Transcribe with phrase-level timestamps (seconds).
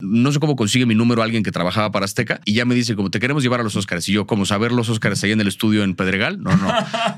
[0.00, 2.96] No sé cómo consigue mi número alguien que trabajaba para Azteca y ya me dice
[2.96, 4.08] como te queremos llevar a los Oscars.
[4.08, 6.42] Y yo, como saber los Oscars ahí en el estudio en Pedregal.
[6.42, 6.66] No, no.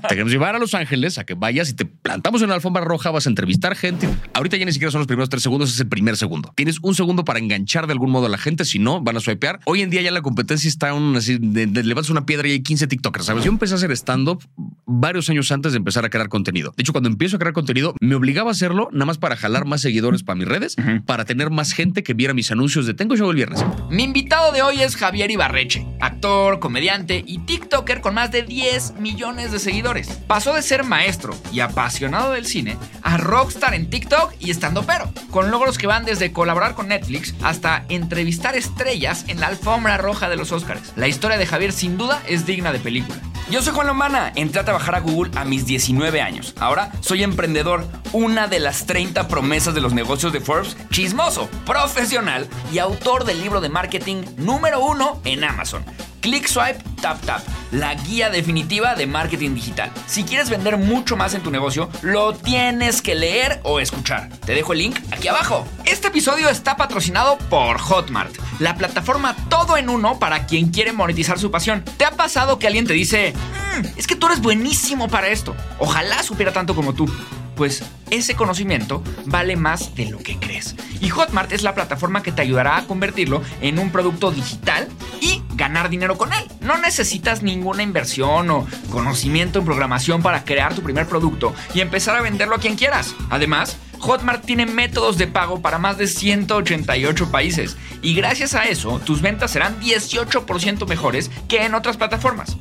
[0.03, 2.85] te queremos llevar a Los Ángeles a que vayas y te plantamos en la alfombra
[2.85, 4.07] roja, vas a entrevistar gente.
[4.35, 6.53] Ahorita ya ni siquiera son los primeros tres segundos, es el primer segundo.
[6.55, 9.21] Tienes un segundo para enganchar de algún modo a la gente, si no, van a
[9.21, 9.59] swipear.
[9.65, 12.53] Hoy en día ya la competencia está un, así, de, de- levantas una piedra y
[12.53, 13.43] hay 15 TikTokers, ¿sabes?
[13.43, 14.45] Yo empecé a hacer stand-up
[14.85, 16.75] varios años antes de empezar a crear contenido.
[16.77, 19.65] De hecho, cuando empiezo a crear contenido, me obligaba a hacerlo nada más para jalar
[19.65, 23.17] más seguidores para mis redes, para tener más gente que viera mis anuncios de Tengo
[23.17, 23.65] Show el viernes.
[23.91, 28.95] Mi invitado de hoy es Javier Ibarreche, actor, comediante y TikToker con más de 10
[28.99, 30.09] millones de seguidores.
[30.27, 35.09] Pasó de ser maestro y apasionado del cine a rockstar en TikTok y estando pero,
[35.31, 40.29] con logros que van desde colaborar con Netflix hasta entrevistar estrellas en la alfombra roja
[40.29, 40.93] de los Oscars.
[40.97, 43.21] La historia de Javier sin duda es digna de película.
[43.49, 46.53] Yo soy Juan Lombana, entré a trabajar a Google a mis 19 años.
[46.59, 52.49] Ahora soy emprendedor, una de las 30 promesas de los negocios de Forbes, chismoso, profesional
[52.73, 55.85] y autor del libro de marketing número uno en Amazon.
[56.21, 57.41] Click Swipe Tap Tap,
[57.71, 59.93] la guía definitiva de marketing digital.
[60.07, 64.29] Si quieres vender mucho más en tu negocio, lo tienes que leer o escuchar.
[64.45, 65.65] Te dejo el link aquí abajo.
[65.85, 71.39] Este episodio está patrocinado por Hotmart, la plataforma todo en uno para quien quiere monetizar
[71.39, 71.85] su pasión.
[71.97, 73.33] ¿Te ha pasado que alguien te dice,
[73.79, 75.55] "Mm, es que tú eres buenísimo para esto?
[75.79, 77.09] Ojalá supiera tanto como tú.
[77.57, 80.77] Pues ese conocimiento vale más de lo que crees.
[81.01, 84.89] Y Hotmart es la plataforma que te ayudará a convertirlo en un producto digital
[85.21, 86.45] y ganar dinero con él.
[86.61, 92.17] No necesitas ninguna inversión o conocimiento en programación para crear tu primer producto y empezar
[92.17, 93.15] a venderlo a quien quieras.
[93.31, 99.01] Además, Hotmart tiene métodos de pago para más de 188 países y gracias a eso
[99.01, 102.57] tus ventas serán 18% mejores que en otras plataformas.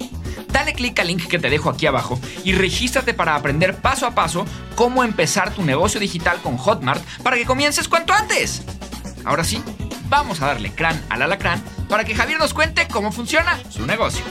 [0.49, 4.15] Dale clic al link que te dejo aquí abajo y regístrate para aprender paso a
[4.15, 8.63] paso cómo empezar tu negocio digital con Hotmart para que comiences cuanto antes.
[9.25, 9.61] Ahora sí,
[10.07, 14.23] vamos a darle crán al alacrán para que Javier nos cuente cómo funciona su negocio.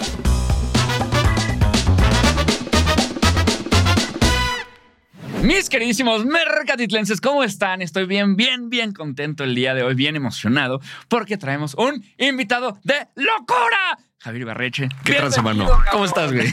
[5.44, 7.82] Mis queridísimos mercatitlenses, ¿cómo están?
[7.82, 12.78] Estoy bien, bien, bien contento el día de hoy, bien emocionado, porque traemos un invitado
[12.82, 13.98] de locura.
[14.20, 14.88] Javier Ibarreche.
[15.04, 15.68] ¿Qué tranza, mano?
[15.92, 16.46] ¿Cómo estás, güey?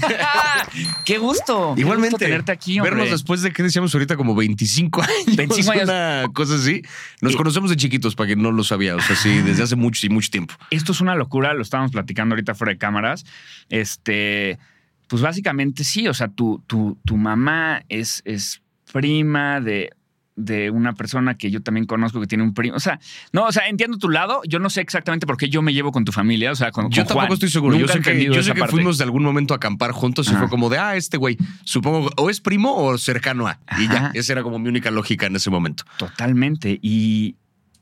[1.06, 1.72] Qué gusto.
[1.75, 2.91] qué Igualmente, gusto tenerte aquí, hombre.
[2.96, 5.25] vernos después de que decíamos ahorita como 25 años.
[5.38, 5.84] 25 años.
[5.85, 6.81] Una cosa así.
[7.22, 8.97] Nos Y- conocemos de chiquitos, para quien no lo sabía.
[8.97, 10.53] O sea, sí, desde hace mucho y mucho tiempo.
[10.69, 13.24] esto es una locura, lo estábamos platicando ahorita fuera de cámaras.
[13.69, 14.59] Este,
[15.07, 19.91] pues básicamente sí, o sea, tu, tu, tu mamá es, es prima de,
[20.35, 22.75] de una persona que yo también conozco que tiene un primo.
[22.75, 23.00] O sea,
[23.34, 24.41] no, o sea, entiendo tu lado.
[24.47, 26.85] Yo no sé exactamente por qué yo me llevo con tu familia, o sea, con,
[26.90, 27.34] Yo con tampoco Juan.
[27.34, 27.78] estoy seguro.
[27.78, 30.40] Yo sé que, yo sé fuimos de algún momento a acampar juntos y Ajá.
[30.40, 33.59] fue como de, ah, este güey, supongo, o es primo o cercano a.
[33.80, 35.84] Y ya, esa era como mi única lógica en ese momento.
[35.97, 36.80] Totalmente.
[36.81, 37.35] Y,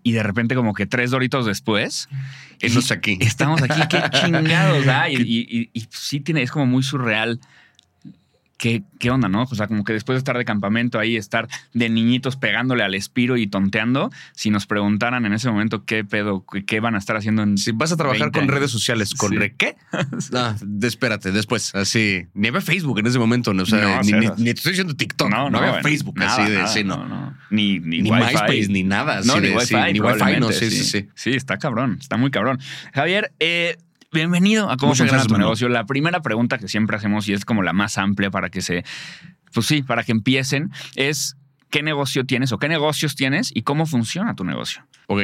[0.04, 2.08] y de repente, como que tres doritos después,
[2.62, 3.18] Enos aquí.
[3.22, 5.10] estamos aquí, qué chingados, ¿ah?
[5.10, 7.40] Y, y- y- y sí tiene, es como muy surreal.
[8.60, 9.44] ¿Qué, ¿Qué onda, no?
[9.44, 12.94] O sea, como que después de estar de campamento ahí, estar de niñitos pegándole al
[12.94, 17.16] espiro y tonteando, si nos preguntaran en ese momento qué pedo, qué, van a estar
[17.16, 17.58] haciendo en.
[17.58, 18.56] Si vas a trabajar 20 con años.
[18.56, 19.38] redes sociales, ¿con Sí.
[19.38, 19.78] re qué?
[20.34, 21.74] No, de- espérate, después.
[21.74, 22.28] Así.
[22.34, 23.54] Ni había Facebook en ese momento.
[23.54, 23.64] ¿no?
[23.64, 25.30] O sea, No, ni, ni- estoy diciendo TikTok.
[25.30, 26.18] No, había bueno, Facebook.
[26.20, 26.98] nada, así de, nada, sí, no.
[26.98, 27.38] no, no.
[27.52, 28.12] Ni, ni, Ni.
[28.12, 29.22] MySpace, ni nada.
[29.24, 29.66] No, ni de- Wi-Fi.
[29.68, 31.08] sí, ni Wi-Fi, no, sí, sí, sí.
[31.16, 32.60] Sí, está cabrón, está muy cabrón.
[32.94, 33.78] Javier, eh,
[34.12, 35.70] bienvenido a Cómo Muchas funciona tu negocio.
[35.70, 38.84] La primera pregunta que siempre hacemos y es como la más amplia para que se,
[39.54, 41.38] pues sí, para que empiecen, es
[41.70, 44.86] ¿qué negocio tienes o qué negocios tienes y cómo funciona tu negocio?
[45.08, 45.22] Ok.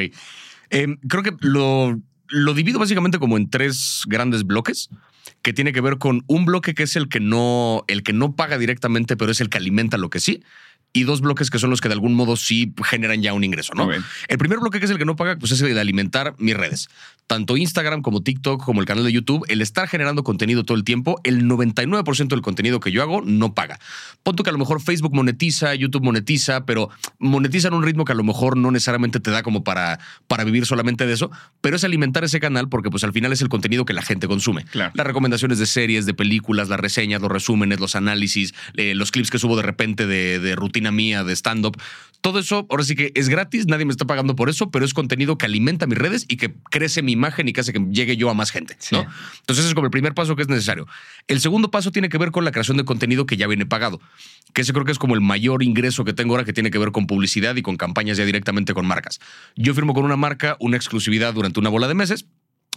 [0.70, 4.88] Eh, creo que lo, lo divido básicamente como en tres grandes bloques
[5.42, 8.36] que tiene que ver con un bloque que es el que no, el que no
[8.36, 10.42] paga directamente, pero es el que alimenta lo que sí.
[10.96, 13.74] Y dos bloques que son los que de algún modo sí generan ya un ingreso,
[13.74, 13.90] ¿no?
[13.92, 16.56] El primer bloque, que es el que no paga, pues es el de alimentar mis
[16.56, 16.88] redes.
[17.26, 20.84] Tanto Instagram como TikTok, como el canal de YouTube, el estar generando contenido todo el
[20.84, 23.78] tiempo, el 99% del contenido que yo hago no paga.
[24.22, 28.12] Ponto que a lo mejor Facebook monetiza, YouTube monetiza, pero monetiza en un ritmo que
[28.12, 31.30] a lo mejor no necesariamente te da como para, para vivir solamente de eso,
[31.60, 34.28] pero es alimentar ese canal porque pues al final es el contenido que la gente
[34.28, 34.64] consume.
[34.64, 34.92] Claro.
[34.94, 39.30] Las recomendaciones de series, de películas, las reseñas, los resúmenes, los análisis, eh, los clips
[39.30, 41.80] que subo de repente de, de rutina mía, de stand-up.
[42.20, 44.94] Todo eso, ahora sí que es gratis, nadie me está pagando por eso, pero es
[44.94, 48.16] contenido que alimenta mis redes y que crece mi imagen y que hace que llegue
[48.16, 48.76] yo a más gente.
[48.90, 49.00] ¿no?
[49.00, 50.88] Entonces, ese es como el primer paso que es necesario.
[51.28, 54.00] El segundo paso tiene que ver con la creación de contenido que ya viene pagado,
[54.54, 56.78] que ese creo que es como el mayor ingreso que tengo ahora que tiene que
[56.78, 59.20] ver con publicidad y con campañas ya directamente con marcas.
[59.54, 62.26] Yo firmo con una marca una exclusividad durante una bola de meses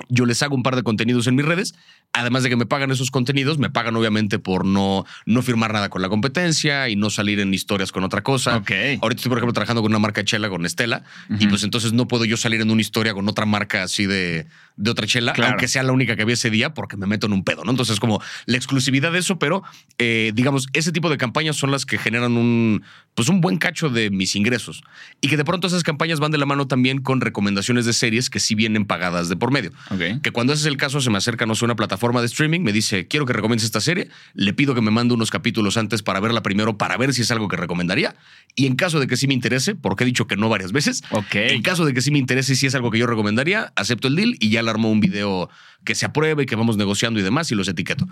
[0.07, 1.75] Yo les hago un par de contenidos en mis redes.
[2.13, 5.89] Además de que me pagan esos contenidos, me pagan obviamente por no, no firmar nada
[5.89, 8.55] con la competencia y no salir en historias con otra cosa.
[9.01, 11.03] Ahorita estoy, por ejemplo, trabajando con una marca chela, con Estela,
[11.39, 14.47] y pues entonces no puedo yo salir en una historia con otra marca así de,
[14.75, 15.51] de otra chela, Claro.
[15.51, 17.69] aunque sea la única que había ese día, porque me meto en un pedo, ¿no?
[17.71, 19.61] Entonces, como la exclusividad de eso, pero
[19.99, 23.89] eh, digamos, ese tipo de campañas son las que generan un, pues un buen cacho
[23.89, 24.81] de mis ingresos.
[25.21, 28.29] Y que de pronto esas campañas van de la mano también con recomendaciones de series
[28.31, 29.71] que sí vienen pagadas de por medio.
[30.21, 32.61] Que cuando ese es el caso, se me acerca, no sé, una plataforma de streaming,
[32.61, 36.03] me dice, quiero que recomiendes esta serie, le pido que me mande unos capítulos antes
[36.03, 38.15] para verla primero, para ver si es algo que recomendaría.
[38.55, 41.01] Y en caso de que sí me interese, porque he dicho que no varias veces,
[41.33, 44.07] en caso de que sí me interese y si es algo que yo recomendaría, acepto
[44.07, 45.49] el deal y ya le armo un video
[45.83, 48.07] que se apruebe, que vamos negociando y demás y los etiqueto.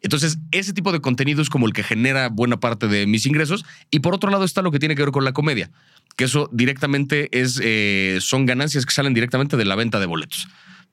[0.00, 3.64] Entonces, ese tipo de contenido es como el que genera buena parte de mis ingresos.
[3.90, 5.70] Y por otro lado está lo que tiene que ver con la comedia,
[6.16, 10.48] que eso directamente es, eh, son ganancias que salen directamente de la venta de boletos.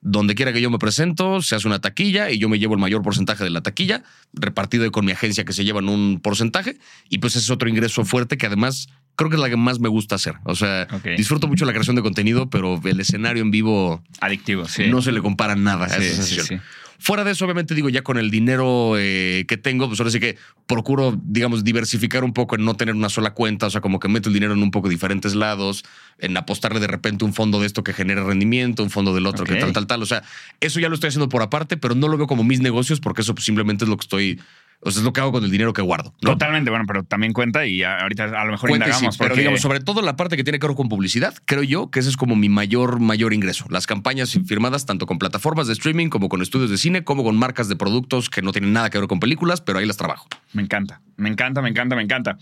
[0.08, 2.80] Donde quiera que yo me presento, se hace una taquilla y yo me llevo el
[2.80, 4.04] mayor porcentaje de la taquilla,
[4.34, 6.78] repartido con mi agencia que se llevan un porcentaje.
[7.08, 9.80] Y pues ese es otro ingreso fuerte que además creo que es la que más
[9.80, 10.34] me gusta hacer.
[10.44, 10.86] O sea,
[11.16, 14.84] disfruto mucho la creación de contenido, pero el escenario en vivo Adictivo, sí.
[14.88, 16.60] no se le compara nada a Sí, esa sí, sensación.
[16.60, 16.66] sí.
[16.98, 20.20] Fuera de eso, obviamente digo, ya con el dinero eh, que tengo, pues ahora sí
[20.20, 24.00] que procuro, digamos, diversificar un poco en no tener una sola cuenta, o sea, como
[24.00, 25.84] que meto el dinero en un poco diferentes lados,
[26.18, 29.44] en apostarle de repente un fondo de esto que genere rendimiento, un fondo del otro
[29.44, 30.02] que tal, tal, tal.
[30.02, 30.22] O sea,
[30.60, 33.22] eso ya lo estoy haciendo por aparte, pero no lo veo como mis negocios porque
[33.22, 34.40] eso pues, simplemente es lo que estoy,
[34.80, 36.14] o sea, es lo que hago con el dinero que guardo.
[36.22, 36.32] ¿no?
[36.32, 39.16] Totalmente, bueno, pero también cuenta y ahorita a lo mejor Cuenta y sí, indagamos.
[39.18, 42.00] pero digamos, sobre todo la parte que tiene que ver con publicidad, creo yo que
[42.00, 43.66] ese es como mi mayor, mayor ingreso.
[43.70, 47.36] Las campañas firmadas tanto con plataformas de streaming como con estudios de cine, como con
[47.36, 50.28] marcas de productos que no tienen nada que ver con películas, pero ahí las trabajo.
[50.52, 52.38] Me encanta, me encanta, me encanta, me encanta.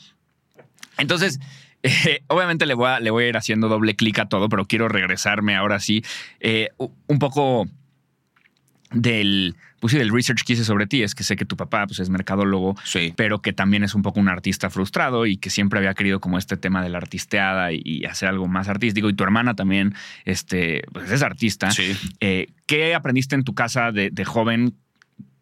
[0.98, 1.40] Entonces,
[1.82, 4.64] eh, obviamente le voy, a, le voy a ir haciendo doble clic a todo, pero
[4.66, 6.02] quiero regresarme ahora sí
[6.40, 7.68] eh, un poco
[8.90, 11.02] del, pues sí, del research que hice sobre ti.
[11.02, 13.12] Es que sé que tu papá pues, es mercadólogo, Sí.
[13.16, 16.38] pero que también es un poco un artista frustrado y que siempre había querido como
[16.38, 19.10] este tema de la artisteada y, y hacer algo más artístico.
[19.10, 19.94] Y tu hermana también
[20.24, 21.70] este, pues, es artista.
[21.70, 21.94] Sí.
[22.20, 24.72] Eh, ¿Qué aprendiste en tu casa de, de joven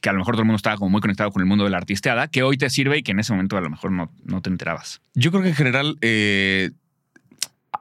[0.01, 1.71] que a lo mejor todo el mundo estaba como muy conectado con el mundo de
[1.71, 4.11] la artisteada, que hoy te sirve y que en ese momento a lo mejor no,
[4.25, 5.01] no te enterabas?
[5.15, 6.73] Yo creo que en general eh,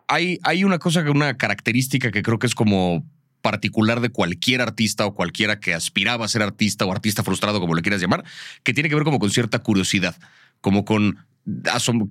[0.07, 3.03] hay, hay una cosa, una característica que creo que es como
[3.41, 7.75] particular de cualquier artista o cualquiera que aspiraba a ser artista o artista frustrado, como
[7.75, 8.23] le quieras llamar,
[8.63, 10.15] que tiene que ver como con cierta curiosidad,
[10.61, 11.17] como con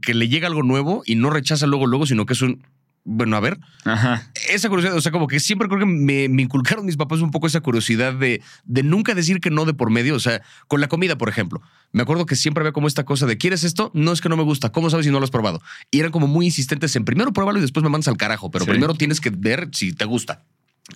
[0.03, 2.65] que le llega algo nuevo y no rechaza luego, luego, sino que es un,
[3.05, 4.31] bueno, a ver, Ajá.
[4.50, 7.31] esa curiosidad, o sea, como que siempre creo que me, me inculcaron mis papás un
[7.31, 10.15] poco esa curiosidad de, de nunca decir que no de por medio.
[10.17, 11.62] O sea, con la comida, por ejemplo.
[11.93, 13.91] Me acuerdo que siempre había como esta cosa de ¿quieres esto?
[13.94, 14.71] No es que no me gusta.
[14.71, 15.62] ¿Cómo sabes si no lo has probado?
[15.91, 18.65] Y eran como muy insistentes en primero pruébalo y después me mandas al carajo, pero
[18.65, 18.71] Sí.
[18.71, 20.44] primero tienes que ver si te gusta.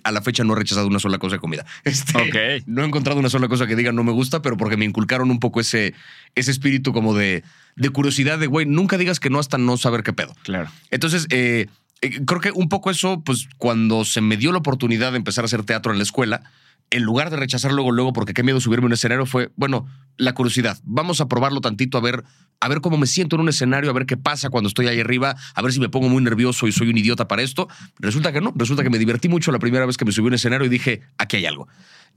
[0.03, 1.65] A la fecha no he rechazado una sola cosa de comida.
[1.83, 2.63] Este.
[2.65, 5.31] No he encontrado una sola cosa que diga no me gusta, pero porque me inculcaron
[5.31, 5.93] un poco ese,
[6.35, 7.43] ese espíritu como de,
[7.75, 10.35] de curiosidad de, güey, nunca digas que no hasta no saber qué pedo.
[10.43, 10.69] Claro.
[10.91, 11.67] Entonces, eh,
[12.01, 15.43] eh, creo que un poco eso, pues cuando se me dio la oportunidad de empezar
[15.43, 16.43] a hacer teatro en la escuela,
[16.91, 19.87] en lugar de rechazar luego, luego, porque qué miedo subirme a un escenario, fue, bueno,
[20.17, 20.77] la curiosidad.
[20.83, 22.23] Vamos a probarlo tantito, a ver,
[22.59, 24.99] a ver cómo me siento en un escenario, a ver qué pasa cuando estoy ahí
[24.99, 27.67] arriba, a ver si me pongo muy nervioso y soy un idiota para esto.
[27.99, 30.29] Resulta que no, resulta que me divertí mucho la primera vez que me subí a
[30.29, 31.67] un escenario y dije, aquí hay algo.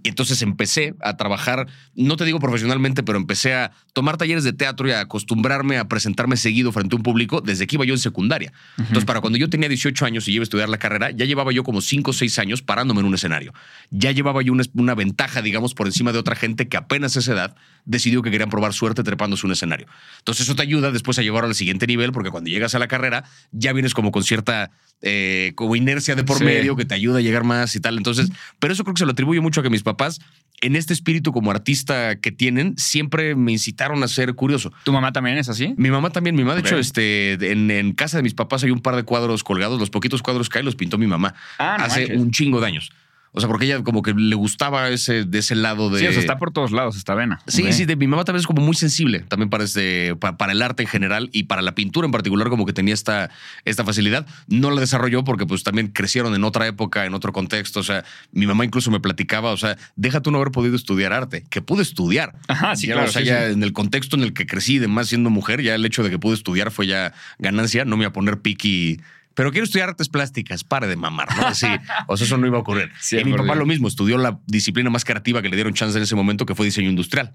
[0.03, 4.53] Y entonces empecé a trabajar, no te digo profesionalmente, pero empecé a tomar talleres de
[4.53, 7.95] teatro y a acostumbrarme a presentarme seguido frente a un público desde que iba yo
[7.95, 8.53] en secundaria.
[8.79, 11.51] Entonces, para cuando yo tenía 18 años y iba a estudiar la carrera, ya llevaba
[11.51, 13.53] yo como 5 o 6 años parándome en un escenario.
[13.91, 17.19] Ya llevaba yo una, una ventaja, digamos, por encima de otra gente que apenas a
[17.19, 17.57] esa edad
[17.89, 19.87] decidió que querían probar suerte trepándose un escenario.
[20.19, 22.87] Entonces, eso te ayuda después a llevar al siguiente nivel, porque cuando llegas a la
[22.87, 26.45] carrera, ya vienes como con cierta eh, como inercia de por Sí.
[26.45, 27.97] medio que te ayuda a llegar más y tal.
[27.97, 30.21] Entonces, pero eso creo que se lo atribuyo mucho a que mis papás,
[30.61, 34.73] en este espíritu como artista que tienen, siempre me incitaron a ser curioso.
[34.83, 35.73] ¿Tu mamá también es así?
[35.77, 38.73] Mi mamá también, mi mamá, de hecho, este, en, en casa de mis papás hay
[38.73, 41.77] un par de cuadros colgados, los poquitos cuadros que hay los pintó mi mamá Ah,
[41.79, 42.19] no hace manches.
[42.19, 42.91] un chingo de años.
[43.39, 46.01] O sea, porque ella como que le gustaba ese, de ese lado de...
[46.01, 47.41] Sí, o sea, está por todos lados esta vena.
[47.47, 50.53] Sí, sí, de mi mamá también es como muy sensible, también para, este, pa- para
[50.53, 53.31] el arte en general y para la pintura en particular, como que tenía esta,
[53.65, 54.27] esta facilidad.
[54.49, 57.81] No la desarrolló porque pues también crecieron en otra época, en otro contexto.
[57.81, 61.13] O sea, mi mamá incluso me platicaba, o sea, deja tú no haber podido estudiar
[61.13, 62.35] arte, que pude estudiar.
[62.49, 63.09] Ajá, sí, Ya, claro.
[63.09, 63.53] O sea, sí, ya sí.
[63.53, 66.11] en el contexto en el que crecí, y demás siendo mujer, ya el hecho de
[66.11, 67.85] que pude estudiar fue ya ganancia.
[67.85, 69.01] No me iba a poner piqui.
[69.39, 71.55] Pero quiero estudiar artes plásticas, pare de mamar, ¿no?
[71.55, 71.67] Sí,
[72.09, 72.91] o sea, eso no iba a ocurrir.
[73.01, 75.97] Sí, y mi papá lo mismo, estudió la disciplina más creativa que le dieron chance
[75.97, 77.33] en ese momento, que fue diseño industrial.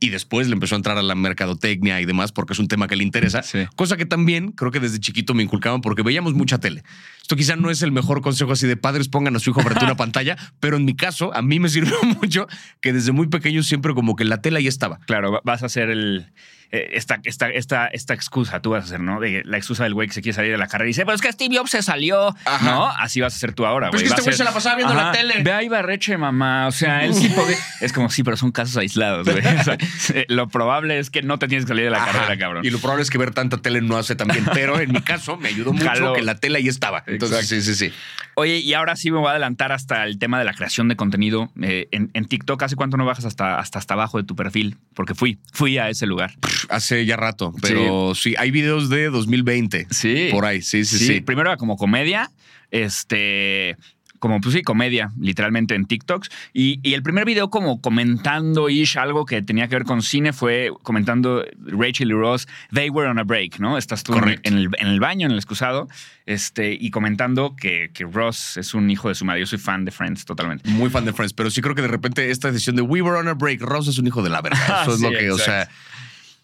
[0.00, 2.88] y después le empezó a entrar a la mercadotecnia y demás porque es un tema
[2.88, 3.42] que le interesa.
[3.44, 3.66] Sí.
[3.76, 6.82] Cosa que también creo que desde chiquito me inculcaban porque veíamos mucha tele.
[7.20, 9.84] Esto quizá no es el mejor consejo así de padres pongan a su hijo frente
[9.84, 12.48] a una pantalla, pero en mi caso a mí me sirvió mucho
[12.80, 14.98] que desde muy pequeño siempre como que la tela ahí estaba.
[15.06, 16.32] Claro, va- vas a hacer el.
[16.72, 19.20] Eh, Esta, esta, esta, esta excusa, tú vas a hacer, ¿no?
[19.20, 21.14] De la excusa del güey que se quiere salir de la carrera y dice, pero
[21.14, 22.64] es que Steve Jobs se salió, Ajá.
[22.70, 22.88] ¿no?
[22.88, 24.14] Así vas a ser tú ahora, Pero es güey.
[24.14, 25.42] que este güey ser, se la pasaba viendo la "Ajá, tele".
[25.42, 26.66] Ve a Ibarreche, mamá.
[26.66, 29.38] O sea, él sí podía- Es como, sí, pero son casos aislados, güey.
[29.38, 29.76] O sea,
[30.14, 32.12] eh, lo probable es que no te tienes que salir de la Ajá.
[32.12, 32.64] carrera, cabrón.
[32.64, 35.02] Y lo probable es que ver tanta tele no hace tan bien, pero en mi
[35.02, 36.14] caso me ayudó mucho Jaló.
[36.14, 37.02] que la tele ahí estaba.
[37.06, 37.92] Entonces, sí, sí, sí.
[38.34, 40.96] Oye, y ahora sí me voy a adelantar hasta el tema de la creación de
[40.96, 41.50] contenido.
[41.60, 44.78] Eh, en, en TikTok, ¿hace cuánto no bajas hasta, hasta, hasta abajo de tu perfil?
[44.94, 46.32] Porque fui, fui a ese lugar.
[46.68, 49.86] Hace ya rato, pero sí, hay videos de 2020.
[49.90, 50.28] Sí.
[50.30, 51.20] Por ahí, sí, sí, sí.
[51.20, 52.30] Primero era como comedia,
[52.70, 53.76] este.
[54.18, 56.30] Como, pues sí, comedia, literalmente en TikToks.
[56.52, 60.32] Y, y el primer video, como comentando ish algo que tenía que ver con cine,
[60.32, 63.76] fue comentando Rachel y Ross, they were on a break, ¿no?
[63.76, 65.88] Estás tú en, el, en el baño, en el excusado,
[66.24, 69.40] este, y comentando que, que Ross es un hijo de su madre.
[69.40, 70.70] Yo soy fan de Friends totalmente.
[70.70, 73.18] Muy fan de Friends, pero sí creo que de repente esta decisión de We were
[73.18, 74.56] on a break, Ross es un hijo de la verga.
[74.82, 75.68] Eso es Sí, lo que, o sea.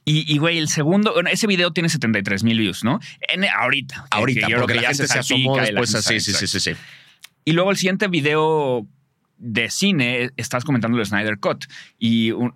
[0.09, 2.99] Y, y, güey, el segundo, bueno, ese video tiene 73 mil views, ¿no?
[3.21, 4.07] En, ahorita.
[4.11, 6.21] que- ahorita, que creo porque que la ya gente se asomó la después gente así,
[6.21, 6.81] sabe, sí, sí, sí, sí.
[7.45, 8.87] Y luego el siguiente video
[9.37, 11.67] de cine, estás comentando el Snyder Cut
[11.99, 12.53] y un-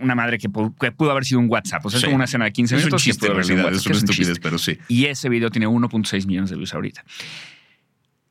[0.00, 1.84] una madre que, pu- que pudo haber sido un WhatsApp.
[1.84, 2.04] O sea, Sí.
[2.04, 3.02] es como una escena de 15 Es un minutos.
[3.02, 4.40] que chiste pudo en haber sido un realidad, es que es un estupidez, chiste.
[4.42, 4.78] pero sí.
[4.88, 7.04] Y ese video tiene 1.6 millones de views ahorita.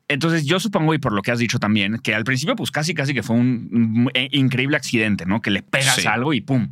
[0.08, 2.92] Entonces, yo supongo, y por lo que has dicho también, que al principio, pues casi,
[2.94, 5.40] casi que fue un, un eh, increíble accidente, ¿no?
[5.40, 6.06] Que le pegas Sí.
[6.06, 6.68] algo y ¡pum!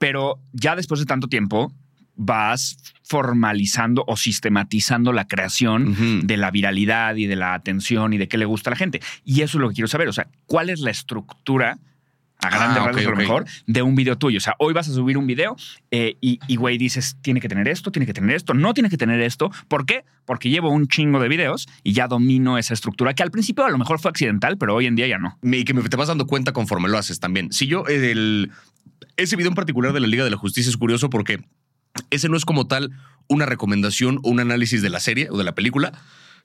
[0.00, 1.72] Pero ya después de tanto tiempo,
[2.16, 8.26] vas formalizando o sistematizando la creación de la viralidad y de la atención y de
[8.28, 9.00] qué le gusta a la gente.
[9.24, 10.08] Y eso es lo que quiero saber.
[10.08, 11.78] O sea, ¿cuál es la estructura?
[12.42, 14.38] A grandes Ah, rasgos, a lo mejor, de un video tuyo.
[14.38, 15.56] O sea, hoy vas a subir un video
[15.90, 18.96] eh, y, güey, dices, tiene que tener esto, tiene que tener esto, no tiene que
[18.96, 19.50] tener esto.
[19.68, 20.06] ¿Por qué?
[20.24, 23.70] Porque llevo un chingo de videos y ya domino esa estructura que al principio a
[23.70, 25.38] lo mejor fue accidental, pero hoy en día ya no.
[25.42, 27.52] Y que me- te vas dando cuenta conforme lo haces también.
[27.52, 28.50] Si yo, eh, el,
[29.22, 31.44] ese video en particular de la Liga de la Justicia es curioso porque
[32.10, 32.90] ese no es como tal
[33.28, 35.92] una recomendación o un análisis de la serie o de la película,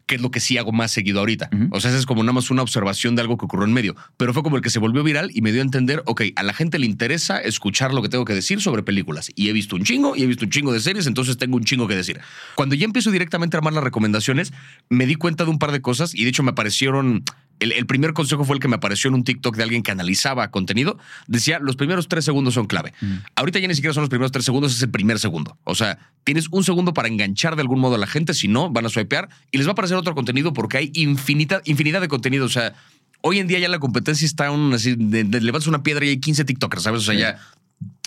[0.06, 1.50] que es lo que sí hago más seguido ahorita.
[1.72, 3.96] O sea, ese es como nada más una observación de algo que ocurrió en medio.
[4.18, 6.44] Pero fue como el que se volvió viral y me dio a entender, ok, a
[6.44, 9.32] la gente le interesa escuchar lo que tengo que decir sobre películas.
[9.36, 11.64] Y he visto un chingo y he visto un chingo de series, entonces tengo un
[11.64, 12.20] chingo que decir.
[12.54, 14.54] Cuando ya empiezo directamente a armar las recomendaciones,
[14.90, 17.24] me di cuenta de un par de cosas y de hecho me aparecieron...
[17.60, 19.92] El, el primer consejo fue el que me apareció en un TikTok de alguien que
[19.92, 20.98] analizaba contenido.
[21.28, 22.94] Decía, los primeros tres segundos son clave.
[23.36, 25.58] Ahorita ya ni siquiera son los primeros tres segundos, es el primer segundo.
[25.64, 28.70] O sea, tienes un segundo para enganchar de algún modo a la gente, si no,
[28.70, 32.08] van a swipear y les va a aparecer otro contenido porque hay infinita, infinidad de
[32.10, 32.46] contenido.
[32.46, 32.74] O sea,
[33.22, 36.10] hoy en día ya la competencia está un, así, de, de- levantas una piedra y
[36.10, 37.02] hay 15 TikTokers, ¿sabes?
[37.02, 37.40] O sea, ya...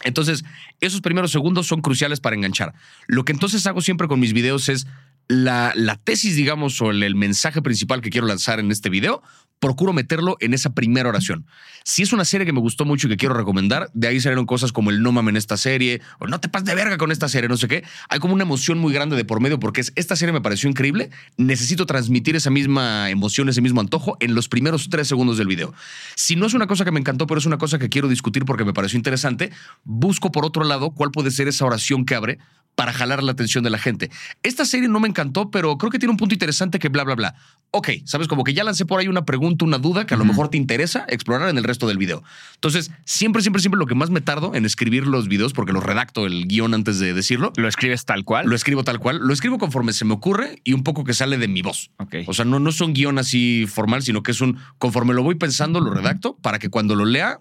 [0.05, 0.45] Entonces,
[0.81, 2.73] esos primeros segundos son cruciales para enganchar.
[3.07, 4.87] Lo que entonces hago siempre con mis videos es
[5.29, 9.23] la, la tesis, digamos, o el, el mensaje principal que quiero lanzar en este video,
[9.61, 11.47] procuro meterlo en esa primera oración.
[11.85, 14.47] Si es una serie que me gustó mucho y que quiero recomendar, de ahí salieron
[14.47, 17.11] cosas como el no mames en esta serie, o no te pases de verga con
[17.11, 17.85] esta serie, no sé qué.
[18.09, 20.69] Hay como una emoción muy grande de por medio porque es, esta serie me pareció
[20.69, 25.47] increíble, necesito transmitir esa misma emoción, ese mismo antojo en los primeros tres segundos del
[25.47, 25.75] video.
[26.15, 28.45] Si no es una cosa que me encantó, pero es una cosa que quiero discutir
[28.45, 29.51] porque me pareció interesante,
[29.85, 32.39] busco por otro lado cuál puede ser esa oración que abre
[32.79, 34.09] para jalar la atención de la gente.
[34.45, 37.17] Esta serie no me encantó, pero creo que tiene un punto interesante que bla, bla,
[37.17, 37.35] bla.
[37.73, 40.25] Ok, sabes, como que ya lancé por ahí una pregunta, una duda que a lo
[40.25, 42.23] mejor te interesa explorar en el resto del video.
[42.55, 45.83] Entonces, siempre, siempre, siempre lo que más me tardo en escribir los videos, porque los
[45.83, 48.47] redacto el guion antes de decirlo, Lo escribes tal cual.
[48.47, 51.39] lo escribo tal cual, lo escribo conforme se me ocurre y un poco que sale
[51.39, 51.91] de mi voz.
[51.99, 52.17] Ok.
[52.27, 55.23] O sea, no, no es un guion así formal, sino que es un, conforme lo
[55.23, 57.39] voy pensando, lo redacto para que cuando lo lea,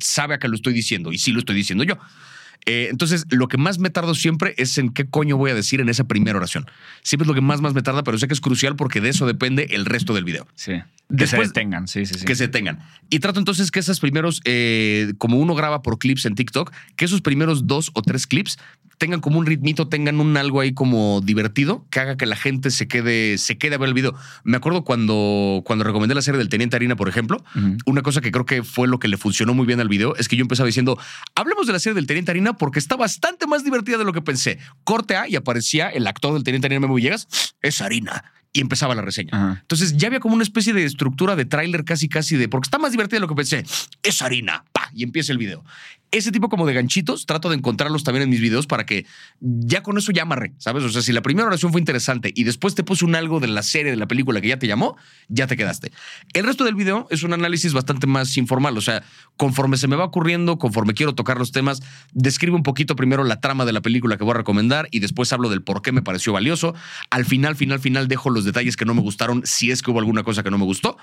[0.00, 1.98] sabe a qué lo estoy diciendo y sí lo estoy diciendo yo.
[2.66, 5.80] Eh, entonces, lo que más me tardo siempre es en qué coño voy a decir
[5.80, 6.66] en esa primera oración.
[7.02, 9.10] Siempre es lo que más, más me tarda, pero sé que es crucial porque de
[9.10, 10.46] eso depende el resto del video.
[10.54, 10.72] sí.
[11.10, 12.24] Que Después- se detengan, sí, sí, sí.
[12.24, 12.78] Que se tengan.
[13.10, 17.04] Y trato entonces que esos primeros, eh, como uno graba por clips en TikTok, que
[17.04, 18.56] esos primeros dos o tres clips
[18.98, 22.70] tengan como un ritmito, tengan un algo ahí como divertido, que haga que la gente
[22.70, 24.14] se quede, se quede a ver el video.
[24.44, 27.44] Me acuerdo cuando, cuando recomendé la serie del Teniente Harina, por ejemplo,
[27.86, 30.28] una cosa que creo que fue lo que le funcionó muy bien al video es
[30.28, 30.98] que yo empezaba diciendo,
[31.34, 34.22] hablemos de la serie del Teniente Harina porque está bastante más divertida de lo que
[34.22, 34.58] pensé.
[34.84, 37.28] Corte A y aparecía el actor del Teniente Harina Memo Villegas,
[37.62, 38.24] es harina.
[38.56, 39.30] Y empezaba la reseña.
[39.32, 39.58] Ajá.
[39.62, 42.78] Entonces ya había como una especie de estructura de tráiler casi casi de porque está
[42.78, 43.64] más divertida de lo que pensé.
[44.00, 44.64] Es harina.
[44.72, 44.84] Pa.
[44.94, 45.64] y empieza el video.
[46.14, 49.04] Ese tipo como de ganchitos trato de encontrarlos también en mis videos para que
[49.40, 50.84] ya con eso ya amarré, ¿sabes?
[50.84, 53.48] O sea, si la primera oración fue interesante y después te puse un algo de
[53.48, 55.90] la serie, de la película que ya te llamó, ya te quedaste.
[56.32, 59.02] El resto del video es un análisis bastante más informal, o sea,
[59.36, 63.40] conforme se me va ocurriendo, conforme quiero tocar los temas, describo un poquito primero la
[63.40, 66.02] trama de la película que voy a recomendar y después hablo del por qué me
[66.02, 66.76] pareció valioso.
[67.10, 69.98] Al final, final, final dejo los detalles que no me gustaron, si es que hubo
[69.98, 70.96] alguna cosa que no me gustó.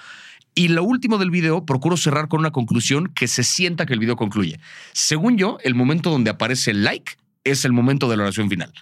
[0.54, 4.00] Y lo último del video, procuro cerrar con una conclusión que se sienta que el
[4.00, 4.60] video concluye.
[4.92, 8.74] Según yo, el momento donde aparece el like es el momento de la oración final.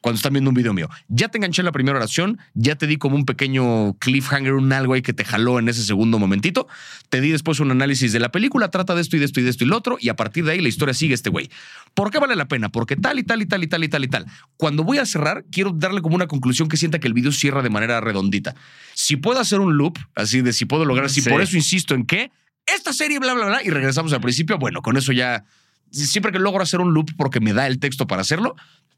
[0.00, 0.88] Cuando están viendo un video mío.
[1.08, 4.72] Ya te enganché en la primera oración, ya te di como un pequeño cliffhanger, un
[4.72, 6.68] algo ahí que te jaló en ese segundo momentito.
[7.08, 9.42] Te di después un análisis de la película, trata de esto y de esto y
[9.42, 11.50] de esto y lo otro, y a partir de ahí la historia sigue este güey.
[11.94, 12.68] ¿Por qué vale la pena?
[12.68, 14.26] Porque tal y tal y tal y tal y tal y tal.
[14.56, 17.62] Cuando voy a cerrar, quiero darle como una conclusión que sienta que el video cierra
[17.62, 18.54] de manera redondita.
[18.94, 21.28] Si puedo hacer un loop, así de si puedo lograr, si Sí.
[21.30, 22.30] por eso insisto en que
[22.66, 25.44] esta serie, bla, bla, bla, y regresamos al principio, bueno, con eso ya
[25.90, 28.54] siempre que logro hacer un loop porque me da el texto para hacerlo,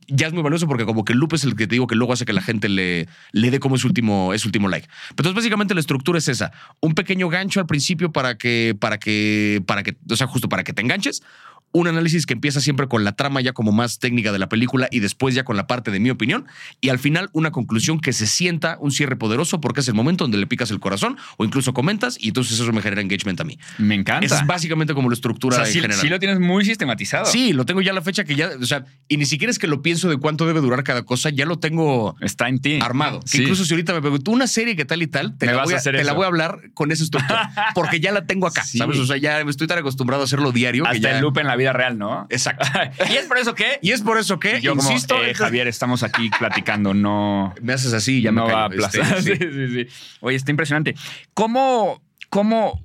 [0.08, 1.94] ya es muy valioso porque como que el loop es el que te digo que
[1.94, 4.86] luego hace que la gente le, le dé como ese último, ese último like.
[4.86, 6.52] Pero entonces básicamente la estructura es esa.
[6.80, 10.64] Un pequeño gancho al principio para que, para que, para que, o sea, justo para
[10.64, 11.22] que te enganches.
[11.72, 14.88] Un análisis que empieza siempre con la trama ya como más técnica de la película
[14.90, 16.46] y después ya con la parte de mi opinión.
[16.80, 20.24] Y al final una conclusión que se sienta un cierre poderoso porque es el momento
[20.24, 23.44] donde le picas el corazón o incluso comentas y entonces eso me genera engagement a
[23.44, 23.58] mí.
[23.78, 24.26] Me encanta.
[24.26, 26.00] Esa es básicamente como la o estructura sea, en sí, general.
[26.00, 27.26] sí lo tienes muy sistematizado.
[27.26, 29.58] Sí, lo tengo ya a la fecha que ya, o sea, y ni siquiera es
[29.58, 32.78] que lo pienso de cuánto debe durar cada cosa, ya lo tengo Está en ti.
[32.82, 33.20] armado.
[33.30, 35.58] Que incluso si ahorita me pregunto una serie que tal y tal, te, Me la
[35.58, 38.12] vas voy, a a, hacer te la voy a hablar con esa estructura, porque ya
[38.12, 38.78] la tengo acá, Sí.
[38.78, 38.98] ¿sabes?
[38.98, 41.16] O sea, ya estoy tan acostumbrado a hacerlo diario que Hasta ya...
[41.16, 42.26] el loop en la vida real, ¿no?
[42.30, 42.66] Exacto.
[43.10, 45.68] y es por eso que Y es por eso que, yo como, eh, entonces- Javier,
[45.68, 47.54] estamos aquí platicando, no...
[47.62, 49.18] me haces así y ya no me va a aplazar.
[49.18, 49.68] Este, sí, sí.
[49.68, 50.16] sí, sí.
[50.20, 50.94] Oye, está impresionante.
[51.34, 52.84] ¿Cómo, cómo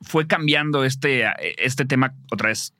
[0.00, 1.24] fue cambiando este,
[1.58, 2.74] este tema otra vez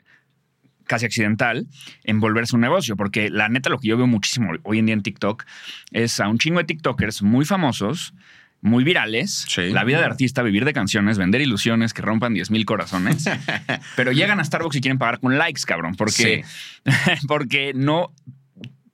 [0.85, 1.67] casi accidental
[2.05, 2.97] en volverse un negocio?
[2.97, 5.45] Porque la neta lo que yo veo muchísimo hoy en día en TikTok
[5.93, 8.15] es a un chingo de TikTokers muy famosos,
[8.63, 9.71] muy virales, Sí.
[9.71, 13.25] la vida de artista, vivir de canciones, vender ilusiones que rompan 10 mil corazones,
[13.97, 16.45] pero llegan a Starbucks y quieren pagar con likes, cabrón, porque,
[17.29, 18.13] porque no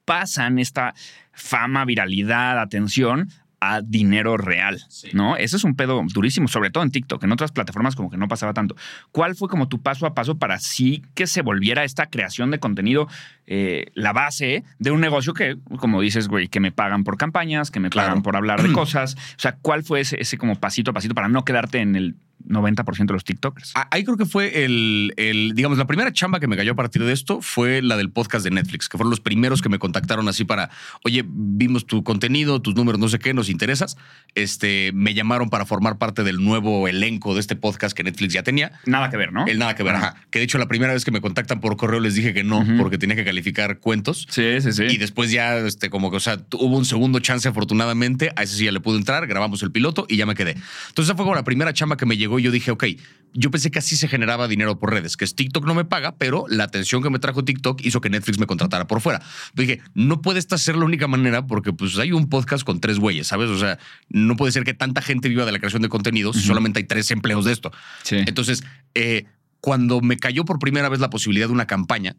[0.04, 0.94] pasan esta
[1.32, 3.28] fama, viralidad, atención
[3.60, 4.82] a dinero real,
[5.14, 5.36] ¿no?
[5.36, 7.24] Eso es un pedo durísimo, sobre todo en TikTok.
[7.24, 8.76] En otras plataformas como que no pasaba tanto.
[9.12, 12.58] ¿Cuál fue como tu paso a paso para sí que se volviera esta creación de
[12.58, 13.08] contenido
[13.46, 17.70] eh, la base de un negocio que, como dices, güey, que me pagan por campañas,
[17.70, 18.08] que me Claro.
[18.08, 19.14] pagan por hablar de cosas?
[19.14, 22.16] O sea, ¿cuál fue ese, ese como pasito a pasito para no quedarte en el
[22.48, 23.72] 90% de los TikTokers?
[23.74, 26.76] Ah, Ahí creo que fue el, el, digamos, la primera chamba que me cayó a
[26.76, 29.78] partir de esto fue la del podcast de Netflix, que fueron los primeros que me
[29.78, 30.70] contactaron así para,
[31.04, 33.96] oye, vimos tu contenido, tus números, no sé qué, nos interesas.
[34.34, 38.42] Este, me llamaron para formar parte del nuevo elenco de este podcast que Netflix ya
[38.42, 38.72] tenía.
[38.84, 39.46] Nada que ver, ¿no?
[39.46, 40.08] El nada que ver, Ajá.
[40.08, 40.26] ajá.
[40.30, 42.64] Que de hecho la primera vez que me contactan por correo les dije que no,
[42.78, 44.26] porque tenía que calificar cuentos.
[44.30, 44.84] Sí, sí, sí.
[44.84, 48.56] Y después ya, este, como que, o sea, hubo un segundo chance afortunadamente, a ese
[48.56, 50.52] sí ya le pude entrar, grabamos el piloto y ya me quedé.
[50.52, 52.84] Entonces esa fue como la primera chamba que me llegó y yo dije, ok,
[53.32, 56.16] yo pensé que así se generaba dinero por redes, que es TikTok no me paga,
[56.16, 59.20] pero la atención que me trajo TikTok hizo que Netflix me contratara por fuera.
[59.54, 62.98] Dije, no puede esta ser la única manera porque pues hay un podcast con tres
[62.98, 63.50] güeyes, ¿sabes?
[63.50, 66.42] O sea, no puede ser que tanta gente viva de la creación de contenidos si
[66.42, 67.70] solamente hay tres empleos de esto.
[68.02, 68.16] Sí.
[68.26, 69.24] Entonces, eh,
[69.60, 72.16] cuando me cayó por primera vez la posibilidad de una campaña,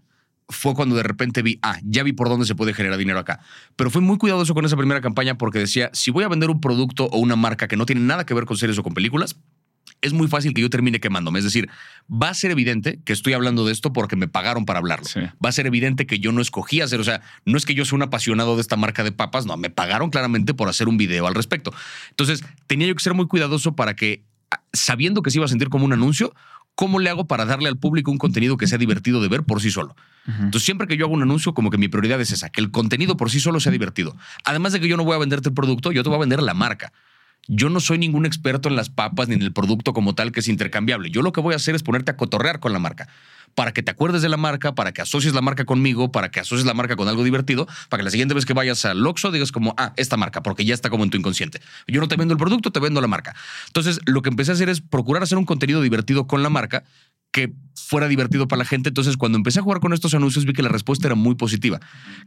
[0.49, 3.39] fue cuando de repente vi, ah, ya vi por dónde se puede generar dinero acá.
[3.75, 6.61] Pero fui muy cuidadoso con esa primera campaña porque decía, si voy a vender un
[6.61, 9.35] producto o una marca que no tiene nada que ver con series o con películas,
[10.01, 11.39] es muy fácil que yo termine quemándome.
[11.39, 11.69] Es decir,
[12.11, 15.05] va a ser evidente que estoy hablando de esto porque me pagaron para hablarlo.
[15.05, 15.21] Sí.
[15.43, 17.85] Va a ser evidente que yo no escogí hacer, o sea, no es que yo
[17.85, 20.97] sea un apasionado de esta marca de papas, no, me pagaron claramente por hacer un
[20.97, 21.73] video al respecto.
[22.09, 25.49] Entonces, tenía yo que ser muy cuidadoso para que, ah, sabiendo que se iba a
[25.49, 26.33] sentir como un anuncio,
[26.75, 29.61] ¿cómo le hago para darle al público un contenido que sea divertido de ver por
[29.61, 29.95] sí solo?
[30.27, 32.69] Entonces, siempre que yo hago un anuncio, como que mi prioridad es esa, que el
[32.69, 34.17] contenido por sí solo sea divertido.
[34.43, 36.43] Además de que yo no voy a venderte el producto, yo te voy a vender
[36.43, 36.91] la marca.
[37.47, 40.41] Yo no soy ningún experto en las papas ni en el producto como tal que
[40.41, 41.09] es intercambiable.
[41.09, 43.07] Yo lo que voy a hacer es ponerte a cotorrear con la marca.
[43.55, 46.39] Para que te acuerdes de la marca, para que asocies la marca conmigo, para que
[46.39, 49.31] asocies la marca con algo divertido, para que la siguiente vez que vayas al Oxxo
[49.31, 51.61] digas como, ah, esta marca, porque ya está como en tu inconsciente.
[51.87, 53.35] Yo no te vendo el producto, te vendo la marca.
[53.67, 56.83] Entonces, lo que empecé a hacer es procurar hacer un contenido divertido con la marca
[57.31, 58.89] que fuera divertido para la gente.
[58.89, 61.79] Entonces, cuando empecé a jugar con estos anuncios, vi que la respuesta era muy positiva,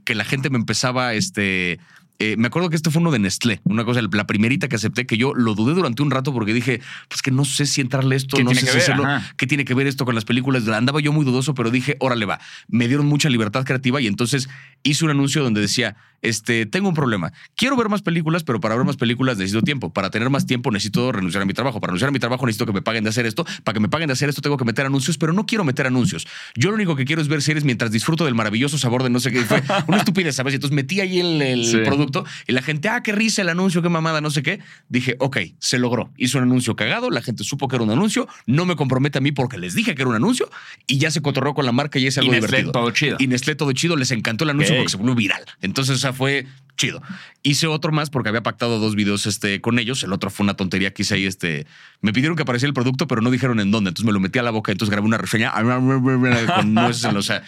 [0.04, 1.78] que la gente me empezaba, este,
[2.22, 5.06] Eh, me acuerdo que este fue uno de Nestlé, una cosa, la primerita que acepté,
[5.06, 8.14] que yo lo dudé durante un rato porque dije, pues que no sé si entrarle
[8.14, 9.04] esto, ¿Qué no sé que si hacerlo,
[9.38, 10.68] qué tiene que ver esto con las películas.
[10.68, 12.38] Andaba yo muy dudoso, pero dije, órale va.
[12.68, 14.50] Me dieron mucha libertad creativa y entonces
[14.82, 17.32] hice un anuncio donde decía, este, tengo un problema.
[17.56, 19.92] Quiero ver más películas, pero para ver más películas necesito tiempo.
[19.92, 21.80] Para tener más tiempo necesito renunciar a mi trabajo.
[21.80, 23.44] Para renunciar a mi trabajo necesito que me paguen de hacer esto.
[23.64, 25.86] Para que me paguen de hacer esto tengo que meter anuncios, pero no quiero meter
[25.86, 26.26] anuncios.
[26.54, 29.20] Yo lo único que quiero es ver series mientras disfruto del maravilloso sabor de no
[29.20, 29.40] sé qué.
[29.42, 30.52] Fue una estupidez, ¿sabes?
[30.54, 31.78] Y entonces metí ahí el, el Sí.
[31.84, 34.60] producto y la gente, ah, qué risa el anuncio, qué mamada, no sé qué.
[34.88, 36.10] Dije, ok, se logró.
[36.16, 39.20] Hizo un anuncio cagado, la gente supo que era un anuncio, no me compromete a
[39.20, 40.48] mí porque les dije que era un anuncio
[40.86, 42.72] y ya se cotorreó con la marca y es algo Y divertido.
[42.72, 43.16] todo chido.
[43.20, 45.42] Y Nestlé todo chido, les encantó el anuncio porque se volvió viral.
[45.60, 46.46] Entonces, esa fue
[46.76, 47.02] chido.
[47.42, 50.02] Hice otro más porque había pactado dos videos este, con ellos.
[50.02, 51.26] El otro fue una tontería que hice ahí.
[51.26, 51.66] Este,
[52.00, 53.90] me pidieron que apareciera el producto, pero no dijeron en dónde.
[53.90, 54.72] Entonces me lo metí a la boca.
[54.72, 57.42] Entonces grabé una reseña con nueces en los- O sea,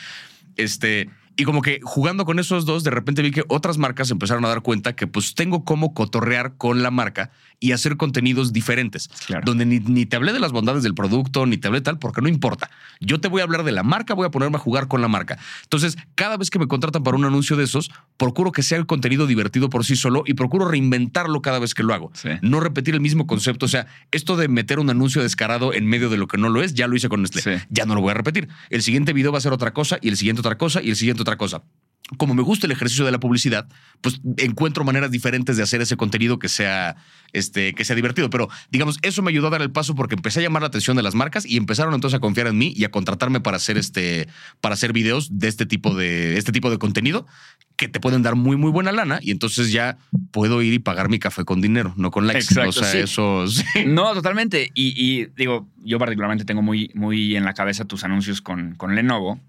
[0.56, 1.10] este.
[1.34, 4.48] Y como que jugando con esos dos, de repente vi que otras marcas empezaron a
[4.48, 7.30] dar cuenta que pues tengo cómo cotorrear con la marca
[7.62, 9.08] y hacer contenidos diferentes.
[9.26, 9.44] Claro.
[9.46, 12.20] Donde ni, ni te hablé de las bondades del producto, ni te hablé tal, porque
[12.20, 12.68] no importa.
[13.00, 15.06] Yo te voy a hablar de la marca, voy a ponerme a jugar con la
[15.06, 15.38] marca.
[15.62, 18.86] Entonces, cada vez que me contratan para un anuncio de esos, procuro que sea el
[18.86, 22.10] contenido divertido por sí solo y procuro reinventarlo cada vez que lo hago.
[22.14, 22.30] Sí.
[22.42, 23.66] No repetir el mismo concepto.
[23.66, 26.64] O sea, esto de meter un anuncio descarado en medio de lo que no lo
[26.64, 27.42] es, ya lo hice con Nestlé.
[27.42, 27.64] Sí.
[27.70, 28.48] Ya no lo voy a repetir.
[28.70, 30.96] El siguiente video va a ser otra cosa y el siguiente otra cosa y el
[30.96, 31.62] siguiente otra cosa.
[32.18, 33.68] Como me gusta el ejercicio de la publicidad,
[34.00, 36.96] pues encuentro maneras diferentes de hacer ese contenido que sea,
[37.32, 38.28] este, que sea divertido.
[38.28, 40.96] Pero digamos, eso me ayudó a dar el paso porque empecé a llamar la atención
[40.96, 43.78] de las marcas y empezaron entonces a confiar en mí y a contratarme para hacer
[43.78, 44.28] este,
[44.60, 47.26] para hacer videos de este tipo de, este tipo de contenido
[47.76, 49.98] que te pueden dar muy, muy buena lana y entonces ya
[50.30, 52.44] puedo ir y pagar mi café con dinero, no con likes.
[52.44, 52.98] Exacto, o sea, sí.
[52.98, 53.64] eso sí.
[53.86, 54.70] No, totalmente.
[54.74, 58.94] Y, y digo, yo particularmente tengo muy, muy en la cabeza tus anuncios con, con
[58.94, 59.40] Lenovo.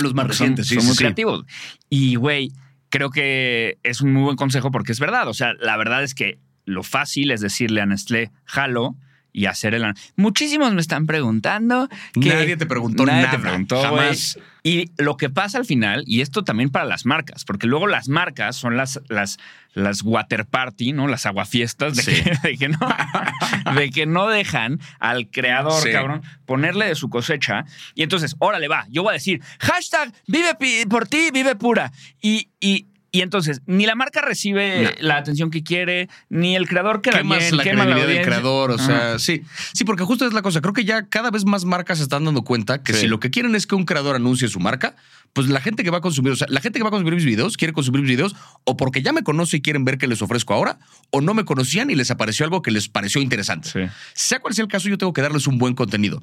[0.00, 0.98] Los recientes, sí, son muy sí.
[0.98, 1.44] creativos.
[1.88, 2.52] Y, güey,
[2.88, 5.28] creo que es un muy buen consejo porque es verdad.
[5.28, 8.96] O sea, la verdad es que lo fácil es decirle a Nestlé, jalo
[9.34, 9.84] y hacer el...
[10.16, 12.28] Muchísimos me están preguntando que...
[12.30, 13.36] Nadie te preguntó Nadie nada.
[13.36, 14.38] te preguntó, jamás.
[14.62, 18.08] Y lo que pasa al final, y esto también para las marcas, porque luego las
[18.08, 19.38] marcas son las, las,
[19.74, 21.06] las water party, ¿no?
[21.08, 22.22] Las aguafiestas de, Sí.
[22.22, 22.78] que, de que no,
[23.74, 25.90] de que no dejan al creador, Sí.
[25.92, 27.66] cabrón, ponerle de su cosecha.
[27.94, 30.56] Y entonces, órale, va, yo voy a decir, hashtag vive
[30.88, 31.92] por ti, vive pura.
[32.22, 34.90] Y, y, y entonces, ni la marca recibe No.
[34.98, 38.70] la atención que quiere, ni el creador queda quemas bien, la quema credibilidad del creador,
[38.72, 39.18] o sea, Ajá.
[39.20, 39.42] sí.
[39.72, 40.60] Sí, porque justo es la cosa.
[40.60, 43.00] Creo que ya cada vez más marcas se están dando cuenta que Sí.
[43.02, 44.96] si lo que quieren es que un creador anuncie su marca,
[45.32, 47.14] pues la gente que va a consumir, o sea, la gente que va a consumir
[47.14, 50.06] mis videos quiere consumir mis videos o porque ya me conoce y quieren ver qué
[50.08, 50.78] les ofrezco ahora,
[51.10, 53.68] o no me conocían y les apareció algo que les pareció interesante.
[53.68, 53.80] Sí.
[54.14, 56.22] Sea cual sea el caso, yo tengo que darles un buen contenido.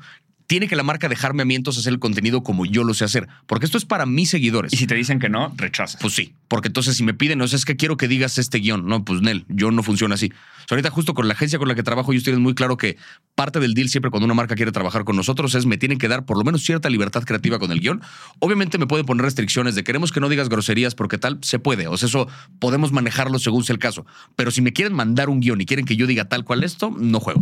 [0.51, 3.05] Tiene que la marca dejarme a mí entonces hacer el contenido como yo lo sé
[3.05, 4.73] hacer, porque esto es para mis seguidores.
[4.73, 6.01] Y si te dicen que no, rechazas.
[6.01, 8.85] Pues sí, porque entonces si me piden, no es que quiero que digas este guion.
[8.85, 10.25] No, pues Nel, yo no funciona así.
[10.25, 12.75] O sea, ahorita justo con la agencia con la que trabajo, ellos tienen muy claro
[12.75, 12.97] que
[13.33, 16.09] parte del deal siempre cuando una marca quiere trabajar con nosotros es me tienen que
[16.09, 18.01] dar por lo menos cierta libertad creativa con el guion.
[18.39, 21.87] Obviamente me pueden poner restricciones de queremos que no digas groserías porque tal, se puede.
[21.87, 22.27] O sea, eso
[22.59, 24.05] podemos manejarlo según sea el caso.
[24.35, 26.93] Pero si me quieren mandar un guion y quieren que yo diga tal cual esto,
[26.99, 27.41] no juego.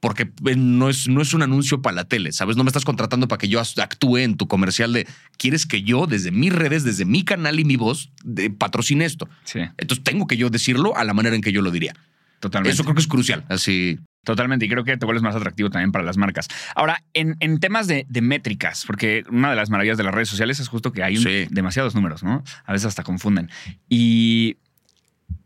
[0.00, 2.56] Porque eh, no es, no es un anuncio para la tele, ¿sabes?
[2.56, 5.06] No me estás contratando para que yo actúe en tu comercial de
[5.38, 9.28] quieres que yo, desde mis redes, desde mi canal y mi voz, de, patrocine esto.
[9.44, 11.94] Sí, Entonces tengo que yo decirlo a la manera en que yo lo diría.
[12.40, 12.74] totalmente.
[12.74, 13.44] Eso creo que es crucial.
[13.48, 13.98] Así.
[14.24, 16.48] Totalmente, y creo que te vuelves más atractivo también para las marcas.
[16.74, 20.28] Ahora, en, en temas de, de métricas, porque una de las maravillas de las redes
[20.28, 21.46] sociales es justo que hay un- Sí.
[21.50, 22.42] demasiados números, ¿no?
[22.64, 23.50] A veces hasta confunden.
[23.88, 24.56] Y,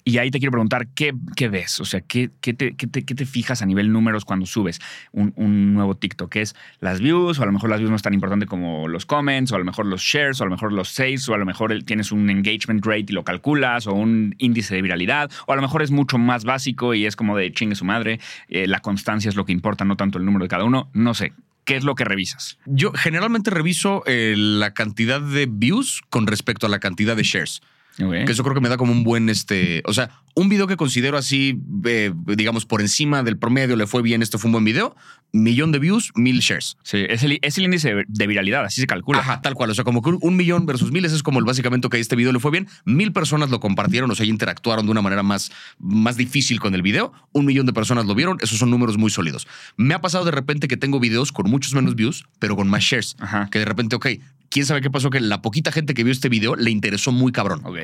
[0.04, 1.80] y ahí te quiero preguntar, ¿qué, qué ves?
[1.80, 4.80] O sea, ¿qué, qué te, qué te- qué te fijas a nivel números cuando subes
[5.12, 6.34] un, un nuevo TikTok?
[6.36, 7.38] ¿Es las views?
[7.38, 9.58] O a lo mejor las views no es tan importante como los comments, o a
[9.58, 12.12] lo mejor los shares, o a lo mejor los saves, o a lo mejor tienes
[12.12, 15.82] un engagement rate y lo calculas, o un índice de viralidad, o a lo mejor
[15.82, 19.36] es mucho más básico y es como de chingue su madre, eh, la constancia es
[19.36, 20.90] lo que importa, no tanto el número de cada uno.
[20.92, 21.32] No sé,
[21.64, 22.58] ¿qué es lo que revisas?
[22.66, 27.60] Yo generalmente reviso eh, la cantidad de views con respecto a la cantidad de shares.
[27.96, 30.76] Que eso creo que me da como un buen, este, o sea, un video que
[30.76, 34.64] considero así, eh, digamos, por encima del promedio, le fue bien, este fue un buen
[34.64, 34.94] video,
[35.32, 36.76] millón de views, mil shares.
[36.82, 39.20] Sí, es el, es el índice de- viralidad, así se calcula.
[39.20, 39.70] Ajá, tal cual.
[39.70, 42.16] O sea, como que un- un millón versus miles es como el básicamente que este
[42.16, 42.68] video le fue bien.
[42.84, 46.82] Mil personas lo compartieron, o sea, interactuaron de una manera más, más difícil con el
[46.82, 47.12] video.
[47.32, 48.38] Un millón de personas lo vieron.
[48.40, 49.46] Esos son números muy sólidos.
[49.76, 52.82] Me ha pasado de repente que tengo videos con muchos menos views, pero con más
[52.82, 53.16] shares.
[53.20, 53.48] Ajá.
[53.50, 54.06] Que de repente, ok,
[54.48, 57.30] quién sabe qué pasó, que la poquita gente que vio este video le interesó muy
[57.32, 57.60] cabrón.
[57.64, 57.78] Ok.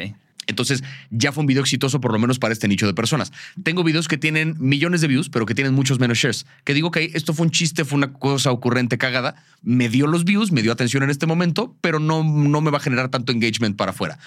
[0.47, 3.33] Entonces ya fue un video exitoso por lo menos para este nicho de personas.
[3.63, 6.47] Tengo videos que tienen millones de views, pero que tienen muchos menos shares.
[6.65, 9.37] Que digo que esto fue un chiste, fue una cosa ocurrente cagada.
[9.63, 12.79] Me dio los views, me dio atención en este momento, pero no, no me va
[12.79, 14.19] a generar tanto engagement para afuera.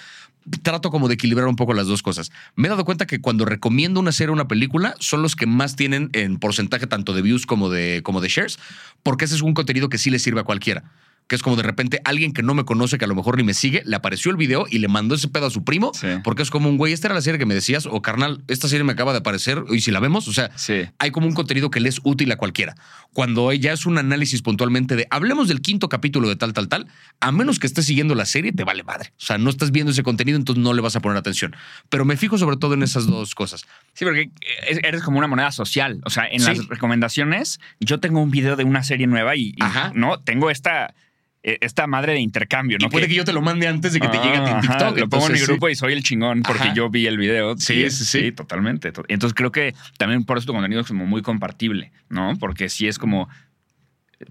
[0.63, 2.32] Trato como de equilibrar un poco las dos cosas.
[2.55, 5.45] Me he dado cuenta que cuando recomiendo una serie o una película, son los que
[5.45, 8.58] más tienen en porcentaje tanto de views como de, como de shares,
[9.03, 10.84] porque ese es un contenido que sí le sirve a cualquiera
[11.30, 13.44] que es como de repente alguien que no me conoce, que a lo mejor ni
[13.44, 16.08] me sigue, le apareció el video y le mandó ese pedo a su primo, Sí.
[16.24, 18.68] porque es como un güey, esta era la serie que me decías, o carnal, esta
[18.68, 20.82] serie me acaba de aparecer, y si la vemos, o sea, Sí.
[20.98, 22.76] hay como un contenido que le es útil a cualquiera.
[23.13, 26.88] Cuando ya es un análisis puntualmente de, hablemos del quinto capítulo de tal, tal, tal,
[27.20, 29.12] a menos que estés siguiendo la serie, te vale madre.
[29.18, 31.56] O sea, no estás viendo ese contenido, entonces no le vas a poner atención.
[31.89, 33.65] Pero me fijo sobre todo en esas dos cosas.
[33.94, 34.32] Sí, porque
[34.68, 36.02] es- eres como una moneda social.
[36.06, 36.48] O sea, en Sí.
[36.48, 39.56] las recomendaciones, yo tengo un video de una serie nueva y,
[39.94, 40.94] no tengo esta, eh,
[41.41, 42.89] esta madre de intercambio, Y ¿no?
[42.89, 44.82] puede que yo te lo mande antes de que te llegue a ti en TikTok.
[44.82, 45.45] ajá, Lo pongo en mi sí.
[45.45, 46.73] grupo y soy el chingón porque Ajá.
[46.73, 47.56] yo vi el video.
[47.58, 48.32] Sí, Y- sí, sí.
[48.34, 48.91] totalmente.
[48.91, 52.34] to- Entonces creo que también por eso tu contenido es como muy compartible, ¿no?
[52.39, 53.30] Porque sí es como,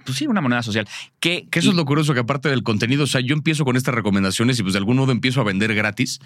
[0.05, 0.87] pues sí, una moneda social.
[1.19, 3.65] Que, Que eso y- es lo curioso, que aparte del contenido, o sea, yo empiezo
[3.65, 6.21] con estas recomendaciones y pues de algún modo empiezo a vender gratis.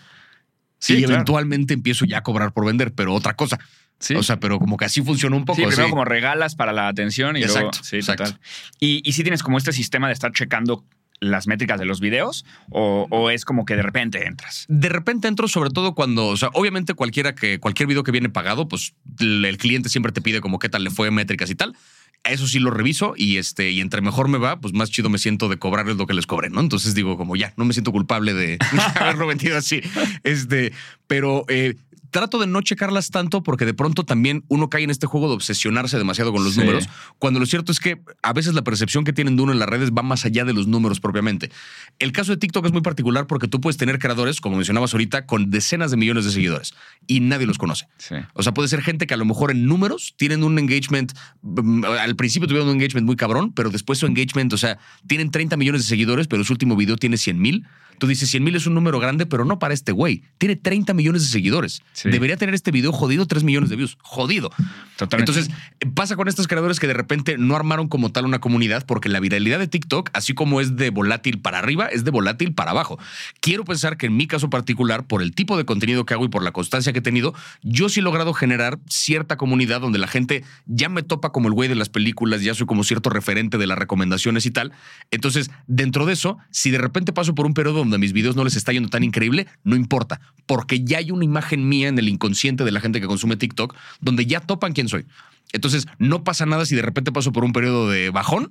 [0.78, 1.14] Sí, y claro.
[1.14, 3.60] eventualmente empiezo ya a cobrar por vender, pero otra cosa.
[4.02, 4.14] Sí.
[4.14, 5.56] O sea, pero como que así funciona un poco.
[5.56, 5.90] Sí, primero así.
[5.90, 7.56] como regalas para la atención y luego.
[7.56, 8.24] Exacto, Sí, exacto.
[8.24, 8.40] total.
[8.80, 10.84] Y, y sí tienes como este sistema de estar checando
[11.20, 14.64] las métricas de los videos o, o es como que de repente entras.
[14.68, 18.28] De repente entro, sobre todo cuando, o sea, obviamente cualquiera que, cualquier video que viene
[18.28, 21.54] pagado, pues el, el cliente siempre te pide como qué tal le fue, métricas y
[21.54, 21.76] tal.
[22.24, 25.18] Eso sí lo reviso y este, y entre mejor me va, pues más chido me
[25.18, 26.60] siento de cobrarles lo que les cobré, ¿no?
[26.60, 28.58] Entonces digo, como ya, no me siento culpable de
[29.00, 29.80] haberlo vendido así.
[30.24, 30.72] Este,
[31.06, 31.74] pero eh,
[32.12, 35.34] trato de no checarlas tanto porque de pronto también uno cae en este juego de
[35.34, 36.60] obsesionarse demasiado con los Sí.
[36.60, 39.58] números, cuando lo cierto es que a veces la percepción que tienen de uno en
[39.58, 41.50] las redes va más allá de los números propiamente.
[41.98, 45.26] El caso de TikTok es muy particular porque tú puedes tener creadores, como mencionabas ahorita,
[45.26, 46.74] con decenas de millones de seguidores
[47.08, 47.88] y nadie los conoce.
[47.98, 48.14] Sí.
[48.34, 51.84] O sea, puede ser gente que a lo mejor en números tienen un engagement, mm,
[51.84, 55.56] al principio tuvieron un engagement muy cabrón, pero después su engagement, o sea, tienen 30
[55.56, 57.66] millones de seguidores, pero su último video tiene 100 mil.
[58.02, 60.24] Tú dices 100 mil es un número grande, pero no para este güey.
[60.38, 61.82] Tiene 30 millones de seguidores.
[61.92, 62.10] Sí.
[62.10, 63.96] Debería tener este video jodido 3 millones de views.
[64.02, 64.50] Jodido.
[64.96, 65.30] Totalmente.
[65.30, 65.54] Entonces,
[65.94, 69.20] pasa con estos creadores que de repente no armaron como tal una comunidad porque la
[69.20, 72.98] viralidad de TikTok, así como es de volátil para arriba, es de volátil para abajo.
[73.40, 76.28] Quiero pensar que en mi caso particular, por el tipo de contenido que hago y
[76.28, 80.08] por la constancia que he tenido, yo sí he logrado generar cierta comunidad donde la
[80.08, 83.58] gente ya me topa como el güey de las películas, ya soy como cierto referente
[83.58, 84.72] de las recomendaciones y tal.
[85.12, 88.44] Entonces, dentro de eso, si de repente paso por un periodo donde mis videos no
[88.44, 92.08] les está yendo tan increíble, no importa, porque ya hay una imagen mía en el
[92.08, 95.06] inconsciente de la gente que consume TikTok donde ya topan quién soy.
[95.52, 98.50] Entonces, no pasa nada si de repente paso por un periodo de bajón,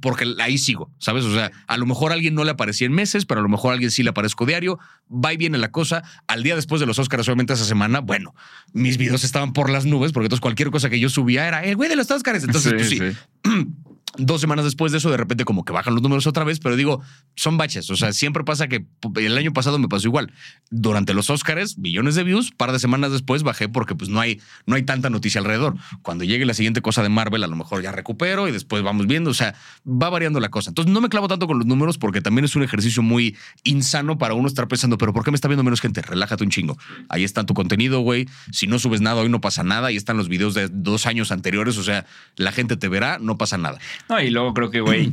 [0.00, 1.24] porque ahí sigo, ¿sabes?
[1.24, 3.48] O sea, a lo mejor a alguien no le aparecía en meses, pero a lo
[3.48, 4.78] mejor a alguien sí le aparezco diario,
[5.10, 6.02] va y viene la cosa.
[6.26, 8.34] Al día después de los Oscars, obviamente esa semana, bueno,
[8.72, 11.76] mis videos estaban por las nubes, porque entonces cualquier cosa que yo subía era el
[11.76, 12.44] güey de los Oscars.
[12.44, 13.00] Entonces, pues sí,
[14.18, 16.76] dos semanas después de eso, de repente como que bajan los números otra vez, pero
[16.76, 17.00] digo,
[17.36, 17.88] son baches.
[17.90, 20.32] O sea, siempre pasa que el año pasado me pasó igual.
[20.70, 24.40] Durante los Oscars, millones de views, par de semanas después bajé porque pues no hay,
[24.66, 25.76] no hay tanta noticia alrededor.
[26.02, 29.06] Cuando llegue la siguiente cosa de Marvel, a lo mejor ya recupero y después vamos
[29.06, 29.30] viendo.
[29.30, 29.54] O sea,
[29.86, 30.70] va variando la cosa.
[30.70, 34.18] Entonces no me clavo tanto con los números porque también es un ejercicio muy insano
[34.18, 36.02] para uno estar pensando, pero ¿por qué me está viendo menos gente?
[36.02, 36.76] Relájate un chingo.
[37.08, 38.28] Ahí está tu contenido, güey.
[38.50, 39.88] Si no subes nada, hoy no pasa nada.
[39.88, 41.78] Ahí están los videos de dos años anteriores.
[41.78, 42.04] O sea,
[42.36, 43.78] la gente te verá, no pasa nada.
[44.08, 45.12] No, y luego creo que, güey,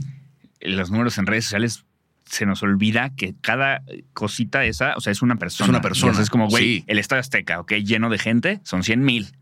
[0.62, 1.86] los números en redes sociales
[2.26, 5.66] se nos olvida que cada cosita esa, o sea, es una persona.
[5.66, 6.84] Es una persona, es como, güey, sí.
[6.88, 9.36] el Estadio Azteca, ok, lleno de gente, son 100 mil.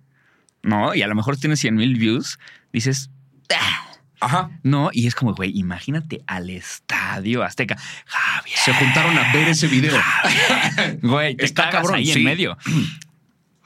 [0.63, 0.95] ¿No?
[0.95, 2.39] Y a lo mejor tienes 100 mil views,
[2.71, 3.09] dices,
[3.53, 3.87] "Ah".
[4.21, 4.51] Ajá.
[4.63, 7.77] no, y es como, güey, imagínate al Estadio Azteca.
[8.05, 8.57] Javier.
[8.57, 9.93] Se juntaron a ver ese video.
[11.01, 12.19] Güey, te Está cabrón, ahí sí.
[12.19, 12.57] en medio.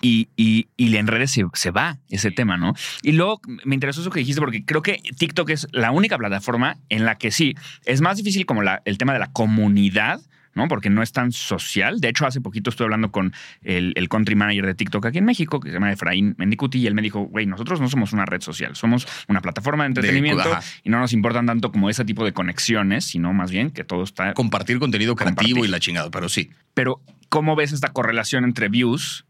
[0.02, 2.74] Y, y, y en redes se, se va ese tema, ¿no?
[3.02, 6.78] Y luego me interesó eso que dijiste porque creo que TikTok es la única plataforma
[6.90, 7.56] en la que sí,
[7.86, 10.22] es más difícil como la- el tema de la comunidad,
[10.54, 10.68] ¿no?
[10.68, 12.00] Porque no es tan social.
[12.00, 13.34] De hecho, hace poquito estuve hablando con
[13.64, 16.88] el, el country manager de TikTok aquí en México, que se llama Efraín Mendicuti, y
[16.88, 20.50] él me dijo, güey, nosotros no somos una red social, somos una plataforma de entretenimiento
[20.84, 24.04] y no nos importan tanto como ese tipo de conexiones, sino más bien que todo
[24.04, 25.66] está Compartir contenido creativo Compartir.
[25.66, 26.50] y la chingada, pero sí.
[26.74, 29.26] pero, ¿cómo ves esta correlación entre views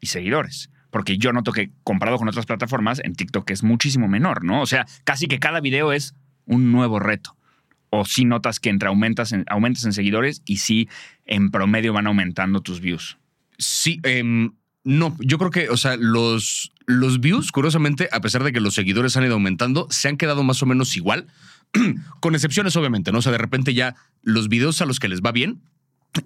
[0.00, 0.70] y seguidores?
[0.90, 4.62] Porque yo noto que comparado con otras plataformas, en TikTok es muchísimo menor, ¿no?
[4.62, 6.14] O sea, casi que cada video es
[6.46, 7.36] un nuevo reto.
[7.90, 10.88] O si notas que entre aumentas en, aumentas en seguidores y sí
[11.26, 13.18] en promedio van aumentando tus views.
[13.58, 14.52] Sí, em,
[14.84, 18.74] no, yo creo que, o sea, los, los views, curiosamente, a pesar de que los
[18.74, 21.26] seguidores han ido aumentando, se han quedado más o menos igual,
[22.20, 23.18] con excepciones, obviamente, ¿no?
[23.18, 25.60] O sea, de repente ya los videos a los que les va bien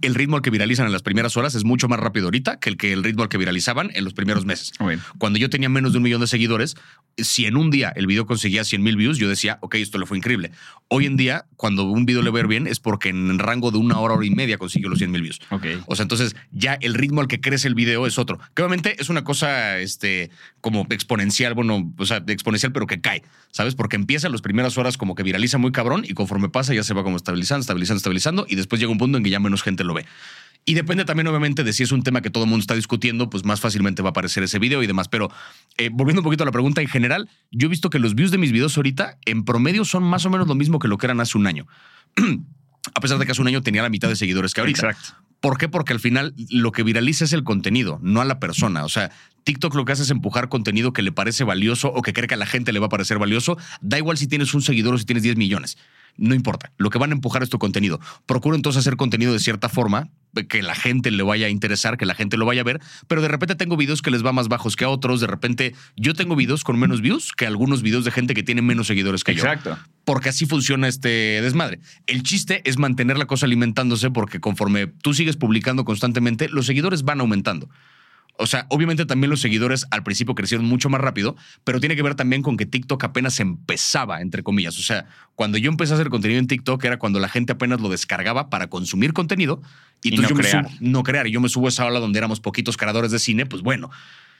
[0.00, 2.70] el ritmo al que viralizan en las primeras horas es mucho más rápido ahorita que
[2.70, 4.72] el que el ritmo al que viralizaban en los primeros meses.
[5.18, 6.76] Cuando yo tenía menos de un millón de seguidores,
[7.18, 10.06] si en un día el video conseguía 100 mil views, yo decía, ok, esto le
[10.06, 10.50] fue increíble.
[10.88, 13.38] Hoy en día, cuando un video le va a ir bien, es porque en el
[13.38, 15.40] rango de una hora, hora y media consiguió los 100 mil views.
[15.50, 15.66] Ok.
[15.86, 18.38] O sea, entonces ya el ritmo al que crece el video es otro.
[18.54, 23.22] Que obviamente es una cosa este, como exponencial, bueno, o sea, exponencial, pero que cae,
[23.50, 23.74] ¿sabes?
[23.74, 26.82] Porque empieza en las primeras horas como que viraliza muy cabrón y conforme pasa ya
[26.82, 29.62] se va como estabilizando, estabilizando, estabilizando y después llega un punto en que ya menos
[29.62, 30.06] gente lo ve.
[30.64, 33.28] Y depende también, obviamente, de si es un tema que todo el mundo está discutiendo,
[33.28, 35.08] pues más fácilmente va a aparecer ese video y demás.
[35.08, 35.28] Pero
[35.76, 38.30] eh, volviendo un poquito a la pregunta, en general, yo he visto que los views
[38.30, 41.06] de mis videos ahorita, en promedio, son más o menos lo mismo que lo que
[41.06, 41.66] eran hace un año.
[42.94, 44.90] a pesar de que hace un año tenía la mitad de seguidores que ahorita.
[44.90, 45.16] Exacto.
[45.40, 45.68] ¿Por qué?
[45.68, 48.84] Porque al final lo que viraliza es el contenido, no a la persona.
[48.84, 49.10] O sea,
[49.42, 52.34] TikTok lo que hace es empujar contenido que le parece valioso o que cree que
[52.34, 53.58] a la gente le va a parecer valioso.
[53.80, 55.78] Da igual si tienes un seguidor o si tienes 10 millones.
[56.16, 56.72] No importa.
[56.76, 58.00] Lo que van a empujar es tu contenido.
[58.26, 60.10] Procuro entonces hacer contenido de cierta forma
[60.48, 63.20] que la gente le vaya a interesar, que la gente lo vaya a ver, pero
[63.20, 66.14] de repente tengo videos que les va más bajos que a otros, de repente yo
[66.14, 69.34] tengo videos con menos views que algunos videos de gente que tiene menos seguidores que
[69.34, 69.78] yo Exacto.
[70.04, 71.80] porque así funciona este desmadre.
[72.06, 77.02] El chiste es mantener la cosa alimentándose porque conforme tú sigues publicando constantemente, los seguidores
[77.02, 77.68] van aumentando.
[78.38, 82.02] O sea, obviamente también los seguidores al principio crecieron mucho más rápido, pero tiene que
[82.02, 84.78] ver también con que TikTok apenas empezaba, entre comillas.
[84.78, 87.80] O sea, cuando yo empecé a hacer contenido en TikTok era cuando la gente apenas
[87.80, 89.62] lo descargaba para consumir contenido
[90.02, 90.64] y, no yo crear.
[90.64, 91.26] me subo, no crear.
[91.26, 93.90] Y yo me subo a esa ola donde éramos poquitos creadores de cine, pues bueno,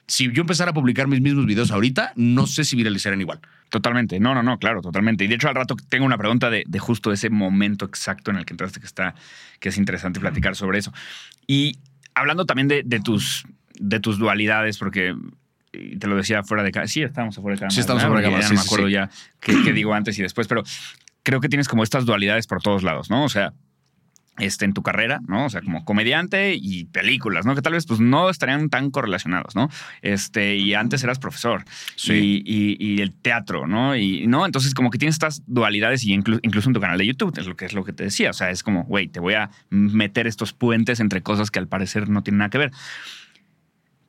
[0.07, 3.40] si yo empezara a publicar mis mismos videos ahorita, no sé si viralizarían igual.
[3.68, 4.18] Totalmente.
[4.20, 5.24] No, no, no, claro, totalmente.
[5.24, 8.38] Y de hecho, al rato tengo una pregunta de, de justo ese momento exacto en
[8.38, 9.14] el que entraste, que está,
[9.61, 10.92] que es interesante platicar sobre eso.
[11.46, 11.78] Y
[12.14, 13.46] hablando también de, de tus,
[13.78, 15.14] de tus dualidades, porque
[15.98, 16.88] te lo decía fuera de cámara.
[16.88, 17.74] Sí, estamos afuera de cámara.
[17.74, 18.92] Sí, estamos afuera de cámara, Ya sí, no me acuerdo sí.
[18.92, 20.62] ya qué, qué digo antes y después, pero
[21.22, 23.24] creo que tienes como estas dualidades por todos lados, ¿no?
[23.24, 23.52] O sea,
[24.38, 25.44] este, en tu carrera, ¿no?
[25.44, 27.54] O sea, como comediante y películas, ¿no?
[27.54, 29.68] Que tal vez pues no estarían tan correlacionados, ¿no?
[30.00, 31.64] Este, y antes eras profesor.
[31.96, 32.42] Sí.
[32.44, 33.94] Y, y- y el teatro, ¿no?
[33.94, 34.46] Y, ¿no?
[34.46, 37.46] Entonces como que tienes estas dualidades y inclu- incluso en tu canal de YouTube, es
[37.46, 38.30] lo que es lo que te decía.
[38.30, 41.68] O sea, es como, güey, te voy a meter estos puentes entre cosas que al
[41.68, 42.72] parecer no tienen nada que ver.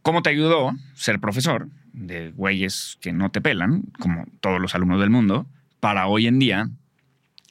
[0.03, 4.99] ¿Cómo te ayudó ser profesor de güeyes que no te pelan, como todos los alumnos
[4.99, 5.47] del mundo,
[5.79, 6.69] para hoy en día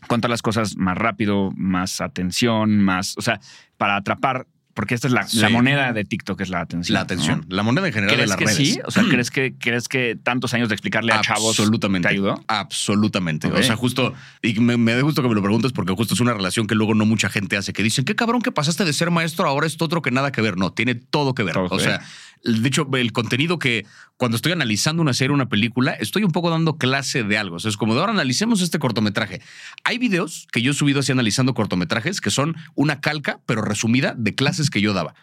[0.07, 3.41] contar las cosas más rápido, más atención, más, o sea,
[3.79, 5.39] para atrapar, porque esta es la, Sí.
[5.39, 6.95] la moneda de TikTok, es la atención.
[6.95, 7.55] La atención, ¿no?
[7.57, 8.57] la moneda en general de ¿Crees las que redes.
[8.57, 8.81] sí?
[8.85, 12.43] O sea, ¿crees que, ¿crees que tantos años de explicarle a chavos te ayudó?
[12.49, 13.49] Absolutamente.
[13.53, 16.21] O sea, justo, y me, me da gusto que me lo preguntes porque justo es
[16.21, 18.93] una relación que luego no mucha gente hace, que dicen, qué cabrón que pasaste de
[18.93, 20.57] ser maestro, ahora esto otro que nada que ver.
[20.57, 21.55] No, tiene todo que ver.
[21.55, 22.01] Todo o ver.
[22.45, 26.51] De hecho, el contenido que cuando estoy analizando una serie, una película, estoy un poco
[26.51, 27.57] dando clase de algo.
[27.57, 29.41] O sea, es como de ahora analicemos este cortometraje.
[29.85, 34.15] Hay videos que yo he subido así analizando cortometrajes que son una calca, pero resumida,
[34.17, 35.15] de clases que yo daba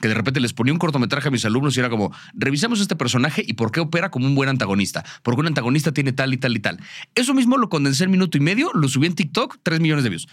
[0.00, 2.96] que de repente les ponía un cortometraje a mis alumnos y era como, revisemos este
[2.96, 6.36] personaje y por qué opera como un buen antagonista, porque un antagonista tiene tal y
[6.36, 6.78] tal y tal.
[7.14, 10.10] Eso mismo lo condensé en minuto y medio, lo subí en TikTok, 3 millones de
[10.10, 10.28] views.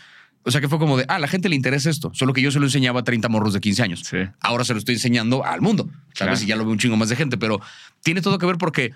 [0.46, 2.42] O sea que fue como de, ah, a la gente le interesa esto, solo que
[2.42, 4.02] yo se lo enseñaba a 30 morros de 15 años.
[4.04, 4.18] Sí.
[4.42, 6.40] Ahora se lo estoy enseñando al mundo, ¿sabes?
[6.40, 6.44] Claro.
[6.44, 7.62] Y ya lo ve un chingo más de gente, pero
[8.02, 8.92] tiene todo que ver porque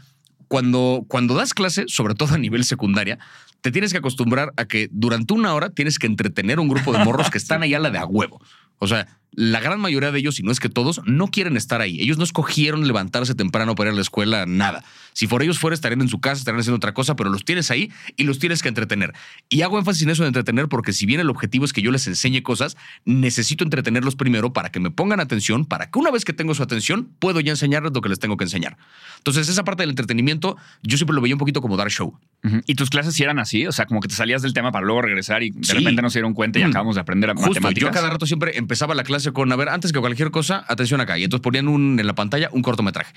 [0.47, 3.17] cuando, cuando das clase, sobre todo a nivel secundaria,
[3.61, 6.93] te tienes que acostumbrar a que durante una hora tienes que entretener a un grupo
[6.93, 8.41] de morros que están ahí a la de a huevo.
[8.79, 11.79] O sea, la gran mayoría de ellos, si no es que todos, no quieren estar
[11.81, 12.01] ahí.
[12.01, 14.83] Ellos no escogieron levantarse temprano para ir a la escuela, nada.
[15.13, 17.69] Si por ellos fuera, estarían en su casa, estarían haciendo otra cosa, pero los tienes
[17.71, 19.13] ahí y los tienes que entretener.
[19.49, 21.91] Y hago énfasis en eso de entretener porque si bien el objetivo es que yo
[21.91, 26.25] les enseñe cosas, necesito entretenerlos primero para que me pongan atención, para que una vez
[26.25, 28.77] que tengo su atención, puedo ya enseñarles lo que les tengo que enseñar.
[29.17, 32.17] Entonces, esa parte del entretenimiento, yo siempre lo veía un poquito como dar show.
[32.65, 33.65] ¿Y tus clases sí eran así?
[33.67, 35.73] O sea, como que te salías del tema para luego regresar y de Sí.
[35.73, 36.67] repente no se dieron cuenta y Mm.
[36.67, 37.81] acabamos de aprender Justo, matemáticas.
[37.81, 40.65] yo a cada rato siempre empezaba la clase con, a ver, antes que cualquier cosa,
[40.67, 41.17] atención acá.
[41.17, 43.13] Y entonces ponían un, en la pantalla un cortometraje.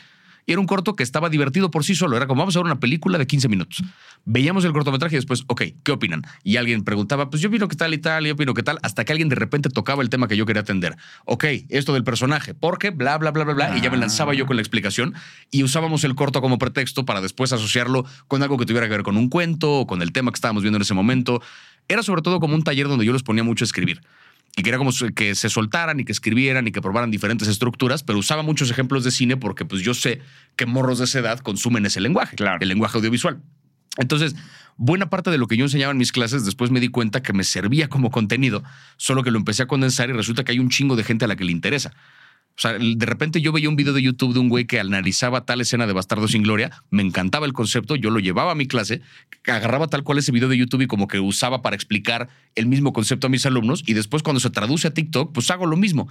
[0.47, 2.17] Y era un corto que estaba divertido por sí solo.
[2.17, 3.83] Era como, vamos a ver una película de 15 minutos.
[4.25, 6.23] Veíamos el cortometraje y después, ok, ¿qué opinan?
[6.43, 9.05] Y alguien preguntaba, pues yo opino que tal y tal, yo opino que tal, hasta
[9.05, 10.97] que alguien de repente tocaba el tema que yo quería atender.
[11.25, 13.77] Ok, esto del personaje, porque bla, bla, bla, bla, bla.
[13.77, 15.15] Y ya me lanzaba yo con la explicación
[15.51, 19.03] y usábamos el corto como pretexto para después asociarlo con algo que tuviera que ver
[19.03, 21.43] con un cuento o con el tema que estábamos viendo en ese momento.
[21.89, 24.01] Era sobre todo como un taller donde yo los ponía mucho a escribir
[24.57, 28.03] y que era como que se soltaran y que escribieran y que probaran diferentes estructuras,
[28.03, 30.21] pero usaba muchos ejemplos de cine porque pues yo sé
[30.57, 32.59] que morros de esa edad consumen ese lenguaje, Claro.
[32.61, 33.41] el lenguaje audiovisual.
[33.97, 34.35] Entonces,
[34.77, 37.33] buena parte de lo que yo enseñaba en mis clases, después me di cuenta que
[37.33, 38.63] me servía como contenido,
[38.97, 41.29] solo que lo empecé a condensar y resulta que hay un chingo de gente a
[41.29, 41.93] la que le interesa.
[42.61, 45.47] O sea, de repente yo veía un video de YouTube de un güey que analizaba
[45.47, 48.67] tal escena de Bastardo sin Gloria, me encantaba el concepto, yo lo llevaba a mi
[48.67, 49.01] clase,
[49.47, 52.93] agarraba tal cual ese video de YouTube y como que usaba para explicar el mismo
[52.93, 56.09] concepto a mis alumnos y después cuando se traduce a TikTok, pues hago lo mismo.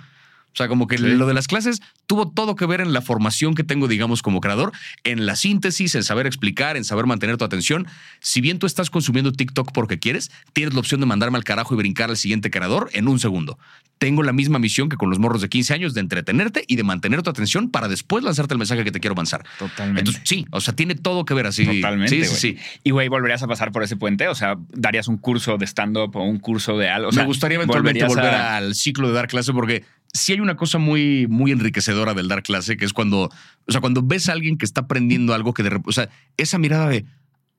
[0.53, 3.53] O sea, como que lo de las clases tuvo todo que ver en la formación
[3.55, 4.71] que tengo, digamos, como creador,
[5.03, 7.87] en la síntesis, en saber explicar, en saber mantener tu atención.
[8.19, 11.75] Si bien tú estás consumiendo TikTok porque quieres, tienes la opción de mandarme al carajo
[11.75, 13.57] y brincar al siguiente creador en un segundo.
[13.99, 16.83] Tengo la misma misión que con los morros de 15 años de entretenerte y de
[16.83, 19.43] mantener tu atención para después lanzarte el mensaje que te quiero avanzar.
[19.59, 19.99] Totalmente.
[20.01, 21.65] Entonces, sí, o sea, tiene todo que ver así.
[21.65, 22.15] Totalmente.
[22.15, 22.57] Sí, sí, sí.
[22.83, 24.27] Y, güey, ¿volverías a pasar por ese puente?
[24.29, 27.09] O sea, ¿darías un curso de stand-up o un curso de algo?
[27.09, 30.33] O sea, Me gustaría eventualmente ¿volverías volver a- al ciclo de dar clase porque sí
[30.33, 33.29] hay una cosa muy, muy enriquecedora del dar clase, que es cuando,
[33.67, 36.09] o sea, cuando ves a alguien que está aprendiendo algo que de repente, o sea,
[36.37, 37.05] esa mirada de,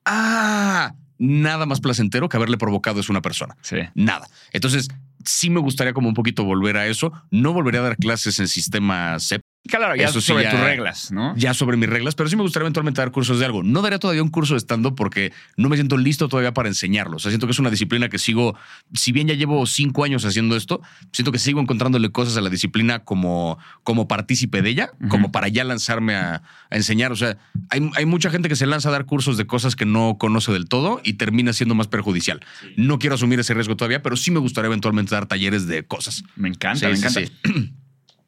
[0.05, 3.57] ah, nada más placentero que haberle provocado es una persona.
[3.61, 3.77] Sí.
[3.95, 4.27] Nada.
[4.53, 4.89] Entonces,
[5.25, 7.13] sí me gustaría como un poquito volver a eso.
[7.31, 10.61] No volvería a dar clases en sistema CEP, Claro, ya Eso sí, sobre ya- tus
[10.61, 11.37] reglas, ¿no?
[11.37, 13.63] ya sobre mis reglas, pero sí me gustaría eventualmente dar cursos de algo.
[13.63, 17.17] No daría todavía un curso de stand-up porque no me siento listo todavía para enseñarlo.
[17.17, 18.57] O sea, siento que es una disciplina que sigo,
[18.95, 20.81] si bien ya llevo cinco años haciendo esto,
[21.13, 25.47] siento que sigo encontrándole cosas a la disciplina como, como partícipe de ella, como para
[25.49, 27.13] ya lanzarme a, a enseñar.
[27.13, 27.37] O sea,
[27.69, 30.53] hay, hay mucha gente que se lanza a dar cursos de cosas que no conoce
[30.53, 32.41] del todo y termina siendo más perjudicial.
[32.77, 36.25] No quiero asumir ese riesgo todavía, pero sí me gustaría eventualmente dar talleres de cosas.
[36.35, 37.73] Me encanta, Sí, me sí, encanta.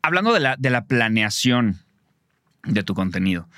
[0.03, 1.79] Hablando de la, de la planeación
[2.65, 3.49] de tu contenido,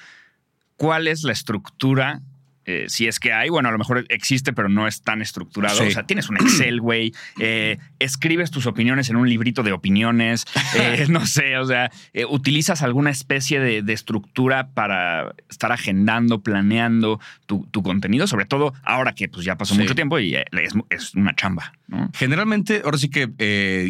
[0.77, 2.21] ¿cuál es la estructura?
[2.67, 5.79] Eh, si es que hay, bueno, a lo mejor existe, pero no es tan estructurado.
[5.79, 5.85] Sí.
[5.87, 7.13] O sea, tienes un Excel, güey.
[7.39, 10.45] eh, escribes tus opiniones en un librito de opiniones.
[10.79, 11.91] eh, no sé, o sea,
[12.31, 18.73] utilizas alguna especie de, de estructura para estar agendando, planeando tu, tu contenido, sobre todo
[18.83, 19.81] ahora que pues ya pasó Sí.
[19.81, 22.11] mucho tiempo y es, es una chamba, ¿no?
[22.15, 23.29] Generalmente, ahora sí que,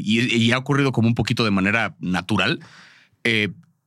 [0.02, 2.60] y, y ha ocurrido como un poquito de manera natural,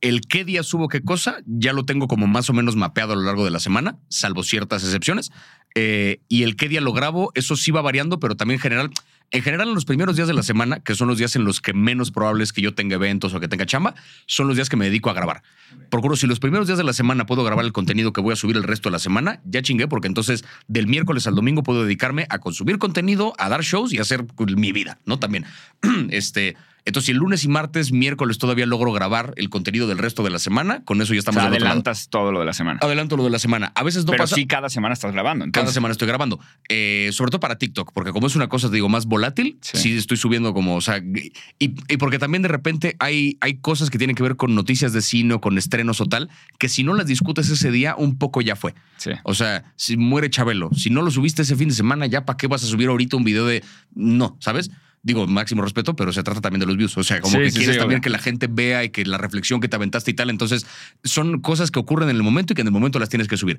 [0.02, 3.16] el qué día subo qué cosa ya lo tengo como más o menos mapeado a
[3.16, 5.32] lo largo de la semana, salvo ciertas excepciones.
[5.76, 8.92] Eh, y el qué día lo grabo, eso sí va variando, pero también en general,
[9.32, 11.62] en general en los primeros días de la semana, que son los días en los
[11.62, 13.96] que menos probable es que yo tenga eventos o que tenga chamba,
[14.26, 15.44] son los días que me dedico a grabar.
[15.90, 18.36] Procuro, si los primeros días de la semana puedo grabar el contenido que voy a
[18.36, 21.84] subir el resto de la semana, ya chingué, porque entonces del miércoles al domingo puedo
[21.84, 24.26] dedicarme a consumir contenido, a dar shows y a hacer
[24.56, 25.20] mi vida, ¿no?
[25.20, 25.46] También.
[26.10, 26.56] este.
[26.88, 30.30] Entonces, si el lunes y martes, miércoles todavía logro grabar el contenido del resto de
[30.32, 31.68] la semana, con eso ya O estamos sea, otro lado.
[31.72, 32.80] adelantas todo lo de la semana.
[32.82, 33.72] Adelanto lo de la semana.
[33.76, 34.36] A veces no pero pasa.
[34.36, 35.46] sí, cada semana estás grabando.
[35.52, 36.40] Cada semana estoy grabando.
[36.70, 39.78] Eh, sobre todo para TikTok, porque como es una cosa, te digo, más volátil, Sí.
[39.78, 43.90] sí, estoy subiendo como, o sea, y, y porque también de repente hay, hay cosas
[43.90, 46.84] que tienen que ver con noticias de cine o con estrenos o tal, que si
[46.84, 48.74] no las discutes ese día, un poco ya fue.
[48.98, 49.12] Sí.
[49.24, 52.38] O sea, si muere Chabelo, si no lo subiste ese fin de semana, ya para
[52.38, 53.62] qué vas a subir ahorita un video de.
[53.94, 54.72] No, ¿sabes?
[55.08, 56.98] Digo, máximo respeto, pero se trata también de los views.
[56.98, 58.04] O sea, como Sí, que sí, quieres sí, también obvio.
[58.04, 60.30] que la gente vea y que la reflexión que te aventaste y tal.
[60.30, 60.66] Entonces,
[61.06, 63.38] son cosas que ocurren en el momento y que en el momento las tienes que
[63.38, 63.58] subir.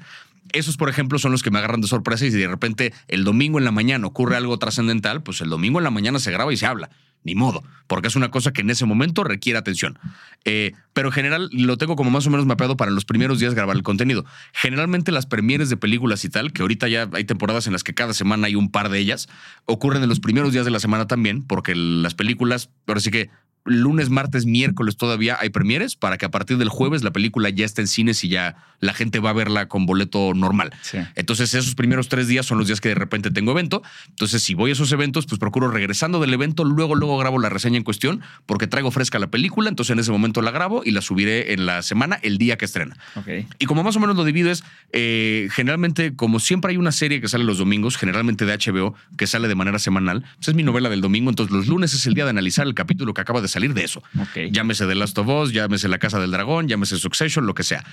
[0.53, 3.25] Esos, por ejemplo, son los que me agarran de sorpresa y si de repente el
[3.25, 6.53] domingo en la mañana ocurre algo trascendental, pues el domingo en la mañana se graba
[6.53, 6.91] y se habla.
[7.25, 9.99] Ni modo, porque es una cosa que en ese momento requiere atención.
[10.45, 13.55] Eh, pero en general lo tengo como más o menos mapeado para los primeros días
[13.55, 14.25] grabar el contenido.
[14.53, 17.95] Generalmente las premieres de películas y tal, que ahorita ya hay temporadas en las que
[17.95, 19.29] cada semana hay un par de ellas,
[19.67, 23.31] ocurren en los primeros días de la semana también, porque las películas, ahora sí que
[23.69, 27.65] lunes, martes, miércoles todavía hay premieres para que a partir del jueves la película ya
[27.65, 30.71] esté en cines y ya la gente va a verla con boleto normal.
[30.83, 30.99] Sí.
[31.15, 33.83] Entonces esos primeros tres días son los días que de repente tengo evento.
[34.09, 37.49] Entonces si voy a esos eventos, pues procuro regresando del evento, luego, luego grabo la
[37.49, 39.69] reseña en cuestión porque traigo fresca la película.
[39.69, 42.65] Entonces en ese momento la grabo y la subiré en la semana, el día que
[42.65, 42.97] estrena.
[43.59, 47.21] Y como más o menos lo divido es, eh, generalmente, como siempre hay una serie
[47.21, 50.63] que sale los domingos, generalmente de HBO, que sale de manera semanal, pues es mi
[50.63, 53.41] novela del domingo, entonces los lunes es el día de analizar el capítulo que acaba
[53.41, 54.03] de salir de eso.
[54.19, 54.51] Ok.
[54.53, 57.85] Llámese The Last of Us, llámese La Casa del Dragón, llámese Succession, lo que sea.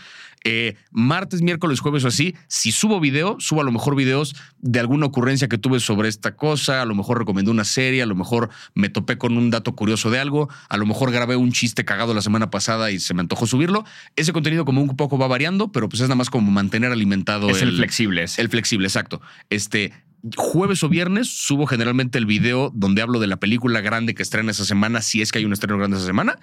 [0.43, 4.80] Eh, martes, miércoles, jueves o así, si subo video, subo a lo mejor videos de
[4.80, 8.13] alguna ocurrencia que tuve sobre esta cosa, a lo mejor recomendé una serie, a lo
[8.13, 11.84] mejor me topé con un dato curioso de algo, a lo mejor grabé un chiste
[11.84, 13.86] cagado la semana pasada y se me antojó subirlo.
[14.16, 17.49] Ese contenido como un poco va variando, pero pues es nada más como mantener alimentado
[17.49, 18.24] Es el, flexible.
[18.24, 18.39] ese.
[18.41, 19.22] el flexible, exacto.
[19.49, 19.93] Este,
[20.36, 24.51] jueves o viernes subo generalmente el video donde hablo de la película grande que estrena
[24.51, 26.39] esa semana, si es que hay un estreno grande esa semana.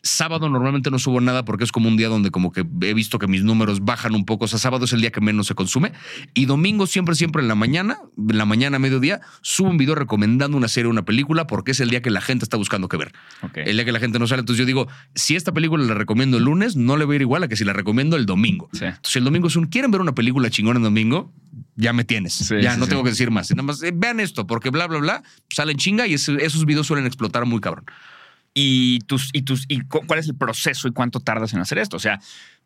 [0.00, 3.18] Sábado normalmente no subo nada porque es como un día donde como que he visto
[3.18, 4.44] que mis números bajan un poco.
[4.44, 5.92] O sea, sábado es el día que menos se consume.
[6.34, 10.56] Y domingo siempre, siempre en la mañana, en la mañana, mediodía, subo un video recomendando
[10.56, 12.96] una serie o una película porque es el día que la gente está buscando que
[12.96, 13.12] ver.
[13.56, 14.40] El día que la gente no sale.
[14.40, 17.22] Entonces yo digo, si esta película la recomiendo el lunes, no le voy a ir
[17.22, 18.70] igual a que si la recomiendo el domingo.
[18.72, 18.84] Sí.
[18.84, 21.32] Entonces el domingo es un, ¿quieren ver una película chingona en domingo?
[21.80, 22.34] Ya me tienes.
[22.34, 22.90] Sí, ya sí, no sí.
[22.90, 23.50] tengo que decir más.
[23.52, 26.88] Nada más, eh, vean esto, porque bla, bla, bla, salen chinga y ese- esos videos
[26.88, 27.84] suelen explotar muy cabrón.
[28.60, 31.78] y tus, y tus, y cu- cuál es el proceso y cuánto tardas en hacer
[31.78, 31.96] esto.
[31.96, 32.18] O sea,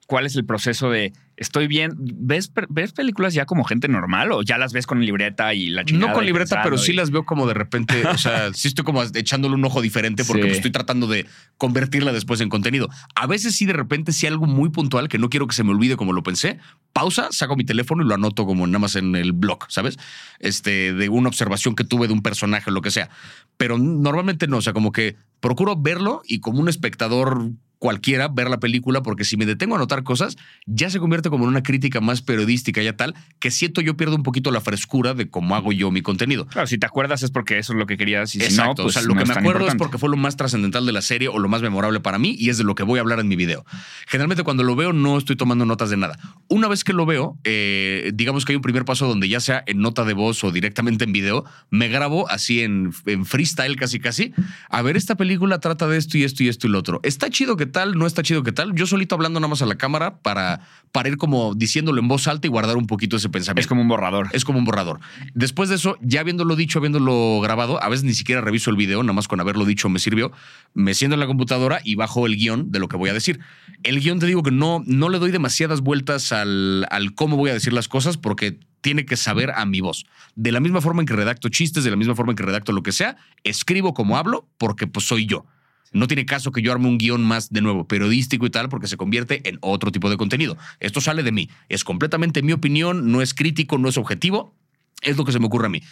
[0.07, 1.93] cuál es el proceso de estoy bien.
[1.97, 5.85] ¿Ves, ves películas ya como gente normal o ya las ves con libreta y la
[5.85, 6.09] chingada?
[6.09, 9.03] No con libreta, pero sí las veo como de repente, o sea, sí estoy como
[9.03, 10.51] echándole un ojo diferente porque Sí.
[10.51, 11.27] estoy tratando de
[11.57, 12.89] convertirla después en contenido.
[13.15, 15.71] A veces sí de repente sí algo muy puntual que no quiero que se me
[15.71, 16.59] olvide como lo pensé,
[16.93, 19.99] pausa, saco mi teléfono y lo anoto como nada más en el blog, ¿sabes?
[20.39, 23.09] Este, de una observación que tuve de un personaje o lo que sea.
[23.57, 27.51] Pero normalmente no, o sea, como que procuro verlo y como un espectador
[27.83, 31.47] cualquiera ver la película porque si me detengo a anotar cosas ya se convierte como
[31.47, 35.15] en una crítica más periodística ya tal que siento yo pierdo un poquito la frescura
[35.15, 36.47] de cómo hago yo mi contenido.
[36.47, 38.85] Claro, si te acuerdas es porque eso es lo que querías y si Exacto, no,
[38.85, 40.93] pues o sea, lo no que me acuerdo es porque fue lo más trascendental de
[40.93, 43.03] la serie o lo más memorable para mí y es de lo que voy a
[43.03, 43.65] hablar en mi video.
[44.07, 46.21] Generalmente cuando lo veo no estoy tomando notas de nada.
[46.47, 49.65] Una vez que lo veo, eh, digamos que hay un primer paso donde ya sea
[49.67, 53.99] en nota de voz o directamente en video, me grabo así en, en freestyle casi
[53.99, 54.33] casi.
[54.69, 57.01] A ver, esta película trata de esto y esto y esto y lo otro.
[57.03, 57.99] ¿Está chido que tal?
[57.99, 58.75] ¿No está chido que tal?
[58.75, 60.61] Yo solito hablando nada más a la cámara para,
[60.93, 63.61] para ir como diciéndolo en voz alta y guardar un poquito ese pensamiento.
[63.61, 64.29] Es como un borrador.
[64.33, 65.01] Es como un borrador.
[65.35, 69.03] Después de eso, ya habiéndolo dicho, habiéndolo grabado, a veces ni siquiera reviso el video,
[69.03, 70.31] nada más con haberlo dicho me sirvió.
[70.75, 73.41] Me siento en la computadora y bajo el guion de lo que voy a decir.
[73.83, 77.51] El guion te digo que no, no le doy demasiadas vueltas al, al cómo voy
[77.51, 80.05] a decir las cosas porque tiene que saber a mi voz.
[80.35, 82.73] De la misma forma en que redacto chistes, de la misma forma en que redacto
[82.73, 85.47] lo que sea, escribo como hablo porque pues soy yo.
[85.93, 88.87] No tiene caso que yo arme un guion más, de nuevo, periodístico y tal, porque
[88.87, 90.57] se convierte en otro tipo de contenido.
[90.81, 91.51] Esto sale de mí.
[91.69, 94.55] Es completamente mi opinión, no es crítico, no es objetivo.
[95.03, 95.83] Es lo que se me ocurre a mí.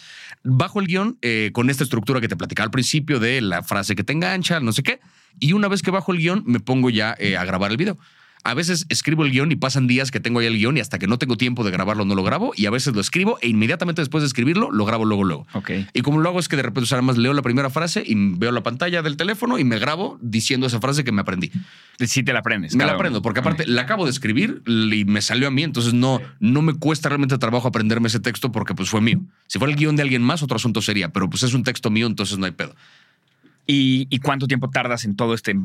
[0.43, 3.95] Bajo el guion, eh, con esta estructura que te platicaba al principio de la frase
[3.95, 5.01] que te engancha, no sé qué.
[5.39, 7.97] Y una vez que bajo el guion, me pongo ya eh, a grabar el video.
[8.43, 10.97] A veces escribo el guion y pasan días que tengo ahí el guion y hasta
[10.97, 12.53] que no tengo tiempo de grabarlo no lo grabo.
[12.55, 15.47] Y a veces lo escribo e inmediatamente después de escribirlo lo grabo luego, luego.
[15.93, 18.15] Y como lo hago es que de repente o sea, leo la primera frase y
[18.15, 21.51] veo la pantalla del teléfono y me grabo diciendo esa frase que me aprendí.
[21.99, 22.75] Sí te la aprendes.
[22.75, 23.23] Me la aprendo, uno.
[23.23, 26.73] porque aparte la acabo de escribir y me salió a mí, entonces no, no me
[26.73, 29.21] cuesta realmente trabajo aprenderme ese texto porque pues fue mío.
[29.47, 31.91] Si fuera el guion de alguien más, otro asunto sería, pero pues es un texto
[31.91, 32.75] mío, entonces no hay pedo.
[33.67, 35.55] ¿Y, y cuánto tiempo tardas en todo este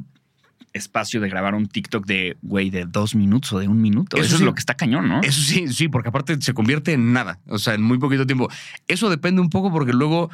[0.77, 4.17] espacio de grabar un TikTok de, güey, de dos minutos o de un minuto?
[4.17, 5.21] Eso, Eso es lo que está cañón, ¿no?
[5.23, 8.49] Eso sí, sí, porque aparte se convierte en nada, o sea, en muy poquito tiempo.
[8.87, 10.31] Eso depende un poco porque luego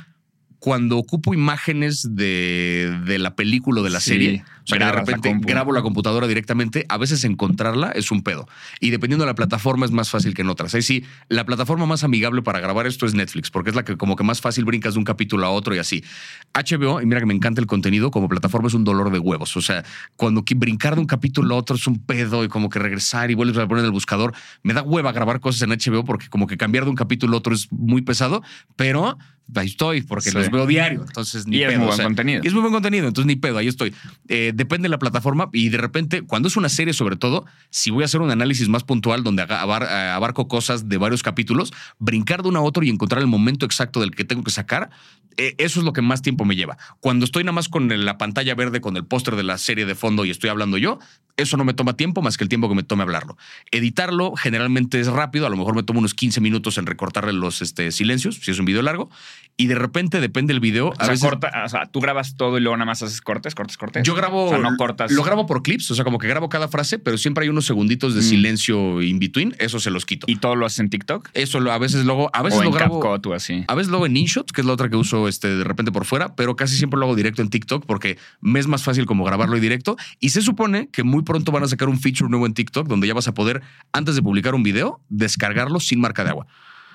[0.58, 4.84] cuando ocupo imágenes de, de la película o de la Sí, serie, o sea, que
[4.84, 8.48] de la repente grabo la computadora directamente, a veces encontrarla es un pedo.
[8.80, 10.74] Y dependiendo de la plataforma es más fácil que en otras.
[10.74, 13.96] Ahí sí, la plataforma más amigable para grabar esto es Netflix, porque es la que
[13.96, 16.04] como que más fácil brincas de un capítulo a otro y así.
[16.54, 19.56] HBO, y mira que me encanta el contenido, como plataforma es un dolor de huevos.
[19.56, 19.84] O sea,
[20.16, 23.34] cuando brincar de un capítulo a otro es un pedo y como que regresar y
[23.34, 24.32] vuelves a poner en el buscador,
[24.62, 27.38] me da hueva grabar cosas en HBO porque como que cambiar de un capítulo a
[27.38, 28.42] otro es muy pesado,
[28.76, 29.16] pero
[29.54, 30.36] ahí estoy porque Sí.
[30.38, 31.02] los veo diario.
[31.06, 32.40] Entonces, ni Y es muy o buen sea, contenido.
[32.44, 33.92] y es muy buen contenido, entonces ni pedo, ahí estoy.
[34.28, 37.90] Eh, depende de la plataforma y de repente, cuando es una serie sobre todo, si
[37.90, 41.72] voy a hacer un análisis más puntual donde abar- eh, abarco cosas de varios capítulos,
[41.98, 44.90] brincar de uno a otro y encontrar el momento exacto del que tengo que sacar,
[45.38, 46.76] eh, eso es lo que más tiempo me lleva.
[47.00, 49.86] Cuando estoy nada más con el- la pantalla verde, con el póster de la serie
[49.86, 50.98] de fondo y estoy hablando yo,
[51.38, 53.38] eso no me toma tiempo más que el tiempo que me tome hablarlo.
[53.70, 57.62] Editarlo generalmente es rápido, a lo mejor me tomo unos 15 minutos en recortarle los
[57.62, 59.08] este, silencios, si es un video largo,
[59.56, 60.88] y de repente depende del video.
[60.88, 63.22] O a sea, veces- corta, o sea, tú grabas todo y luego nada más haces
[63.22, 64.02] cortes, cortes, cortes.
[64.02, 64.41] yo grabo.
[64.44, 65.10] O sea, no cortas.
[65.12, 67.66] Lo grabo por clips, o sea, como que grabo cada frase, pero siempre hay unos
[67.66, 68.24] segunditos de Mm.
[68.24, 69.54] silencio in between.
[69.58, 70.26] Eso se los quito.
[70.28, 71.28] ¿Y todo lo haces en TikTok?
[71.34, 73.00] eso lo- a veces luego, a veces o lo en grabo.
[73.00, 73.64] CapCut o así.
[73.68, 76.04] A veces luego en InShot, que es la otra que uso este, de repente por
[76.04, 79.24] fuera, pero casi siempre lo hago directo en TikTok porque me es más fácil como
[79.24, 79.96] grabarlo y directo.
[80.20, 83.06] Y se supone que muy pronto van a sacar un feature nuevo en TikTok donde
[83.06, 83.62] ya vas a poder,
[83.92, 86.46] antes de publicar un video, descargarlo sin marca de agua.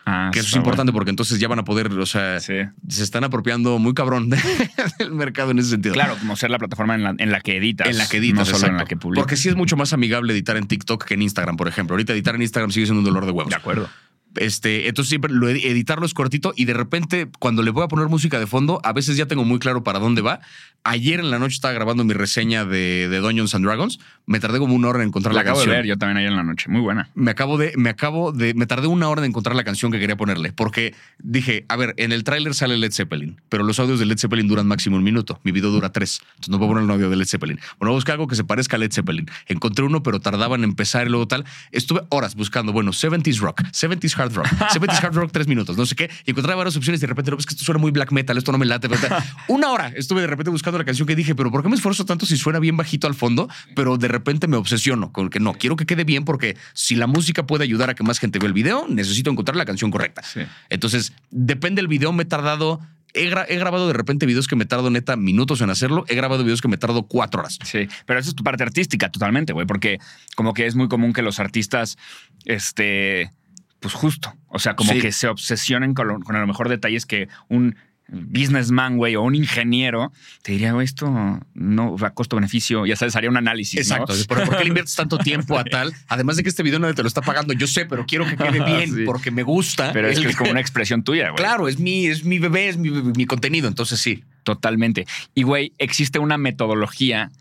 [0.09, 2.39] Ah, que eso es importante porque entonces ya van a poder, o sea.
[2.39, 2.53] Sí.
[2.87, 4.29] se están apropiando muy cabrón
[4.99, 5.93] del mercado en ese sentido.
[5.93, 7.89] Claro, como ser la plataforma en la, en la que editas.
[7.89, 9.23] En la que editas, No solo en la que publicas.
[9.23, 11.95] Porque sí es mucho más amigable editar en TikTok que en Instagram, por ejemplo.
[11.95, 13.49] Ahorita editar en Instagram sigue siendo un dolor de huevos.
[13.49, 13.89] De acuerdo.
[14.35, 17.87] Este, entonces siempre lo ed- editarlo es cortito y de repente cuando le voy a
[17.87, 20.41] poner música de fondo, a veces ya tengo muy claro para dónde va.
[20.83, 23.99] Ayer en la noche estaba grabando mi reseña de, de Dungeons and Dragons.
[24.25, 25.81] Me tardé como una hora en encontrar La la, acabo de canción.
[25.81, 26.69] ver yo también ayer en la noche.
[26.69, 27.09] Muy buena.
[27.15, 29.99] Me acabo de, me acabo de, me tardé una hora en encontrar la canción que
[29.99, 33.99] quería ponerle, porque dije, a ver, en el tráiler sale Led Zeppelin, pero los audios
[33.99, 35.39] de Led Zeppelin duran máximo un minuto.
[35.43, 37.59] Mi video dura tres, entonces no puedo poner un audio de Led Zeppelin.
[37.79, 39.25] Bueno, busqué algo que se parezca a Led Zeppelin.
[39.47, 41.43] Encontré uno, pero tardaban en empezar y luego tal.
[41.71, 45.85] Estuve horas buscando, bueno, 70s rock, 70s hard rock, 70s hard rock tres minutos, no
[45.85, 47.91] sé qué, y encontré varias opciones y de repente, no, es que esto suena muy
[47.91, 48.87] black metal, esto no me late.
[49.47, 52.05] una hora estuve de repente buscando la canción que dije, pero ¿por qué me esfuerzo
[52.05, 53.49] tanto si suena bien bajito al fondo?
[53.75, 57.07] Pero de repente me obsesiono con que no, quiero que quede bien porque si la
[57.07, 60.21] música puede ayudar a que más gente vea el video, necesito encontrar la canción correcta.
[60.23, 60.41] Sí.
[60.69, 62.79] Entonces, depende del video, me he tardado
[63.13, 66.05] he, gra- he grabado de repente videos que me tardo neta minutos en hacerlo.
[66.07, 67.57] He grabado videos que me tardo cuatro horas.
[67.63, 69.97] Sí, pero esa es tu parte artística totalmente, güey, porque
[70.35, 71.97] como que es muy común que los artistas,
[72.45, 73.31] este,
[73.79, 74.99] pues justo, o sea, como Sí.
[75.01, 77.75] que se obsesionen con, lo- con a lo mejor detalles que un
[78.09, 83.17] businessman, güey, o un ingeniero te diría, güey, esto no va a costo-beneficio, ya sabes,
[83.17, 83.75] haría un análisis.
[83.89, 83.95] ¿no?
[83.97, 84.13] Exacto.
[84.29, 85.91] ¿Por, por qué le inviertes tanto tiempo a tal?
[86.07, 87.53] Además de que este video nadie te lo está pagando.
[87.53, 89.03] Yo sé, pero quiero que quede bien Sí.
[89.05, 89.91] porque me gusta.
[89.91, 91.35] Pero es que es como una expresión tuya, güey.
[91.43, 93.67] Claro, es mi, es mi bebé, es mi, mi contenido.
[93.67, 94.23] Entonces sí.
[94.43, 95.05] Totalmente.
[95.35, 97.31] Y, güey, existe una metodología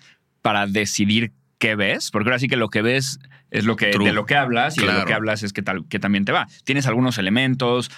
[0.43, 3.21] para decidir qué ves, porque ahora sí que lo que ves
[3.51, 4.07] es lo que, True.
[4.07, 6.33] de lo que hablas y de lo que hablas es que, tal, que también te
[6.33, 6.47] va.
[6.65, 7.91] Tienes algunos elementos.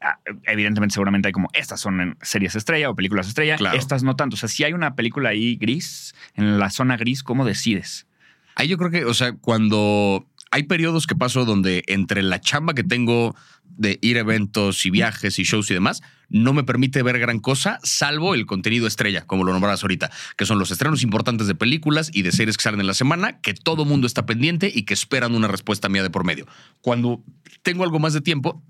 [0.00, 3.76] ah, Evidentemente, seguramente hay como estas son en series estrella o películas estrella, Claro.
[3.78, 4.34] estas no tanto.
[4.34, 8.06] O sea, si hay una película ahí gris, en la zona gris, ¿cómo decides?
[8.56, 12.74] Ahí yo creo que, o sea, cuando hay periodos que paso donde entre la chamba
[12.74, 13.36] que tengo
[13.76, 17.38] de ir a eventos y viajes y shows y demás, no me permite ver gran
[17.38, 21.54] cosa, salvo el contenido estrella, como lo nombrabas ahorita, que son los estrenos importantes de
[21.54, 24.82] películas y de series que salen en la semana, que todo mundo está pendiente y
[24.82, 26.46] que esperan una respuesta mía de por medio.
[26.80, 27.22] Cuando
[27.62, 28.62] tengo algo más de tiempo,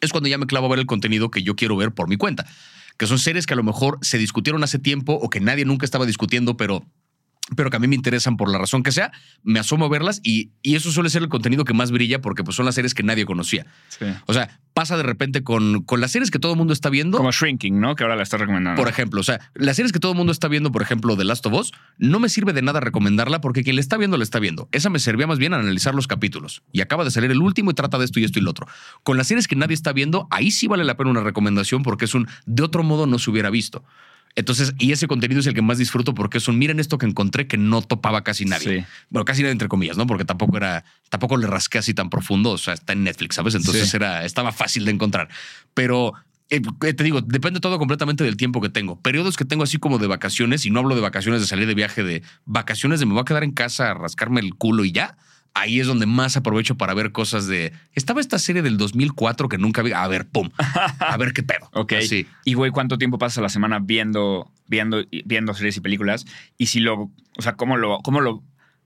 [0.00, 2.16] es cuando ya me clavo a ver el contenido que yo quiero ver por mi
[2.16, 2.46] cuenta,
[2.98, 5.84] que son series que a lo mejor se discutieron hace tiempo o que nadie nunca
[5.84, 6.86] estaba discutiendo, pero
[7.56, 10.20] pero que a mí me interesan por la razón que sea, me asomo a verlas
[10.22, 12.94] y, y eso suele ser el contenido que más brilla porque pues, son las series
[12.94, 13.66] que nadie conocía.
[14.26, 17.18] O sea, pasa de repente con, con las series que todo el mundo está viendo.
[17.18, 17.96] Como Shrinking, ¿no?
[17.96, 18.80] Que ahora la estás recomendando.
[18.80, 21.24] Por ejemplo, o sea, las series que todo el mundo está viendo, por ejemplo, The
[21.24, 24.24] Last of Us, no me sirve de nada recomendarla porque quien le está viendo, le
[24.24, 24.68] está viendo.
[24.72, 26.62] Esa me servía más bien a analizar los capítulos.
[26.72, 28.66] Y acaba de salir el último y trata de esto y esto y lo otro.
[29.02, 32.06] Con las series que nadie está viendo, ahí sí vale la pena una recomendación porque
[32.06, 33.84] es un de otro modo no se hubiera visto.
[34.36, 37.06] Entonces, y ese contenido es el que más disfruto porque es un miren esto que
[37.06, 38.80] encontré que no topaba casi nadie.
[38.80, 38.86] Sí.
[39.10, 40.06] Bueno, casi nadie entre comillas, ¿no?
[40.06, 42.50] Porque tampoco era, tampoco le rasqué así tan profundo.
[42.50, 43.54] O sea, está en Netflix, ¿sabes?
[43.54, 43.96] Entonces Sí.
[43.96, 45.28] era, estaba fácil de encontrar.
[45.72, 46.14] Pero
[46.50, 49.00] eh, te digo, depende todo completamente del tiempo que tengo.
[49.00, 51.74] Periodos que tengo así como de vacaciones, y no hablo de vacaciones de salir de
[51.74, 54.92] viaje, de vacaciones de me voy a quedar en casa a rascarme el culo y
[54.92, 55.16] ya.
[55.56, 57.72] Ahí es donde más aprovecho para ver cosas de.
[57.92, 59.92] Estaba esta serie del 2004 que nunca vi.
[59.92, 60.50] A ver, pum.
[60.98, 61.70] A ver qué pedo.
[61.74, 61.92] Ok.
[61.92, 62.26] Así.
[62.44, 66.24] Y, güey, ¿cuánto tiempo pasas a la semana viendo, viendo, viendo series y películas?
[66.58, 68.42] Y si lo, o sea, ¿cómo lo, cómo lo,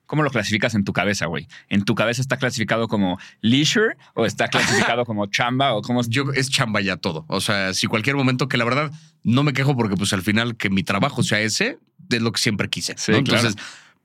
[0.07, 1.49] cómo lo clasificas en tu cabeza, güey?
[1.69, 6.03] ¿En tu cabeza está clasificado como leisure o está clasificado como chamba o cómo?
[6.03, 7.25] Yo es chamba ya todo.
[7.29, 8.91] O sea, si cualquier momento que la verdad
[9.23, 11.79] no me quejo porque pues al final que mi trabajo sea ese,
[12.11, 12.95] es lo que siempre quise.
[12.97, 13.25] Sí, ¿no?
[13.25, 13.49] claro.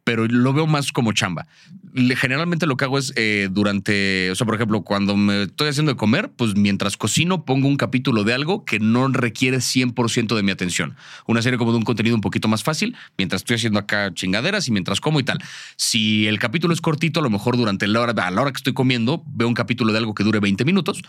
[0.03, 1.47] Pero lo veo más como chamba.
[1.93, 5.91] Generalmente lo que hago es eh, durante, o sea, por ejemplo, cuando me estoy haciendo
[5.91, 10.43] de comer, pues mientras cocino pongo un capítulo de algo que no requiere 100% de
[10.43, 10.95] mi atención.
[11.27, 14.67] Una serie como de un contenido un poquito más fácil, mientras estoy haciendo acá chingaderas
[14.67, 15.39] y mientras como y tal.
[15.77, 18.57] Si el capítulo es cortito, a lo mejor durante la hora, a la hora que
[18.57, 21.01] estoy comiendo, veo un capítulo de algo que dure 20 minutos.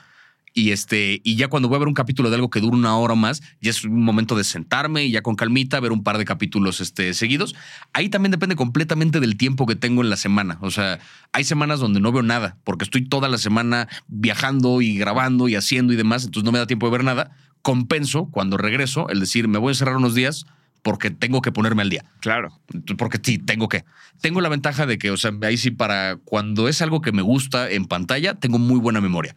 [0.57, 2.97] Y este, y ya cuando voy a ver un capítulo de algo que dura una
[2.97, 6.17] hora más, ya es un momento de sentarme y ya con calmita ver un par
[6.17, 7.57] de capítulos este, seguidos.
[7.93, 10.59] Ahí también depende completamente del tiempo que tengo en la semana.
[10.61, 11.01] O sea,
[11.33, 15.57] hay semanas donde no veo nada, porque estoy toda la semana viajando y grabando y
[15.57, 17.37] haciendo y demás, entonces no me da tiempo de ver nada.
[17.63, 20.47] Compenso cuando regreso el decir, me voy a cerrar unos días
[20.83, 22.05] porque tengo que ponerme al día.
[22.21, 22.61] Claro.
[22.97, 23.85] Porque sí, tengo que.
[24.21, 27.23] Tengo la ventaja de que, o sea, ahí sí, para cuando es algo que me
[27.23, 29.35] gusta en pantalla, tengo muy buena memoria.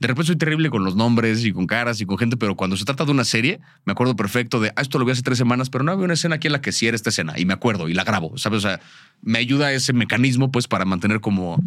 [0.00, 2.76] De repente soy terrible con los nombres y con caras y con gente, pero cuando
[2.76, 5.36] se trata de una serie, me acuerdo perfecto de, ah, esto lo vi hace tres
[5.36, 7.44] semanas, pero no había una escena aquí en la que sí era esta escena y
[7.44, 8.64] me acuerdo y la grabo, ¿sabes?
[8.64, 8.80] O sea,
[9.20, 11.62] me ayuda ese mecanismo, pues, para mantener como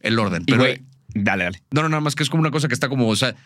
[0.00, 0.42] el orden.
[0.46, 0.82] Y, Pero, güey,
[1.14, 1.62] dale, dale.
[1.72, 3.36] no, no, nada más que es como una cosa que está como, o sea,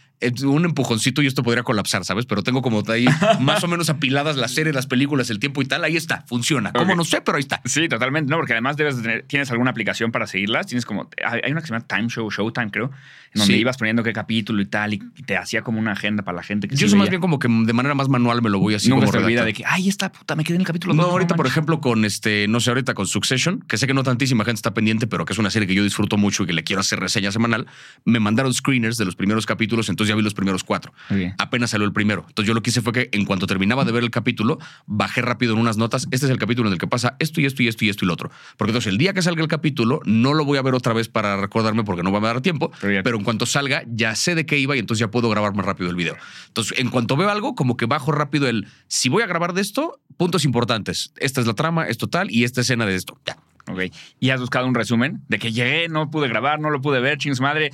[0.45, 2.27] un empujoncito y esto podría colapsar, ¿sabes?
[2.27, 3.07] Pero tengo como ahí
[3.41, 5.85] más o menos apiladas las series, las películas, el tiempo y tal.
[5.85, 6.73] Ahí está, funciona.
[6.73, 6.97] ¿Cómo Ok.
[6.99, 7.21] no sé?
[7.21, 7.61] Pero ahí está.
[7.65, 8.31] Sí, totalmente.
[8.31, 10.67] No, porque además debes de tener, tienes alguna aplicación para seguirlas.
[10.67, 12.87] Tienes como, hay una que se llama Time Show, Showtime, creo,
[13.35, 13.61] en donde Sí.
[13.61, 16.67] ibas poniendo qué capítulo y tal, y te hacía como una agenda para la gente
[16.69, 18.89] que Yo soy más bien como que de manera más manual me lo voy así
[18.89, 19.47] Nunca como se olvida redactando.
[19.47, 21.53] de que, ay, esta puta, me quedé en el capítulo No, dos, ahorita, por manches".
[21.53, 24.75] ejemplo, con este, no sé, ahorita con Succession, que sé que no tantísima gente está
[24.75, 26.99] pendiente, pero que es una serie que yo disfruto mucho y que le quiero hacer
[27.01, 27.67] reseña semanal,
[28.05, 30.93] me mandaron screeners de los primeros capítulos, entonces ya vi los primeros cuatro.
[31.39, 32.25] Apenas salió el primero.
[32.29, 35.23] Entonces yo lo que hice fue que en cuanto terminaba de ver el capítulo, bajé
[35.23, 36.09] rápido en unas notas.
[36.11, 38.05] Este es el capítulo en el que pasa esto y esto y esto y esto
[38.05, 38.31] y lo otro.
[38.57, 41.09] Porque entonces el día que salga el capítulo, no lo voy a ver otra vez
[41.09, 42.73] para recordarme porque no va a dar tiempo.
[42.81, 45.65] Pero en cuanto salga, ya sé de qué iba y entonces ya puedo grabar más
[45.65, 46.17] rápido el video.
[46.49, 49.61] Entonces, en cuanto veo algo, como que bajo rápido el, si voy a grabar de
[49.61, 51.13] esto, puntos importantes.
[51.17, 53.19] Esta es la trama, esto tal y esta escena de esto.
[53.27, 53.39] Ya.
[53.71, 53.93] Ok.
[54.19, 57.19] Y has buscado un resumen de que llegué, no pude grabar, no lo pude ver,
[57.19, 57.71] chings madre.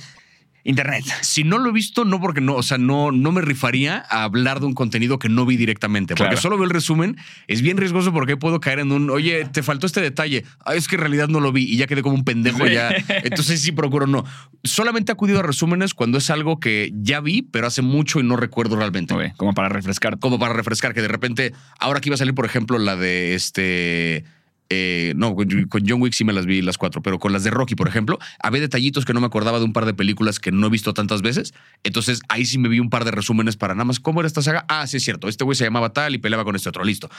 [0.65, 1.05] Internet.
[1.21, 4.23] Si no lo he visto, no porque no, o sea, no, no me rifaría a
[4.23, 6.15] hablar de un contenido que no vi directamente.
[6.15, 6.41] Porque Claro.
[6.41, 9.85] solo veo el resumen, es bien riesgoso porque puedo caer en un, oye, te faltó
[9.85, 10.43] este detalle.
[10.65, 12.73] Ah, es que en realidad no lo vi y ya quedé como un pendejo Sí.
[12.73, 12.89] ya.
[13.23, 14.25] Entonces sí procuro no.
[14.63, 18.23] Solamente he acudido a resúmenes cuando es algo que ya vi, pero hace mucho y
[18.23, 19.33] no recuerdo realmente.
[19.37, 20.17] Como para refrescar.
[20.19, 23.35] Como para refrescar, que de repente, ahora que iba a salir, por ejemplo, la de
[23.35, 24.25] este.
[24.69, 27.51] Eh, no, con John Wick sí me las vi las cuatro, pero con las de
[27.51, 30.51] Rocky, por ejemplo, había detallitos que no me acordaba de un par de películas que
[30.51, 31.53] no he visto tantas veces.
[31.83, 33.99] Entonces ahí sí me vi un par de resúmenes para nada más.
[33.99, 34.65] ¿Cómo era esta saga?
[34.67, 35.27] Ah, sí, es cierto.
[35.27, 36.83] Este güey se llamaba tal y peleaba con este otro.
[36.83, 37.09] Listo.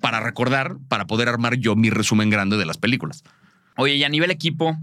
[0.00, 3.24] Para recordar, para poder armar yo mi resumen grande de las películas.
[3.76, 4.78] Oye, y a nivel equipo,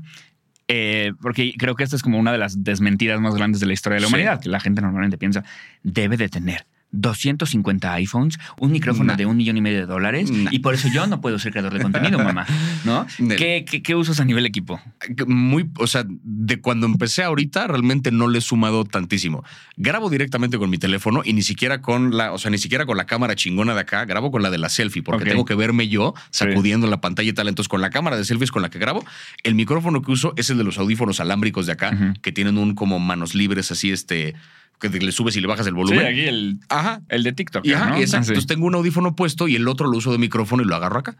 [0.68, 3.74] eh, porque creo que esta es como una de las desmentidas más grandes de la
[3.74, 4.14] historia de la Sí.
[4.14, 5.44] humanidad, que la gente normalmente piensa,
[5.82, 9.18] debe de tener 250 iPhones, un micrófono Nah.
[9.18, 10.50] de un millón y medio de dólares, Nah.
[10.52, 12.46] y por eso yo no puedo ser creador de contenido, mamá.
[12.86, 13.06] ¿No?
[13.38, 14.80] ¿Qué, qué, qué usas a nivel equipo?
[15.28, 19.44] Muy, o sea, de cuando empecé ahorita, realmente no le he sumado tantísimo.
[19.76, 22.96] Grabo directamente con mi teléfono y ni siquiera con la, o sea, ni siquiera con
[22.98, 25.88] la cámara chingona de acá, grabo con la de la selfie, porque tengo que verme
[25.88, 27.48] yo sacudiendo la pantalla y tal.
[27.48, 29.04] Entonces, con la cámara de selfies con la que grabo,
[29.44, 32.76] el micrófono que uso es el de los audífonos alámbricos de acá, que tienen un
[32.76, 34.36] como manos libres, así, este,
[34.80, 36.06] que le subes y le bajas el volumen.
[36.06, 37.02] aquí el, Ajá.
[37.10, 37.66] el de TikTok.
[37.66, 38.00] Y, ajá, ¿no?
[38.00, 38.22] y exacto.
[38.22, 38.32] Ah, sí.
[38.32, 41.00] Entonces tengo un audífono puesto y el otro lo uso de micrófono y lo agarro
[41.00, 41.18] acá.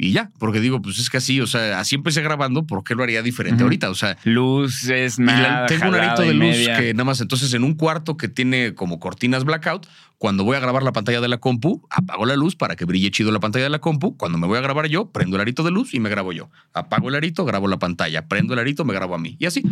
[0.00, 2.94] Y ya, porque digo, pues es que así, o sea, así empecé grabando, ¿por qué
[2.94, 3.90] lo haría diferente ahorita?
[3.90, 5.66] O sea, Luces, la- nada.
[5.66, 6.78] tengo un arito de luz media.
[6.78, 10.60] que nada más, entonces en un cuarto que tiene como cortinas blackout, cuando voy a
[10.60, 13.64] grabar la pantalla de la compu, apago la luz para que brille chido la pantalla
[13.64, 14.16] de la compu.
[14.16, 16.48] Cuando me voy a grabar yo, prendo el arito de luz y me grabo yo.
[16.74, 18.28] Apago el arito, grabo la pantalla.
[18.28, 19.34] Prendo el arito, me grabo a mí.
[19.40, 19.64] Y así.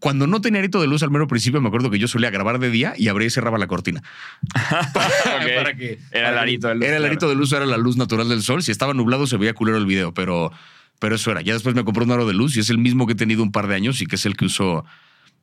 [0.00, 2.58] Cuando no tenía arito de luz al mero principio, me acuerdo que yo solía grabar
[2.58, 4.02] de día y abría y cerraba la cortina.
[4.70, 5.54] Ok.
[5.56, 7.12] para que Era el arito de luz, Era el claro.
[7.12, 8.62] arito de luz, era la luz natural del sol.
[8.62, 10.52] Si estaba nublado, se veía culero el video, pero,
[10.98, 11.40] pero eso era.
[11.42, 13.42] Ya después me compré un aro de luz y es el mismo que he tenido
[13.42, 14.84] un par de años y que es el que uso.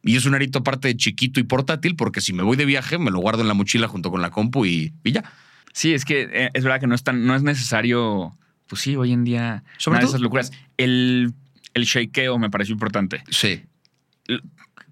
[0.04, 3.10] Y es un arito aparte chiquito y portátil, porque si me voy de viaje, me
[3.12, 5.24] lo guardo en la mochila junto con la compu y, y ya.
[5.72, 8.38] Sí, es que eh, es verdad que no es, tan, no es necesario.
[8.68, 9.64] Pues sí, hoy en día.
[9.78, 10.52] Sobre nada de todo- esas locuras.
[10.78, 11.34] El,
[11.74, 13.24] el shakeo me pareció importante.
[13.30, 13.64] Sí.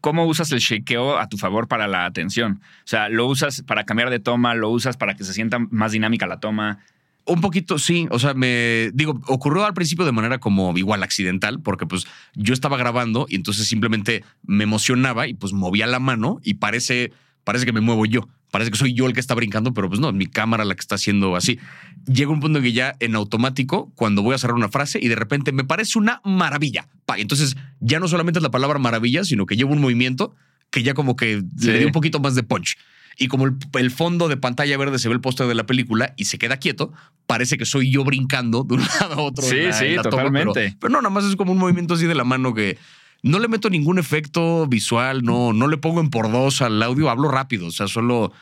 [0.02, 2.62] ¿Cómo usas el shakeo a tu favor para la atención?
[2.80, 4.56] O sea, ¿lo usas para cambiar de toma?
[4.56, 6.80] ¿Lo usas para que se sienta más dinámica la toma?
[7.26, 8.08] Un poquito, sí.
[8.10, 12.54] O sea, me digo, ocurrió al principio de manera como igual accidental, porque pues yo
[12.54, 17.14] estaba grabando y entonces simplemente me emocionaba y pues movía la mano y parece,
[17.44, 18.28] parece que me muevo yo.
[18.52, 20.76] Parece que soy yo el que está brincando, pero pues no, es mi cámara la
[20.76, 21.58] que está haciendo así.
[22.06, 25.08] Llega un punto en que ya en automático, cuando voy a cerrar una frase y
[25.08, 26.88] de repente me parece una maravilla.
[27.06, 30.36] Pa, entonces ya no solamente es la palabra maravilla, sino que llevo un movimiento
[30.70, 31.68] que ya como que Sí.
[31.68, 32.78] le dio un poquito más de punch.
[33.18, 36.14] Y como el, el fondo de pantalla verde se ve el póster de la película
[36.18, 36.92] y se queda quieto,
[37.28, 39.44] parece que soy yo brincando de un lado a otro.
[39.46, 40.54] Sí, en la- sí, en la toma, totalmente.
[40.62, 42.78] pero, pero no, nada más es como un movimiento así de la mano que
[43.24, 47.10] no le meto ningún efecto visual, no, no le pongo en por dos al audio,
[47.10, 48.34] hablo rápido, o sea, solo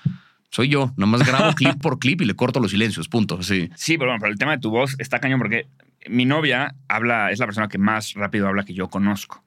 [0.52, 3.42] soy yo, nada más grabo clip por clip y le corto los silencios, punto.
[3.44, 3.70] Sí.
[3.76, 5.68] Sí, pero bueno, pero el tema de tu voz está cañón porque
[6.08, 9.44] mi novia habla, es la persona que más rápido habla que yo conozco,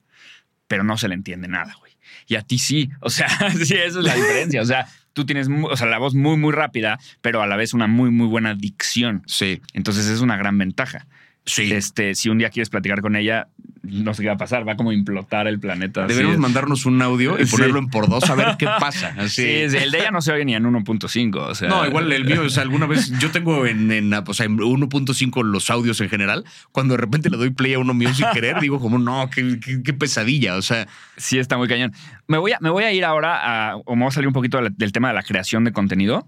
[0.67, 1.93] pero no se le entiende nada, güey.
[2.27, 2.89] Y a ti sí.
[3.01, 4.61] O sea, sí, esa es la diferencia.
[4.61, 7.73] O sea, tú tienes o sea, la voz muy, muy rápida, pero a la vez
[7.73, 9.23] una muy, muy buena dicción.
[9.25, 9.61] Sí.
[9.73, 11.07] Entonces es una gran ventaja.
[11.45, 11.73] Sí.
[11.73, 13.49] Este, si un día quieres platicar con ella,
[13.83, 16.05] no sé qué va a pasar, va como a implotar el planeta.
[16.07, 16.37] es.
[16.39, 17.51] mandarnos un audio y Sí.
[17.51, 19.13] ponerlo en por dos a ver qué pasa.
[19.17, 19.41] Así.
[19.43, 21.35] Sí, el de ella no se oye ni en 1.5.
[21.39, 24.33] O sea, No, igual el mío, o sea, alguna vez yo tengo en, en, o
[24.33, 26.45] sea, en 1.5 los audios en general.
[26.71, 29.59] Cuando de repente le doy play a uno mío sin querer, digo como, no, qué,
[29.59, 30.55] qué- qué pesadilla.
[30.55, 31.91] O sea, Sí, está muy cañón.
[32.27, 34.33] Me voy a, me voy a ir ahora a, o me voy a salir un
[34.33, 36.27] poquito del tema de la creación de contenido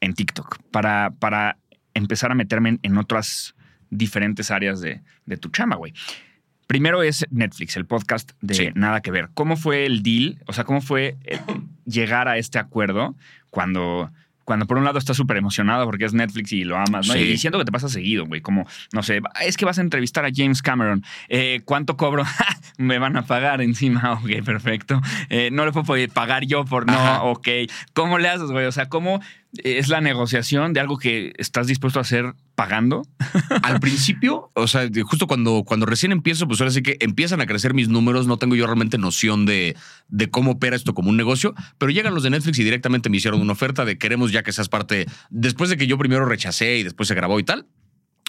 [0.00, 1.58] en TikTok para, para
[1.92, 3.54] empezar a meterme en, en otras
[3.90, 5.92] diferentes áreas de, de tu chamba, güey.
[6.66, 8.68] Primero es Netflix, el podcast de Sí.
[8.74, 9.28] Nada que ver.
[9.34, 10.38] ¿Cómo fue el deal?
[10.46, 11.38] O sea, ¿cómo fue eh,
[11.84, 13.14] llegar a este acuerdo
[13.50, 14.10] cuando,
[14.44, 17.14] cuando por un lado estás súper emocionado porque es Netflix y lo amas, ¿no?
[17.14, 17.20] Sí.
[17.20, 18.40] Y siento que te pasa seguido, güey.
[18.40, 21.04] Como, no sé, es que vas a entrevistar a James Cameron.
[21.28, 22.24] Eh, ¿Cuánto cobro?
[22.78, 24.14] Me van a pagar encima.
[24.22, 25.00] Ok, perfecto.
[25.28, 26.94] Eh, no le puedo pagar yo por no.
[26.94, 27.22] Ajá.
[27.22, 27.48] Ok.
[27.92, 28.66] ¿Cómo le haces, güey?
[28.66, 29.20] O sea, ¿cómo
[29.62, 33.02] es la negociación de algo que estás dispuesto a hacer pagando?
[33.62, 37.46] al principio, o sea, justo cuando, cuando recién empiezo, pues ahora sí que empiezan a
[37.46, 39.76] crecer mis números, no tengo yo realmente noción de,
[40.08, 43.18] de cómo opera esto como un negocio, pero llegan los de Netflix y directamente me
[43.18, 46.78] hicieron una oferta de queremos ya que seas parte, después de que yo primero rechacé
[46.78, 47.66] y después se grabó y tal,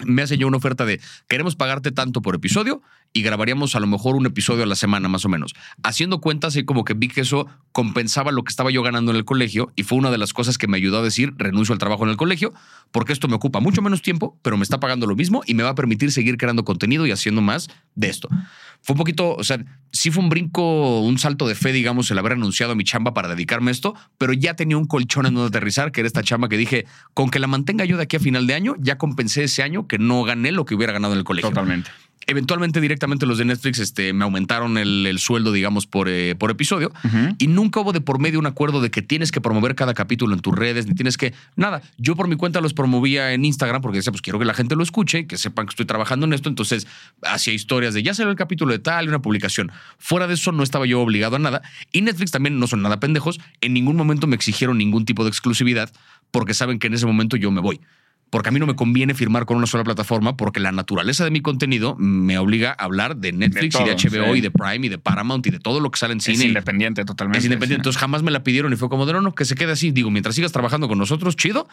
[0.06, 2.82] me hace yo una oferta de queremos pagarte tanto por episodio
[3.12, 5.54] y grabaríamos a lo mejor un episodio a la semana más o menos.
[5.82, 9.16] Haciendo cuentas, así como que vi que eso compensaba lo que estaba yo ganando en
[9.16, 11.78] el colegio y fue una de las cosas que me ayudó a decir renuncio al
[11.78, 12.52] trabajo en el colegio
[12.90, 15.62] porque esto me ocupa mucho menos tiempo, pero me está pagando lo mismo y me
[15.62, 18.28] va a permitir seguir creando contenido y haciendo más de esto.
[18.80, 19.58] Fue un poquito, o sea,
[19.90, 23.12] sí fue un brinco, un salto de fe, digamos, el haber anunciado a mi chamba
[23.12, 26.22] para dedicarme a esto, pero ya tenía un colchón en donde aterrizar, que era esta
[26.22, 28.96] chamba que dije, con que la mantenga yo de aquí a final de año, ya
[28.96, 31.50] compensé ese año que no gané lo que hubiera ganado en el colegio.
[31.50, 31.90] Totalmente.
[32.30, 36.50] Eventualmente, directamente los de Netflix este, me aumentaron el, el sueldo, digamos, por, eh, por
[36.50, 36.92] episodio.
[37.38, 40.34] Y nunca hubo de por medio un acuerdo de que tienes que promover cada capítulo
[40.34, 41.32] en tus redes, ni tienes que.
[41.56, 41.80] Nada.
[41.96, 44.76] Yo por mi cuenta los promovía en Instagram porque decía, pues quiero que la gente
[44.76, 46.50] lo escuche, que sepan que estoy trabajando en esto.
[46.50, 46.86] Entonces
[47.22, 49.72] hacía historias de ya salió el capítulo de tal y una publicación.
[49.96, 51.62] Fuera de eso, no estaba yo obligado a nada.
[51.92, 53.40] Y Netflix también no son nada pendejos.
[53.62, 55.90] En ningún momento me exigieron ningún tipo de exclusividad
[56.30, 57.80] porque saben que en ese momento yo me voy.
[58.30, 61.30] Porque a mí no me conviene firmar con una sola plataforma porque la naturaleza de
[61.30, 64.38] mi contenido me obliga a hablar de Netflix y todo, de HBO sí.
[64.38, 66.44] y de Prime y de Paramount y de todo lo que sale en Es cine.
[66.44, 67.38] y- independiente totalmente.
[67.38, 67.76] es independiente.
[67.76, 67.78] sí.
[67.80, 69.92] Entonces jamás me la pidieron y fue como de no, no, que se quede así.
[69.92, 71.68] Digo, mientras sigas trabajando con nosotros, chido.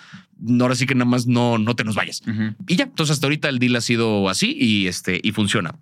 [0.61, 2.21] Ahora sí que nada más no, no te nos vayas.
[2.67, 5.75] Y ya, entonces hasta ahorita el deal ha sido así y, este, y funciona.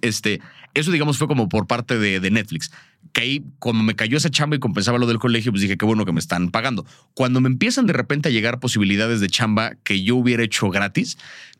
[0.00, 0.40] Este,
[0.74, 2.70] eso, digamos, fue como por parte de, de Netflix.
[3.12, 5.84] Que ahí, como me cayó esa chamba y compensaba lo del colegio, pues dije, qué
[5.84, 6.84] bueno que me están pagando.
[7.14, 11.18] Cuando me empiezan de repente a llegar posibilidades de chamba que yo hubiera hecho gratis,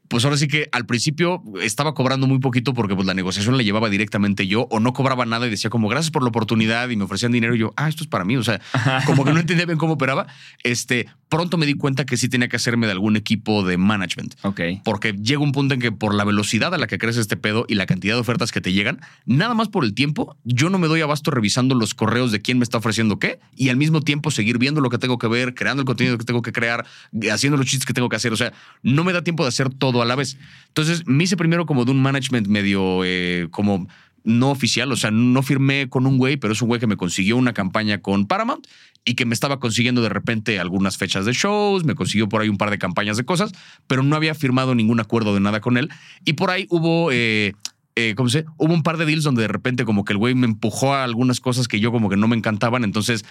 [0.08, 3.62] pues ahora sí que al principio estaba cobrando muy poquito porque pues la negociación la
[3.62, 6.96] llevaba directamente yo o no cobraba nada y decía como gracias por la oportunidad y
[6.96, 8.36] me ofrecían dinero y yo, ah, esto es para mí.
[8.36, 8.60] O sea,
[9.06, 10.26] como que no entendía bien cómo operaba.
[10.64, 14.34] Este, pronto me di cuenta que sí tenía que hacerme de algún equipo de management.
[14.42, 14.60] Ok.
[14.84, 17.64] Porque llega un punto en que por la velocidad a la que crece este pedo
[17.68, 20.78] y la cantidad de ofertas que te llegan, nada más por el tiempo, yo no
[20.78, 24.00] me doy abasto revisando los correos de quién me está ofreciendo qué y al mismo
[24.00, 26.86] tiempo seguir viendo lo que tengo que ver, creando el contenido que tengo que crear,
[27.30, 28.32] haciendo los chistes que tengo que hacer.
[28.32, 28.52] O sea,
[28.82, 30.38] no me da tiempo de hacer todo a la vez.
[30.68, 33.88] Entonces, me hice primero como de un management medio eh, como
[34.24, 36.96] no oficial, o sea, no firmé con un güey, pero es un güey que me
[36.96, 38.66] consiguió una campaña con Paramount
[39.04, 42.48] y que me estaba consiguiendo de repente algunas fechas de shows, me consiguió por ahí
[42.48, 43.52] un par de campañas de cosas,
[43.86, 45.88] pero no había firmado ningún acuerdo de nada con él.
[46.24, 47.54] Y por ahí hubo, eh,
[47.96, 48.44] eh, ¿cómo se?
[48.58, 51.04] Hubo un par de deals donde de repente como que el güey me empujó a
[51.04, 53.24] algunas cosas que yo como que no me encantaban, entonces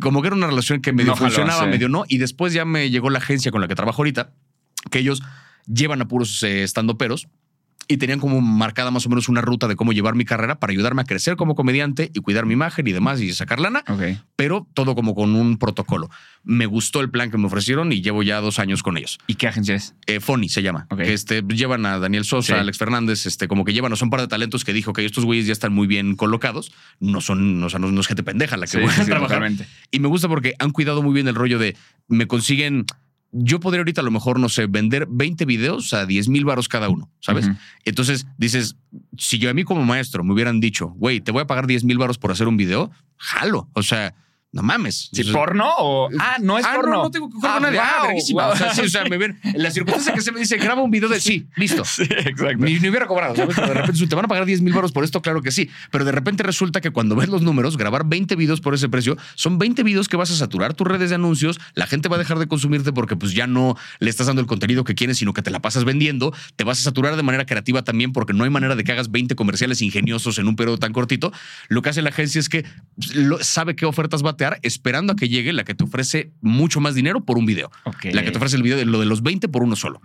[0.00, 1.70] como que era una relación que medio No jaló, funcionaba, sí.
[1.70, 4.32] medio no, y después ya me llegó la agencia con la que trabajo ahorita,
[4.90, 5.22] que ellos
[5.66, 7.28] llevan a puros eh, estandoperos
[7.92, 10.72] y tenían como marcada más o menos una ruta de cómo llevar mi carrera para
[10.72, 13.84] ayudarme a crecer como comediante y cuidar mi imagen y demás y sacar lana,
[14.36, 16.08] pero todo como con un protocolo.
[16.44, 19.18] Me gustó el plan que me ofrecieron y llevo ya dos años con ellos.
[19.26, 19.94] ¿Y qué agencia es?
[20.06, 20.86] Eh, Fonny se llama.
[20.96, 22.58] Que este, llevan a Daniel Sosa, Sí.
[22.58, 25.24] Alex Fernández, este, como que llevan, son un par de talentos que dijo que estos
[25.24, 26.72] güeyes ya están muy bien colocados.
[26.98, 29.04] No son, o sea, no, no es gente pendeja la que Sí, voy a sí,
[29.04, 29.52] trabajar.
[29.90, 31.76] Y me gusta porque han cuidado muy bien el rollo de
[32.08, 32.86] me consiguen.
[33.32, 36.68] Yo podría ahorita a lo mejor, no sé, vender 20 videos a 10 mil varos
[36.68, 37.50] cada uno, ¿sabes?
[37.84, 38.76] Entonces dices,
[39.16, 41.84] si yo a mí como maestro me hubieran dicho, güey, te voy a pagar 10
[41.84, 43.70] mil varos por hacer un video, jalo.
[43.72, 44.14] O sea,
[44.52, 45.08] no mames.
[45.12, 46.08] ¿Sí, O sea, porno o.?
[46.18, 46.92] Ah, no es ah, porno.
[46.96, 47.78] No, no tengo que coger ah, con nadie.
[47.78, 48.44] Ah, wow, verguísima.
[48.44, 48.52] wow.
[48.52, 49.40] O sea, sí, o sea, me ven.
[49.42, 51.84] En la circunstancia que se me dice, graba un video de sí, listo.
[51.84, 52.64] Sí, exacto.
[52.64, 53.56] Ni, ni hubiera cobrado, ¿sabes?
[53.56, 55.22] Pero de repente, ¿te van a pagar 10 mil baros por esto?
[55.22, 55.70] Claro que sí.
[55.90, 59.16] Pero de repente resulta que cuando ves los números, grabar 20 videos por ese precio,
[59.34, 62.18] son 20 videos que vas a saturar tus redes de anuncios, la gente va a
[62.18, 65.32] dejar de consumirte porque pues ya no le estás dando el contenido que quieres, sino
[65.32, 68.44] que te la pasas vendiendo, te vas a saturar de manera creativa también porque no
[68.44, 71.32] hay manera de que hagas 20 comerciales ingeniosos en un periodo tan cortito.
[71.68, 72.64] Lo que hace la agencia es que
[73.14, 74.22] lo- sabe qué ofertas
[74.62, 77.70] esperando a que llegue la que te ofrece mucho más dinero por un video.
[78.04, 80.00] La que te ofrece el video de lo de los 20 por uno solo.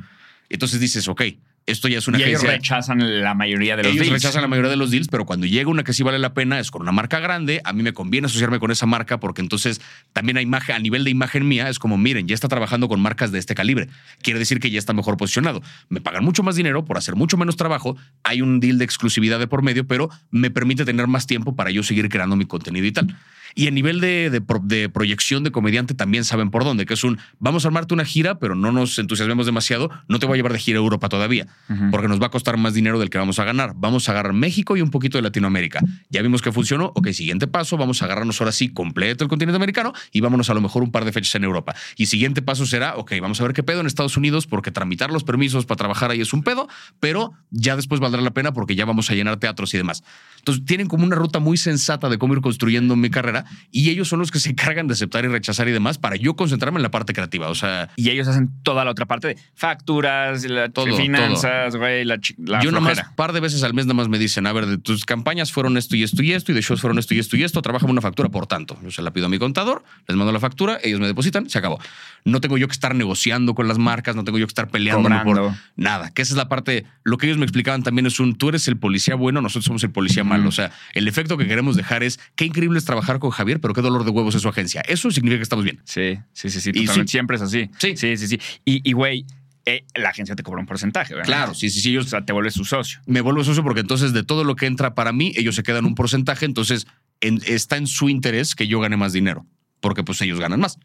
[0.50, 1.24] Entonces dices, ok,
[1.68, 4.24] esto ya es una y ellos rechazan la mayoría de los ellos deals.
[4.24, 6.60] rechazan la mayoría de los deals, pero cuando llega una que sí vale la pena
[6.60, 7.60] es con una marca grande.
[7.66, 9.82] A mí me conviene asociarme con esa marca porque entonces
[10.14, 13.02] también a, imagen, a nivel de imagen mía es como, miren, ya está trabajando con
[13.02, 13.90] marcas de este calibre.
[14.22, 15.62] Quiere decir que ya está mejor posicionado.
[15.90, 17.98] Me pagan mucho más dinero por hacer mucho menos trabajo.
[18.24, 21.70] Hay un deal de exclusividad de por medio, pero me permite tener más tiempo para
[21.70, 23.14] yo seguir creando mi contenido y tal.
[23.58, 26.94] Y a nivel de, de pro- de proyección de comediante también saben por dónde, que
[26.94, 30.36] es un, vamos a armarte una gira, pero no nos entusiasmemos demasiado, no te voy
[30.36, 31.48] a llevar de gira a Europa todavía,
[31.90, 33.74] porque nos va a costar más dinero del que vamos a ganar.
[33.76, 35.80] Vamos a agarrar México y un poquito de Latinoamérica.
[36.10, 39.56] Ya vimos que funcionó, ok, siguiente paso, vamos a agarrarnos ahora sí completo el continente
[39.56, 41.76] americano y vámonos a lo mejor un par de fechas en Europa.
[41.96, 45.12] Y siguiente paso será, ok, vamos a ver qué pedo en Estados Unidos, porque tramitar
[45.12, 46.68] los permisos para trabajar ahí es un pedo,
[47.00, 50.04] pero ya después valdrá la pena porque ya vamos a llenar teatros y demás.
[50.38, 54.08] Entonces tienen como una ruta muy sensata de cómo ir construyendo mi carrera y ellos
[54.08, 56.84] son los que se encargan de aceptar y rechazar y demás para yo concentrarme en
[56.84, 57.50] la parte creativa.
[57.50, 62.06] O sea, Y ellos hacen toda la otra parte de facturas, la, Todo, finanzas, güey,
[62.06, 64.66] la, la yo nomás par de veces al mes nada más me dicen, a ver,
[64.66, 67.20] de tus campañas fueron esto y esto y esto, y de shows fueron esto y
[67.20, 68.78] esto y esto, trabajame una factura por tanto.
[68.84, 71.58] Yo se la pido a mi contador, les mando la factura, ellos me depositan, se
[71.58, 71.80] acabó.
[72.26, 75.10] No tengo yo que estar negociando con las marcas, no tengo yo que estar peleando
[75.24, 76.12] por nada.
[76.12, 78.68] Que esa es la parte, lo que ellos me explicaban también es un, tú eres
[78.68, 80.50] el policía bueno, nosotros somos el policía malo.
[80.50, 83.74] O sea, el efecto que queremos dejar es, qué increíble es trabajar con Javier, pero
[83.74, 84.82] qué dolor de huevos es su agencia.
[84.82, 85.82] Eso significa que estamos bien.
[85.86, 86.72] Sí, sí, sí, sí.
[86.74, 87.02] Y sí.
[87.08, 87.70] Siempre es así.
[87.80, 87.96] Sí.
[87.96, 88.28] sí, sí.
[88.28, 88.40] sí.
[88.66, 89.26] Y, güey,
[89.66, 91.26] eh, la agencia te cobra un porcentaje, ¿verdad?
[91.28, 93.00] Claro, sí, sí, sí, O ellos sea, te vuelves su socio.
[93.06, 95.86] me vuelvo socio porque entonces de todo lo que entra para mí, ellos se quedan
[95.86, 96.88] un porcentaje, entonces
[97.22, 99.46] en- está en su interés que yo gane más dinero,
[99.80, 100.78] porque pues ellos ganan más.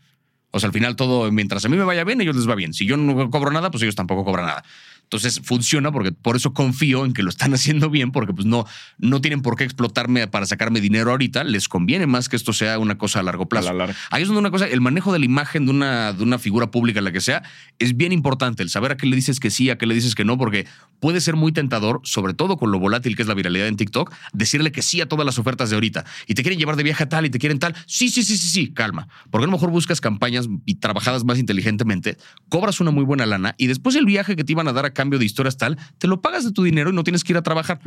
[0.51, 2.75] O sea, al final todo, mientras a mí me vaya bien, ellos les va bien.
[2.75, 4.65] Si yo no cobro nada, pues ellos tampoco cobran nada.
[5.13, 8.65] Entonces funciona porque por eso confío en que lo están haciendo bien, porque pues no,
[8.97, 11.45] no tienen por qué explotarme para sacarme dinero ahorita.
[11.45, 13.69] Les conviene más que esto sea una cosa a largo plazo.
[13.69, 13.97] A la larga.
[14.11, 16.71] Ahí es donde una cosa, el manejo de la imagen de una, de una figura
[16.71, 17.43] pública, la que sea,
[17.79, 18.63] es bien importante.
[18.63, 20.67] El saber a qué le dices que sí, a qué le dices que no, porque
[20.99, 24.15] puede ser muy tentador, sobre todo con lo volátil que es la viralidad en TikTok,
[24.33, 26.07] decirle que sí a todas las ofertas de ahorita.
[26.27, 27.75] Y te quieren llevar de viaje a tal y te quieren tal.
[27.87, 29.09] Sí, sí, sí, sí, sí, calma.
[29.31, 32.17] Porque a lo mejor buscas campañas y trabajadas más inteligentemente,
[32.49, 34.95] cobras una muy buena lana y después el viaje que te iban a dar a
[35.03, 37.37] cambio de historias tal, te lo pagas de tu dinero y no tienes que ir
[37.37, 37.81] a trabajar.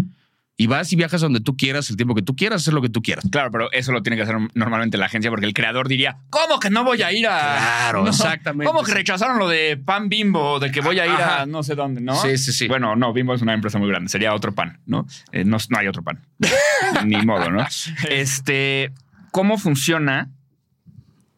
[0.58, 2.82] Y vas y viajas a donde tú quieras, el tiempo que tú quieras, hacer lo
[2.82, 3.26] que tú quieras.
[3.30, 6.62] Claro, pero eso lo tiene que hacer normalmente la agencia porque el creador diría, ¿cómo
[6.62, 7.58] que no voy a ir a...?
[7.58, 8.66] Claro, No, exactamente.
[8.72, 11.42] ¿Cómo que rechazaron lo de pan bimbo, de que voy a ir Ajá.
[11.42, 12.16] a no sé dónde, no?
[12.16, 12.68] Sí, sí, sí.
[12.70, 15.06] Bueno, no, bimbo es una empresa muy grande, sería otro pan, ¿no?
[15.34, 16.22] Eh, no, no hay otro pan.
[17.06, 17.66] Ni modo, ¿no?
[18.10, 18.94] Este,
[19.32, 20.30] ¿cómo funciona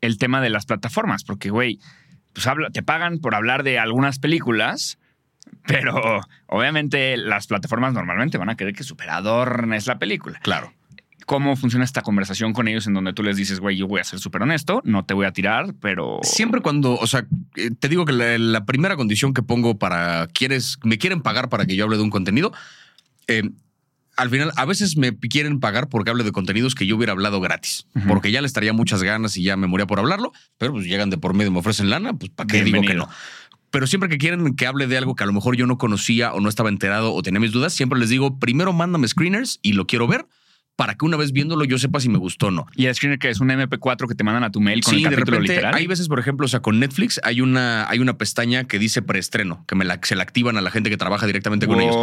[0.02, 1.24] el tema de las plataformas?
[1.24, 1.80] Porque, güey,
[2.34, 5.00] pues habla- te pagan por hablar de algunas películas,
[5.66, 10.40] pero obviamente las plataformas normalmente van a querer que superadornes la película.
[10.42, 10.74] Claro.
[11.26, 14.06] ¿Cómo funciona esta conversación con ellos en donde tú les dices, güey, yo voy a
[14.06, 16.20] ser súper honesto, no te voy a tirar, pero...
[16.24, 17.26] Siempre cuando, o sea,
[17.58, 21.50] eh, te digo que la, la primera condición que pongo para quieres, me quieren pagar
[21.50, 22.54] para que yo hable de un contenido,
[23.28, 23.44] eh,
[24.18, 27.40] al final a veces me quieren pagar porque hable de contenidos que yo hubiera hablado
[27.40, 30.88] gratis, porque ya les estaría muchas ganas y ya me moría por hablarlo, pero pues
[30.88, 33.08] llegan de por medio, me ofrecen lana, pues para qué digo que no.
[33.72, 36.34] Pero siempre que quieren que hable de algo que a lo mejor yo no conocía
[36.34, 39.74] o no estaba enterado o tenía mis dudas, siempre les digo, primero mándame screeners y
[39.74, 40.26] lo quiero ver
[40.78, 42.68] para que una vez viéndolo yo sepa si me gustó o no.
[42.76, 45.04] Y el screener que es un MP4 que te mandan a tu mail con Sí,
[45.04, 45.76] el de capítulo repente literal.
[45.76, 49.02] hay veces, por ejemplo, o sea, con Netflix hay una, hay una pestaña que dice
[49.02, 51.96] preestreno, que me la, se la activan a la gente que trabaja directamente con ellos.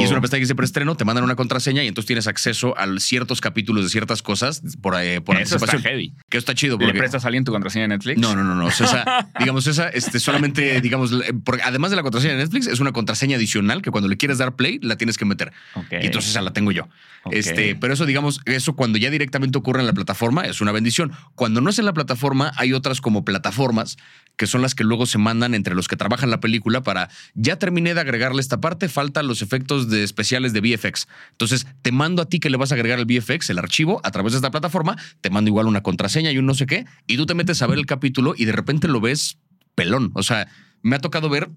[0.00, 2.78] Y es una pestaña que dice preestreno, te mandan una contraseña y entonces tienes acceso
[2.78, 5.82] a ciertos capítulos de ciertas cosas por, eh, por Eso está anticipación.
[5.82, 6.14] heavy.
[6.28, 6.98] Que está chido ¿Le porque...
[7.00, 8.20] prestas a alguien tu contraseña de Netflix?
[8.20, 8.66] No, no, no, no.
[8.66, 12.44] O sea, esa, digamos, esa, este, solamente, digamos, eh, porque además de la contraseña de
[12.44, 15.52] Netflix, es una contraseña adicional que cuando le quieres dar play, la tienes que meter.
[15.90, 16.86] Y entonces esa la tengo yo.
[17.30, 21.12] Este, pero eso, digamos, eso cuando ya directamente ocurre en la plataforma es una bendición.
[21.34, 23.98] Cuando no es en la plataforma, hay otras como plataformas
[24.36, 27.56] que son las que luego se mandan entre los que trabajan la película para ya
[27.56, 31.08] terminé de agregarle esta parte, faltan los efectos de especiales de VFX.
[31.32, 34.10] Entonces, te mando a ti que le vas a agregar el VFX, el archivo, a
[34.10, 37.18] través de esta plataforma, te mando igual una contraseña y un no sé qué, y
[37.18, 39.36] tú te metes a ver el capítulo y de repente lo ves
[39.74, 40.10] pelón.
[40.14, 40.48] O sea,
[40.80, 41.50] me ha tocado ver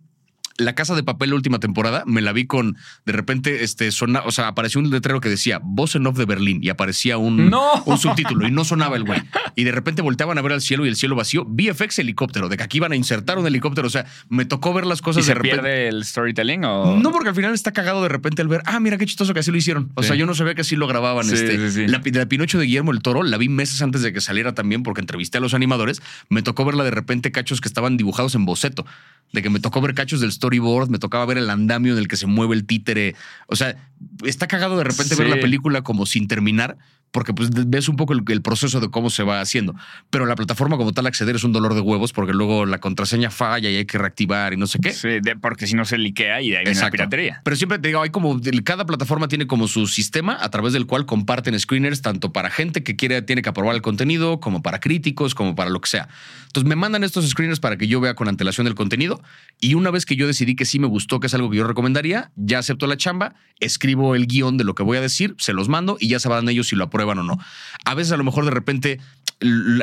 [0.58, 4.22] la Casa de Papel la última temporada, me la vi con, de repente, este, sona,
[4.26, 7.50] o sea, apareció un letrero que decía Voz en off de Berlín y aparecía un,
[7.50, 7.82] ¡No!
[7.86, 9.22] un subtítulo y no sonaba el güey.
[9.56, 12.58] Y de repente volteaban a ver al cielo y el cielo vacío, VFX helicóptero, de
[12.58, 15.26] que aquí iban a insertar un helicóptero, o sea, me tocó ver las ¿Y cosas
[15.26, 15.56] se de repente.
[15.58, 16.98] pierde el storytelling o...?
[17.00, 19.40] No, porque al final está cagado de repente el ver, ah, mira qué chistoso que
[19.40, 19.92] así lo hicieron.
[19.96, 20.08] O Sí.
[20.10, 21.26] sea, yo no sabía que así lo grababan.
[21.26, 21.88] Sí, este, sí, sí.
[21.88, 24.84] La, la Pinocho de Guillermo el Toro la vi meses antes de que saliera también
[24.84, 26.02] porque entrevisté a los animadores.
[26.30, 28.86] Me tocó verla de repente cachos que estaban dibujados en boceto.
[29.32, 32.08] De que me tocó ver cachos del storyboard, me tocaba ver el andamio en el
[32.08, 33.16] que se mueve el títere.
[33.48, 33.78] O sea,
[34.26, 36.78] está cagado de repente ver la película como sin terminar,
[37.14, 39.74] porque pues ves un poco el, el proceso de cómo se va haciendo.
[40.10, 43.30] Pero la plataforma como tal acceder es un dolor de huevos porque luego la contraseña
[43.30, 44.92] falla y hay que reactivar y no sé qué.
[44.92, 47.42] Sí, de- porque si no se liquea y de ahí viene la piratería.
[47.46, 50.86] Pero siempre te digo, hay como cada plataforma tiene como su sistema a través del
[50.88, 54.80] cual comparten screeners tanto para gente que quiere tiene que aprobar el contenido, como para
[54.80, 56.10] críticos, como para lo que sea.
[56.48, 59.22] Entonces me mandan estos screeners para que yo vea con antelación el contenido
[59.60, 61.68] y una vez que yo decidí que sí me gustó, que es algo que yo
[61.68, 65.54] recomendaría, ya acepto la chamba, escribo el guion de lo que voy a decir, se
[65.54, 67.38] los mando y ya sabrán ellos si lo aprueban o no.
[67.86, 69.00] A veces a lo mejor de repente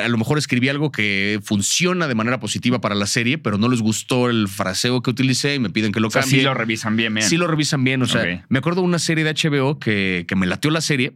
[0.03, 3.69] a lo mejor escribí algo que funciona de manera positiva para la serie, pero no
[3.69, 6.39] les gustó el fraseo que utilicé y me piden que lo O sea, cambie.
[6.39, 7.27] sí lo revisan bien, bien.
[7.27, 8.01] Sí lo revisan bien.
[8.01, 11.13] O sea, me acuerdo de una serie de HBO que, que me latió la serie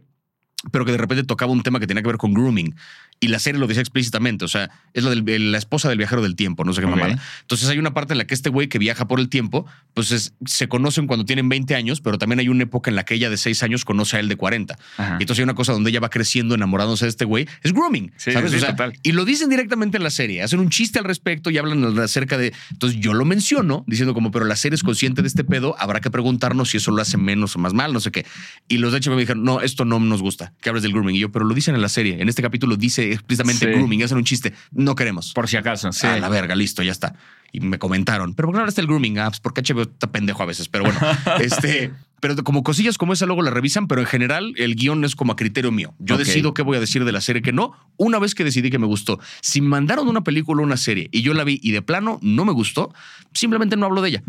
[0.72, 2.74] pero que de repente tocaba un tema que tenía que ver con grooming.
[3.18, 6.36] Y la serie lo decía explícitamente, o sea, es la, la esposa del viajero del
[6.36, 6.96] tiempo, no sé qué Ok.
[6.96, 7.18] mamada.
[7.40, 9.64] Entonces hay una parte en la que este güey que viaja por el tiempo,
[9.94, 13.04] pues es- se conocen cuando tienen 20 años, pero también hay una época en la
[13.06, 14.76] que ella de 6 años conoce a él de 40.
[14.98, 15.16] Ajá.
[15.18, 17.48] Y entonces hay una cosa donde ella va creciendo enamorándose de este güey.
[17.62, 18.50] Es grooming, Sí, ¿sabes?
[18.50, 18.92] sí, O sea, total.
[19.02, 22.36] y lo dicen directamente en la serie, hacen un chiste al respecto y hablan acerca
[22.36, 22.52] de...
[22.70, 26.00] Entonces yo lo menciono diciendo como, pero la serie es consciente de este pedo, habrá
[26.00, 28.26] que preguntarnos si eso lo hace menos o más mal, no sé qué.
[28.68, 31.16] Y los de HBO me dijeron, no, esto no nos gusta, que hables del grooming.
[31.16, 33.72] Y yo, pero lo dicen en la serie, en este capítulo dice explícitamente Sí.
[33.72, 35.32] grooming, hacen un chiste, no queremos.
[35.32, 35.92] Por si acaso.
[35.92, 36.06] Sí.
[36.06, 37.14] A la verga, listo, ya está.
[37.52, 39.18] Y me comentaron, pero ¿por qué no hablaste del grooming?
[39.18, 40.98] Ah, pues porque HBO está pendejo a veces, pero bueno,
[41.40, 45.14] este, pero como cosillas como esa luego la revisan, pero en general el guion es
[45.14, 45.94] como a criterio mío.
[45.98, 48.70] Yo decido qué voy a decir de la serie que no, una vez que decidí
[48.70, 49.20] que me gustó.
[49.40, 52.18] Si me mandaron una película o una serie y yo la vi y de plano
[52.20, 52.92] no me gustó,
[53.32, 54.22] simplemente no hablo de ella.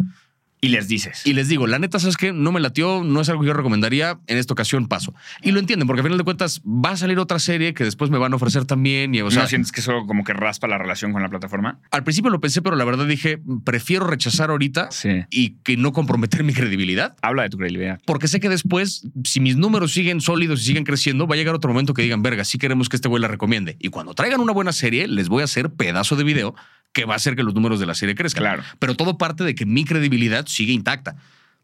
[0.60, 1.22] Y les dices.
[1.26, 2.34] Y les digo, la neta, ¿sabes qué?
[2.34, 5.14] No me latió, no es algo que yo recomendaría, en esta ocasión paso.
[5.44, 8.10] Y lo entienden, porque al final de cuentas va a salir otra serie que después
[8.10, 9.14] me van a ofrecer también.
[9.14, 11.80] Y, o sea, ¿No sientes que eso como que raspa la relación con la plataforma?
[11.92, 15.26] al principio lo pensé, pero la verdad dije, prefiero rechazar ahorita Sí.
[15.30, 17.16] y que no comprometer mi credibilidad.
[17.22, 18.00] Habla de tu credibilidad.
[18.06, 21.54] Porque sé que después, si mis números siguen sólidos y siguen creciendo, va a llegar
[21.54, 23.78] otro momento que digan, verga, sí queremos que este güey la recomiende.
[23.80, 26.56] Y cuando traigan una buena serie, les voy a hacer pedazo de video
[26.98, 28.42] que va a hacer que los números de la serie crezcan.
[28.42, 28.64] Claro.
[28.80, 31.16] Pero todo parte de que mi credibilidad sigue intacta.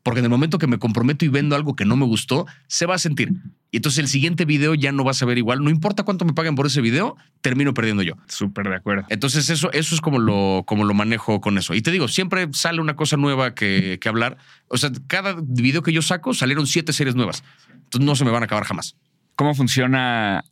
[0.03, 2.85] Porque en el momento que me comprometo y vendo algo que no me gustó, se
[2.85, 3.31] va a sentir.
[3.71, 5.63] Y entonces el siguiente video ya no va a saber igual.
[5.63, 8.13] No importa cuánto me paguen por ese video, termino perdiendo yo.
[8.27, 9.07] Súper de acuerdo.
[9.09, 11.73] Entonces, eso, eso es como lo, como lo manejo con eso.
[11.73, 14.37] Y te digo, siempre sale una cosa nueva que, que hablar.
[14.67, 17.43] O sea, cada video que yo saco salieron siete series nuevas.
[17.71, 18.97] Entonces no se me van a acabar jamás.
[19.35, 20.43] ¿Cómo funciona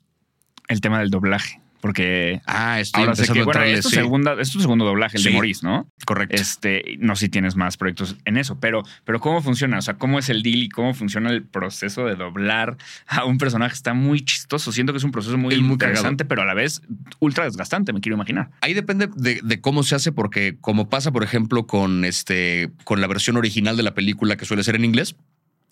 [0.70, 1.61] el tema del doblaje?
[1.82, 3.96] Porque Ah, estoy ahora sé que bueno, es tu, sí.
[3.96, 5.32] segunda, es tu segundo doblaje, el de.
[5.32, 5.90] Maurice, ¿no?
[6.06, 6.36] Correcto.
[6.36, 9.80] Este, no sé si tienes más proyectos en eso, pero, pero ¿cómo funciona?
[9.80, 12.78] O sea, ¿cómo es el deal y cómo funciona el proceso de doblar
[13.08, 13.74] a un personaje?
[13.74, 14.72] Está muy chistoso.
[14.72, 16.82] Siento que es un proceso muy, muy interesante, pero a la vez
[17.20, 18.52] ultra desgastante, me quiero imaginar.
[18.62, 23.02] Ahí depende de, de cómo se hace, porque como pasa, por ejemplo, con, este, con
[23.02, 25.16] la versión original de la película que suele ser en inglés,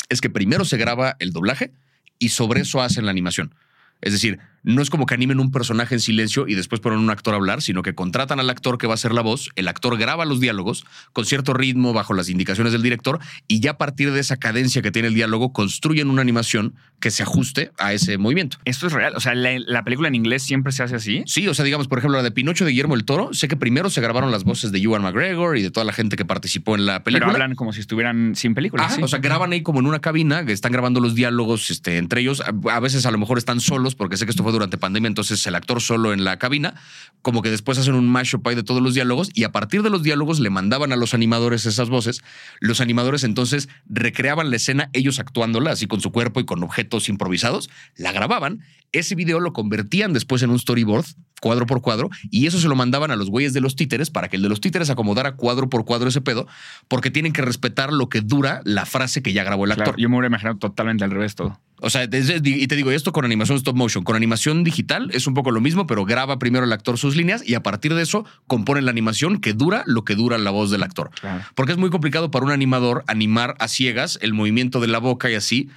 [0.09, 1.71] es que primero se graba el doblaje
[2.17, 3.53] y sobre eso hacen la animación.
[4.01, 7.09] Es decir, no es como que animen un personaje en silencio y después ponen un
[7.09, 9.67] actor a hablar, sino que contratan al actor que va a hacer la voz, el
[9.67, 13.77] actor graba los diálogos con cierto ritmo bajo las indicaciones del director y ya a
[13.77, 17.93] partir de esa cadencia que tiene el diálogo construyen una animación que se ajuste a
[17.93, 18.57] ese movimiento.
[18.65, 19.13] Esto es real.
[19.15, 21.23] O sea, la, la película en inglés siempre se hace así.
[21.25, 23.55] Sí, o sea, digamos, por ejemplo, la de Pinocho de Guillermo el Toro, sé que
[23.55, 26.75] primero se grabaron las voces de Ewan McGregor y de toda la gente que participó
[26.75, 27.27] en la película.
[27.27, 28.83] Pero hablan como si estuvieran sin película.
[28.83, 29.01] Ajá, sí.
[29.01, 32.21] O sea, graban ahí como en una cabina, que están grabando los diálogos este, entre
[32.21, 32.41] ellos.
[32.41, 35.07] A, a veces a lo mejor están solos, porque sé que esto fue durante pandemia,
[35.07, 36.75] entonces el actor solo en la cabina,
[37.21, 39.89] como que después hacen un mashup ahí de todos los diálogos y a partir de
[39.89, 42.21] los diálogos le mandaban a los animadores esas voces.
[42.59, 47.09] Los animadores entonces recreaban la escena ellos actuándola así con su cuerpo y con objetos
[47.09, 51.05] improvisados, la grababan, ese video lo convertían después en un storyboard
[51.41, 54.27] cuadro por cuadro y eso se lo mandaban a los güeyes de los títeres para
[54.27, 56.47] que el de los títeres acomodara cuadro por cuadro ese pedo,
[56.87, 59.95] porque tienen que respetar lo que dura la frase que ya grabó el actor.
[59.97, 61.59] yo me hubiera imaginado totalmente al revés todo.
[61.81, 65.27] O sea, desde- y te digo, esto con animación stop motion, con animación digital es
[65.27, 68.01] un poco lo mismo, pero graba primero el actor sus líneas y a partir de
[68.01, 71.09] eso compone la animación que dura lo que dura la voz del actor.
[71.19, 71.43] Claro.
[71.55, 75.29] Porque es muy complicado para un animador animar a ciegas el movimiento de la boca
[75.29, 75.69] y así.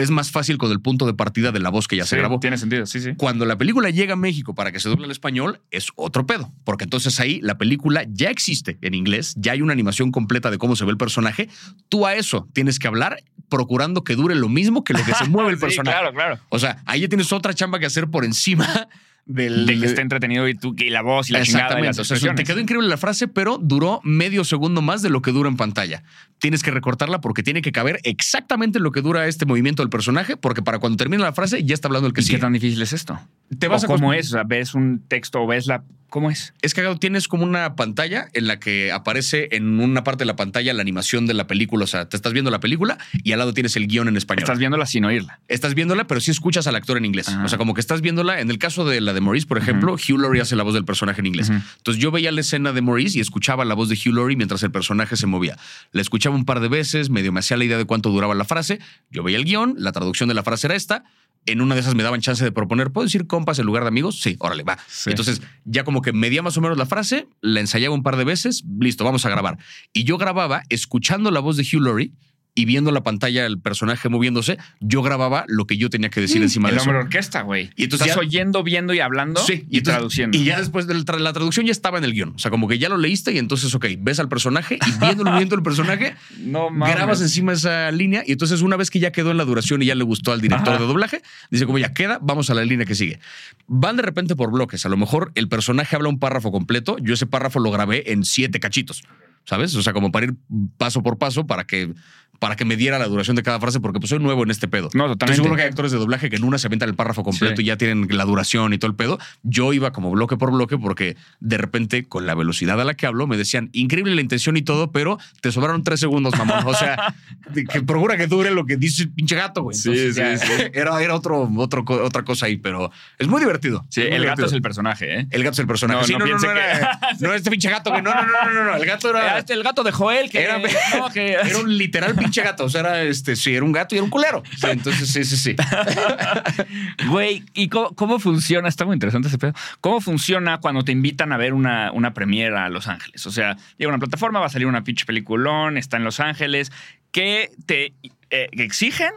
[0.00, 2.40] Es más fácil con el punto de partida de la voz que ya se grabó.
[2.40, 3.10] Tiene sentido, sí, sí.
[3.16, 6.52] Cuando la película llega a México para que se doble al español, es otro pedo.
[6.64, 10.58] Porque entonces ahí la película ya existe en inglés, ya hay una animación completa de
[10.58, 11.48] cómo se ve el personaje.
[11.88, 15.24] Tú a eso tienes que hablar procurando que dure lo mismo que lo que se
[15.26, 15.96] mueve el Sí, personaje.
[15.96, 16.38] claro, claro.
[16.48, 18.88] O sea, ahí ya tienes otra chamba que hacer por encima
[19.28, 19.66] del.
[19.66, 22.04] De que esté entretenido y tú, y la voz y la chingada y las O
[22.04, 25.48] sea, te quedó increíble la frase, pero duró medio segundo más de lo que dura
[25.48, 26.02] en pantalla.
[26.38, 30.36] Tienes que recortarla porque tiene que caber exactamente lo que dura este movimiento del personaje,
[30.36, 32.38] porque para cuando termine la frase ya está hablando el que ¿Y sigue.
[32.38, 33.20] qué tan difícil es esto?
[33.58, 34.28] Te vas ¿O a ¿Cómo es?
[34.28, 35.84] O sea, ves un texto o ves la.
[36.08, 36.54] ¿Cómo es?
[36.62, 40.36] Es cagado, tienes como una pantalla en la que aparece en una parte de la
[40.36, 41.84] pantalla la animación de la película.
[41.84, 44.44] O sea, te estás viendo la película y al lado tienes el guion en español.
[44.44, 45.40] Estás viéndola sin oírla.
[45.48, 47.28] Estás viéndola, pero sí escuchas al actor en inglés.
[47.28, 47.42] Ah.
[47.44, 48.40] O sea, como que estás viéndola.
[48.40, 50.86] En el caso de la de Maurice, por ejemplo, Hugh Laurie hace la voz del
[50.86, 51.50] personaje en inglés.
[51.50, 54.62] Entonces yo veía la escena de Maurice y escuchaba la voz de Hugh Laurie mientras
[54.62, 55.58] el personaje se movía.
[55.92, 58.44] La escuchaba un par de veces, medio me hacía la idea de cuánto duraba la
[58.44, 58.78] frase.
[59.10, 61.04] Yo veía el guion, la traducción de la frase era esta.
[61.46, 63.88] En una de esas me daban chance de proponer, ¿puedo decir compas en lugar de
[63.88, 64.20] amigos?
[64.20, 64.78] Sí, órale, va.
[64.86, 65.10] Sí.
[65.10, 68.24] Entonces ya como que medía más o menos la frase, la ensayaba un par de
[68.24, 69.58] veces, listo, vamos a grabar.
[69.92, 72.12] Y yo grababa escuchando la voz de Hugh Laurie
[72.58, 76.42] y viendo la pantalla el personaje moviéndose, yo grababa lo que yo tenía que decir
[76.42, 76.90] encima Mm, El de eso.
[76.90, 77.70] hombre orquesta, güey.
[77.76, 80.36] Y entonces Estás ya- oyendo, viendo y hablando Sí, y, entonces- traduciendo.
[80.36, 82.30] Y ya después de la, tra- la traducción ya estaba en el guion.
[82.34, 85.22] O sea, como que ya lo leíste y entonces, ok, ves al personaje y viendo
[85.22, 89.12] el movimiento del personaje, no grabas encima esa línea y entonces una vez que ya
[89.12, 90.78] quedó en la duración y ya le gustó al director Ajá.
[90.82, 93.20] de doblaje, dice como ya queda, vamos a la línea que sigue.
[93.68, 94.84] Van de repente por bloques.
[94.84, 96.96] A lo mejor el personaje habla un párrafo completo.
[97.00, 99.02] Yo ese párrafo lo grabé en siete cachitos.
[99.44, 99.74] ¿Sabes?
[99.76, 100.34] O sea, como para ir
[100.76, 101.94] paso por paso para que,
[102.38, 104.68] para que me diera la duración de cada frase, porque pues soy nuevo en este
[104.68, 104.90] pedo.
[104.94, 105.36] No, Estoy totalmente.
[105.36, 107.62] seguro que hay actores de doblaje que en una se avientan el párrafo completo Sí.
[107.62, 109.18] y ya tienen la duración y todo el pedo.
[109.42, 113.06] Yo iba como bloque por bloque porque de repente, con la velocidad a la que
[113.06, 116.66] hablo, me decían, increíble la intención y todo, pero te sobraron tres segundos, mamón.
[116.66, 117.14] O sea,
[117.72, 119.76] que procura que dure lo que dice el pinche gato, güey.
[119.76, 120.62] Sí, Entonces, sí, sí.
[120.74, 123.84] Era, era otro, otro, otra cosa ahí, pero es muy divertido.
[123.88, 125.26] Sí, Muy el gato es el personaje, ¿eh?
[125.30, 126.00] El gato es el personaje.
[126.00, 126.98] No, Sí, no no, no, era-
[127.36, 128.02] este pinche gato, güey.
[128.02, 128.76] No, no, no, no, no, no.
[128.76, 129.18] El gato era.
[129.28, 132.64] Era este, el gato de Joel, que Era, no, que- era un literal pinche gato.
[132.64, 134.42] O sea, era este, sí, era un gato y era un culero.
[134.56, 135.56] Sí, entonces, sí, sí, sí.
[137.08, 138.68] Güey, ¿y cómo, cómo funciona?
[138.68, 139.52] Está muy interesante ese pedo.
[139.80, 143.26] ¿Cómo funciona cuando te invitan a ver una, una premiera a Los Ángeles?
[143.26, 146.72] O sea, llega una plataforma, va a salir una pinche peliculón, está en Los Ángeles.
[147.12, 147.94] ¿Qué te
[148.30, 149.10] eh, exigen?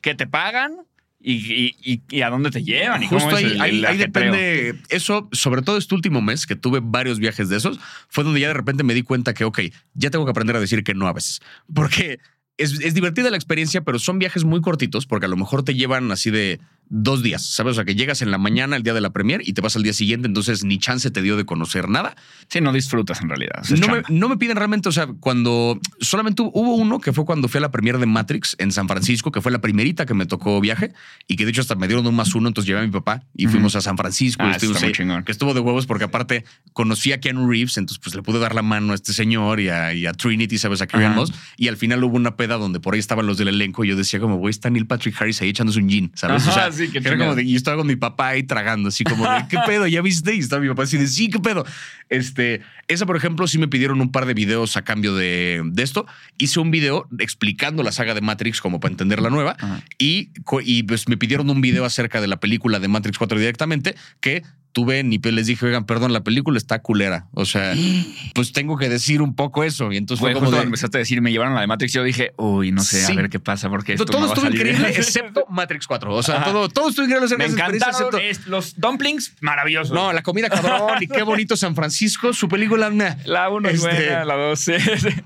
[0.00, 0.76] ¿Qué te pagan?
[1.20, 3.02] ¿Y, y- y- a dónde te llevan?
[3.02, 4.32] ¿Y cómo Justo ahí, el- ahí- el ahí ajetreo?
[4.32, 4.80] depende.
[4.88, 8.48] Eso, sobre todo este último mes que tuve varios viajes de esos, fue donde ya
[8.48, 9.60] de repente me di cuenta que, ok,
[9.94, 11.40] ya tengo que aprender a decir que no a veces.
[11.74, 12.20] Porque
[12.58, 15.74] es, es divertida la experiencia, pero son viajes muy cortitos porque a lo mejor te
[15.74, 16.60] llevan así de
[16.90, 17.72] dos días, ¿sabes?
[17.72, 19.76] O sea, que llegas en la mañana, el día de la premier, y te vas
[19.76, 22.16] al día siguiente, entonces ni chance te dio de conocer nada.
[22.48, 23.62] Sí, no disfrutas en realidad.
[23.78, 27.48] No me, no me piden realmente, o sea, cuando solamente hubo- uno que fue cuando
[27.48, 30.26] fui a la premier de Matrix en San Francisco, que fue la primerita que me
[30.26, 30.92] tocó viaje
[31.26, 33.22] y que de hecho hasta me dieron un más uno, entonces llevé a mi papá
[33.34, 34.44] y fuimos a San Francisco.
[34.44, 34.92] y Ah, estuvimos ahí.
[35.24, 38.54] Que estuvo de huevos porque aparte conocí a Keanu Reeves, entonces pues le pude dar
[38.54, 40.80] la mano a este señor y a, y a Trinity, ¿sabes?
[40.82, 41.10] A Ajá.
[41.10, 41.32] Moss.
[41.56, 43.96] Y al final hubo una peda donde por ahí estaban los del elenco y yo
[43.96, 46.46] decía como, güey, está Neil Patrick Harris ahí echándose un gin, ¿sabes?
[46.46, 49.04] o sea, sí, era como de, y yo estaba con mi papá ahí tragando, así
[49.04, 49.86] como de, ¿qué pedo?
[49.86, 50.34] ¿Ya viste?
[50.34, 51.66] Y estaba mi papá así de, sí, ¿qué pedo?
[52.08, 55.82] Este, esa, por ejemplo, sí me pidieron un par de videos a cambio de, de
[55.82, 56.06] esto.
[56.38, 59.82] Hice un video explicando la saga de Matrix como para entender la nueva Ajá.
[59.98, 60.30] y,
[60.64, 64.42] y pues me pidieron un video acerca de la película de Matrix 4 directamente que
[64.70, 67.26] tuve ni les dije, oigan, perdón, la película está culera.
[67.32, 67.74] O sea,
[68.34, 69.90] pues tengo que decir un poco eso.
[69.92, 71.92] Y entonces fue justo como de, empezaste a decir, me llevaron a la de Matrix,
[71.94, 73.12] yo dije, uy, no sé, Sí.
[73.12, 76.14] a ver qué pasa, porque esto todo no estuvo increíble, excepto Matrix 4.
[76.14, 76.52] O sea, Ajá.
[76.52, 79.92] todo, todo estuvo increíble Me encantaron excepto- los dumplings, maravillosos.
[79.92, 82.32] No, la comida cabrón y qué bonito San Francisco.
[82.32, 84.72] Su película, la 1 es Este- buena, la 2 sí.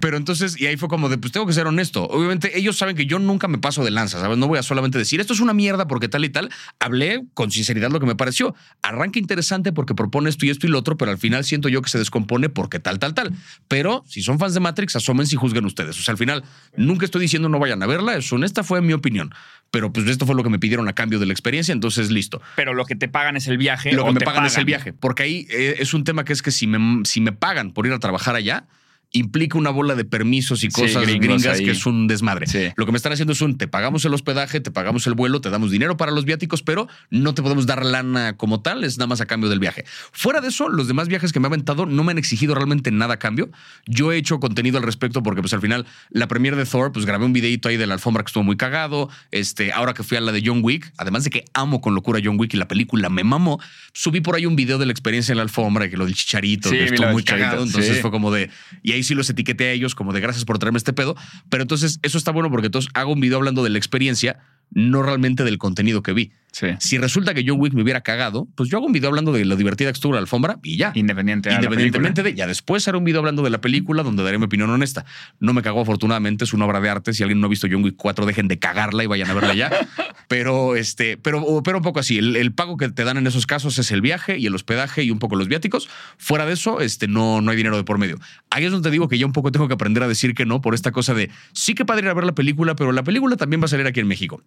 [0.01, 2.05] Pero entonces, y ahí fue como de, pues tengo que ser honesto.
[2.05, 4.39] Obviamente, ellos saben que yo nunca me paso de lanza, ¿sabes?
[4.39, 6.51] No voy a solamente decir esto es una mierda porque tal y tal.
[6.81, 8.55] Hablé con sinceridad lo que me pareció.
[8.83, 11.83] Arranca interesante porque propone esto y esto y lo otro, pero al final siento yo
[11.83, 13.33] que se descompone porque tal, tal, tal.
[13.69, 15.99] Pero si son fans de Matrix, asómense y juzguen ustedes.
[15.99, 16.45] O sea, al final,
[16.77, 18.17] nunca estoy diciendo no vayan a verla.
[18.17, 19.33] Es honesta, fue mi opinión.
[19.71, 22.43] Pero pues esto fue lo que me pidieron a cambio de la experiencia, entonces listo.
[22.57, 23.93] Pero lo que te pagan es el viaje.
[23.93, 26.35] Lo que me te pagan, es el viaje, porque ahí eh, es un tema que
[26.35, 28.67] es que si me, si me pagan por ir a trabajar allá,
[29.13, 31.65] implica una bola de permisos y Sí, cosas gringos gringas ahí.
[31.67, 32.47] que es un desmadre.
[32.47, 32.71] Sí.
[32.77, 35.41] Lo que me están haciendo es un, te pagamos el hospedaje, te pagamos el vuelo,
[35.41, 38.97] te damos dinero para los viáticos, pero no te podemos dar lana como tal, es
[38.99, 39.85] nada más a cambio del viaje.
[40.13, 42.91] Fuera de eso, los demás viajes que me he aventado no me han exigido realmente
[42.91, 43.51] nada a cambio.
[43.87, 47.05] Yo he hecho contenido al respecto porque pues al final la premiere de Thor, pues
[47.05, 49.11] grabé un videito ahí de la alfombra que estuvo muy cagado.
[49.31, 52.19] Este, ahora que fui a la de John Wick, además de que amo con locura
[52.25, 53.61] John Wick y la película me mamó,
[53.93, 56.71] subí por ahí un video de la experiencia en la alfombra, que lo del chicharito,
[56.71, 57.65] Sí, que estuvo muy Chicharito, cagado.
[57.67, 58.01] Entonces sí.
[58.01, 58.49] fue como de,
[58.83, 61.17] y ahí sí los etiqueté a ellos como de gracias por traerme este pedo.
[61.49, 64.39] Pero entonces eso está bueno porque entonces hago un video hablando de la experiencia,
[64.71, 66.33] no realmente del contenido que vi.
[66.53, 66.69] Sí.
[66.79, 69.45] Si resulta que John Wick me hubiera cagado, pues yo hago un video hablando de
[69.45, 70.93] lo divertida que estuvo la alfombra y ya.
[70.95, 74.23] Independiente a la Independientemente de, ya después haré un video hablando de la película donde
[74.23, 75.05] daré mi opinión honesta.
[75.41, 77.15] No me cagó afortunadamente, es una obra de arte.
[77.15, 79.55] Si alguien no ha visto John Wick 4, dejen de cagarla y vayan a verla
[79.55, 79.71] ya.
[80.29, 82.19] pero este, pero, pero un poco así.
[82.19, 85.03] El, el pago que te dan en esos casos es el viaje y el hospedaje
[85.05, 85.89] y un poco los viáticos.
[86.19, 88.19] Fuera de eso, este, no, no hay dinero de por medio.
[88.51, 90.45] Ahí es donde te digo que ya un poco tengo que aprender a decir que
[90.45, 93.03] no por esta cosa de sí que padre ir a ver la película, pero la
[93.03, 94.43] película también va a salir aquí en México.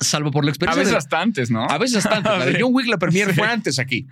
[0.00, 0.80] Salvo por la A experiencia.
[0.80, 1.64] veces de- hasta antes, ¿no?
[1.68, 2.32] a veces hasta antes.
[2.38, 2.58] La de.
[2.60, 3.34] John Wick, la premier Sí.
[3.34, 4.06] fue antes aquí.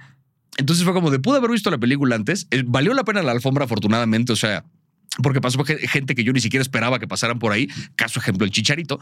[0.59, 2.47] Entonces fue como de, pude haber visto la película antes.
[2.51, 4.33] Eh, Valió la pena la alfombra, afortunadamente.
[4.33, 4.65] O sea,
[5.23, 7.69] porque pasó ge- gente que yo ni siquiera esperaba que pasaran por ahí.
[7.95, 8.99] Caso ejemplo, el chicharito.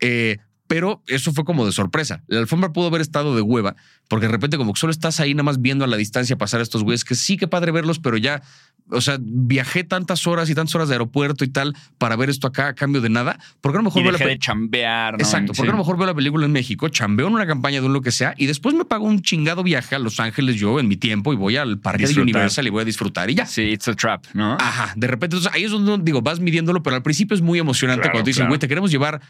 [0.00, 2.24] Eh, pero eso fue como de sorpresa.
[2.26, 3.76] La alfombra pudo haber estado de hueva,
[4.08, 6.58] porque de repente como que solo estás ahí nada más viendo a la distancia pasar
[6.58, 8.42] a estos güeyes, que sí que padre verlos, pero ya,
[8.90, 12.46] o sea, viajé tantas horas y tantas horas de aeropuerto y tal para ver esto
[12.46, 13.38] acá a cambio de nada.
[13.60, 15.14] ¿Por qué a lo mejor Y veo la dejé pe- de chambear.
[15.14, 15.18] ¿no?
[15.18, 17.86] Exacto, porque a lo mejor veo la película en México, chambeo en una campaña de
[17.86, 20.78] un lo que sea y después me pago un chingado viaje a Los Ángeles yo
[20.80, 22.20] en mi tiempo y voy al parque de.
[22.20, 23.46] Universal y voy a disfrutar y ya.
[23.46, 24.56] Sí, it's a trap, ¿no?
[24.60, 27.58] Ajá, de repente, entonces ahí es donde digo, vas midiéndolo, pero al principio es muy
[27.58, 28.50] emocionante Claro, cuando te dicen, claro.
[28.50, 29.20] güey, te queremos llevar,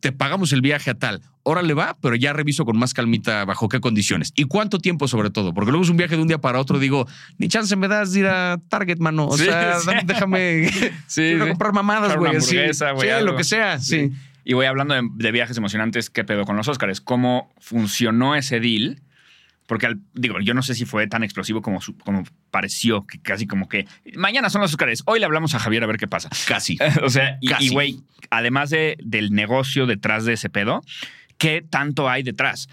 [0.00, 1.22] te pagamos el viaje a tal.
[1.46, 5.28] Órale va, pero ya reviso con más calmita bajo qué condiciones y cuánto tiempo sobre
[5.30, 7.06] todo, porque luego es un viaje de un día para otro, digo,
[7.38, 9.28] ni chance me das de ir a Target, mano.
[9.28, 9.90] O Sí, sea, sí.
[10.04, 10.68] déjame
[11.06, 12.40] Sí, comprar mamadas, güey.
[12.40, 13.32] Sí, algo.
[13.32, 14.10] lo que sea, sí.
[14.44, 17.00] Y voy hablando de, de viajes emocionantes, ¿qué pedo con los Oscars?
[17.00, 19.00] ¿Cómo funcionó ese deal?
[19.66, 23.18] Porque, al- digo, yo no sé si fue tan explosivo como, su- como pareció, que
[23.22, 23.86] casi como que
[24.16, 26.28] mañana son los Oscars, hoy le hablamos a Javier a ver qué pasa.
[26.46, 26.76] Casi.
[27.02, 27.64] o sea, Casi.
[27.66, 30.82] y güey, además de, del negocio detrás de ese pedo,
[31.38, 32.68] ¿qué tanto hay detrás?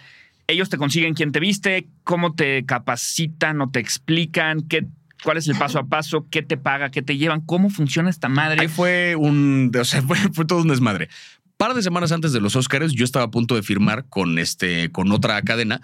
[0.48, 4.86] Ellos te consiguen quién te viste, cómo te capacitan o te explican, qué,
[5.24, 8.30] cuál es el paso a paso, qué te paga, qué te llevan, cómo funciona esta
[8.30, 8.62] madre.
[8.62, 11.10] Ahí fue un, o sea, fue, fue todo un desmadre.
[11.58, 14.92] Par de semanas antes de los Oscars, yo estaba a punto de firmar con este,
[14.92, 15.82] con otra cadena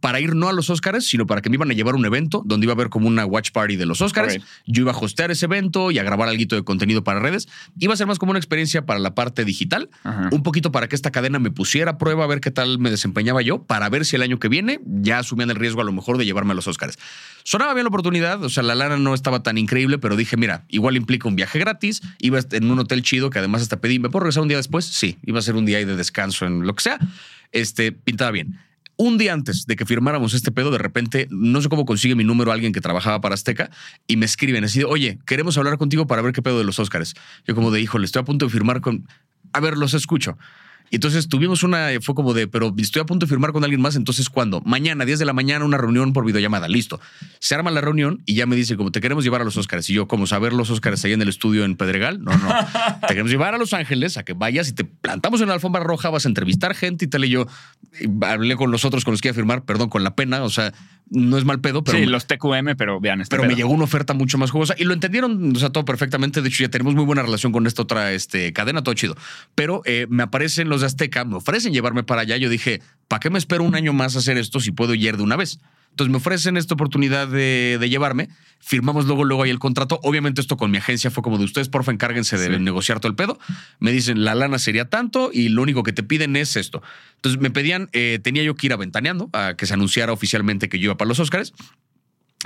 [0.00, 2.04] para ir no a los Oscars, sino para que me iban a llevar a un
[2.04, 4.38] evento donde iba a haber como una watch party de los Oscars.
[4.66, 7.48] Yo iba a hostear ese evento y a grabar algo de contenido para redes.
[7.78, 10.28] Iba a ser más como una experiencia para la parte digital, Ajá.
[10.32, 12.90] un poquito para que esta cadena me pusiera a prueba a ver qué tal me
[12.90, 15.92] desempeñaba yo, para ver si el año que viene ya asumían el riesgo a lo
[15.92, 16.98] mejor de llevarme a los Oscars.
[17.44, 20.64] Sonaba bien la oportunidad, o sea, la lana no estaba tan increíble, pero dije, mira,
[20.68, 24.10] igual implica un viaje gratis, iba en un hotel chido que además hasta pedí, ¿me
[24.10, 24.84] puedo regresar un día después?
[24.84, 26.98] Sí, iba a ser un día ahí de descanso en lo que sea.
[27.52, 28.58] Este, pintaba bien.
[28.98, 32.24] Un día antes de que firmáramos este pedo, de repente, no sé cómo consigue mi
[32.24, 33.70] número alguien que trabajaba para Azteca
[34.06, 36.78] y me escriben así de, oye, queremos hablar contigo para ver qué pedo de los
[36.78, 37.14] Oscars.
[37.46, 39.06] Yo como de, híjole, estoy a punto de firmar con...
[39.52, 40.38] A ver, los escucho.
[40.90, 43.96] Entonces tuvimos una, fue como de, pero estoy a punto de firmar con alguien más,
[43.96, 44.60] entonces ¿cuándo?
[44.64, 47.00] Mañana, 10 de la mañana, una reunión por videollamada, listo.
[47.38, 49.88] Se arma la reunión y ya me dice como, te queremos llevar a los Oscars.
[49.90, 52.22] Y yo, como saber los Oscars ahí en el estudio en Pedregal?
[52.22, 52.48] No, no.
[53.00, 55.82] te queremos llevar a Los Ángeles a que vayas y te plantamos en la alfombra
[55.82, 57.24] roja, vas a entrevistar gente y tal.
[57.24, 57.46] Y yo
[58.22, 60.50] hablé con los otros con los que iba a firmar, perdón, con la pena, o
[60.50, 60.72] sea,
[61.08, 61.98] no es mal pedo, pero...
[61.98, 64.74] sí, me- los TQM, pero vean este pero me llegó una oferta mucho más jugosa
[64.76, 66.42] y lo entendieron, o sea, todo perfectamente.
[66.42, 69.16] De hecho, ya tenemos muy buena relación con esta otra este, cadena, todo chido.
[69.54, 72.36] Pero eh, me aparecen los de Azteca, me ofrecen llevarme para allá.
[72.36, 75.16] Yo dije, ¿para qué me espero un año más a hacer esto si puedo ir
[75.16, 75.60] de una vez?
[75.96, 78.28] Entonces me ofrecen esta oportunidad de, de llevarme.
[78.60, 79.98] Firmamos luego, luego ahí el contrato.
[80.02, 82.62] Obviamente, esto con mi agencia fue como de ustedes, porfa, encárguense de Sí.
[82.62, 83.38] negociar todo el pedo.
[83.80, 86.82] Me dicen, la lana sería tanto y lo único que te piden es esto.
[87.14, 90.78] Entonces me pedían, eh, tenía yo que ir aventaneando a que se anunciara oficialmente que
[90.78, 91.54] yo iba para los Oscars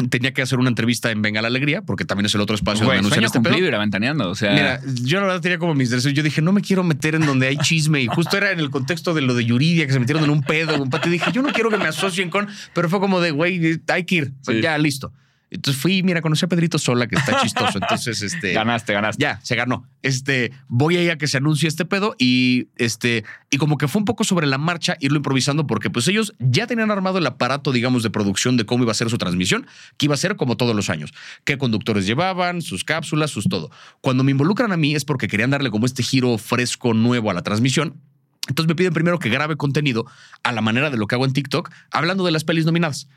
[0.09, 2.85] tenía que hacer una entrevista en Venga la Alegría, porque también es el otro espacio
[2.87, 3.69] Güey, donde sueño este cumplido pedo.
[3.69, 4.31] ir aventaneando.
[4.31, 6.13] O sea, Mira, yo la verdad tenía como mis derechos.
[6.13, 8.01] Yo dije, no me quiero meter en donde hay chisme.
[8.01, 10.43] Y justo era en el contexto de lo de Yuridia, que se metieron en un
[10.43, 10.85] pedo.
[11.05, 12.49] Y dije, yo no quiero que me asocien con.
[12.75, 14.33] Pero fue como de, güey, hay que ir.
[14.43, 14.61] Sí.
[14.61, 15.13] ya, listo.
[15.51, 17.79] Entonces fui, mira, conocí a Pedrito Sola, que está chistoso.
[17.83, 18.53] Entonces, este.
[18.53, 19.21] ganaste, ganaste.
[19.21, 19.85] Ya, se ganó.
[20.03, 23.89] Este, voy a ir a que se anuncie este pedo y este, y como que
[23.89, 27.27] fue un poco sobre la marcha irlo improvisando porque pues ellos ya tenían armado el
[27.27, 29.67] aparato, digamos, de producción de cómo iba a ser su transmisión,
[29.97, 31.13] que iba a ser como todos los años.
[31.45, 33.71] Qué conductores llevaban, sus cápsulas, sus todo.
[34.01, 37.35] Cuando me involucran a mí es porque querían darle como este giro fresco, nuevo a
[37.35, 38.01] la transmisión.
[38.49, 40.07] Entonces me piden primero que grabe contenido
[40.43, 43.09] a la manera de lo que hago en TikTok, hablando de las pelis nominadas.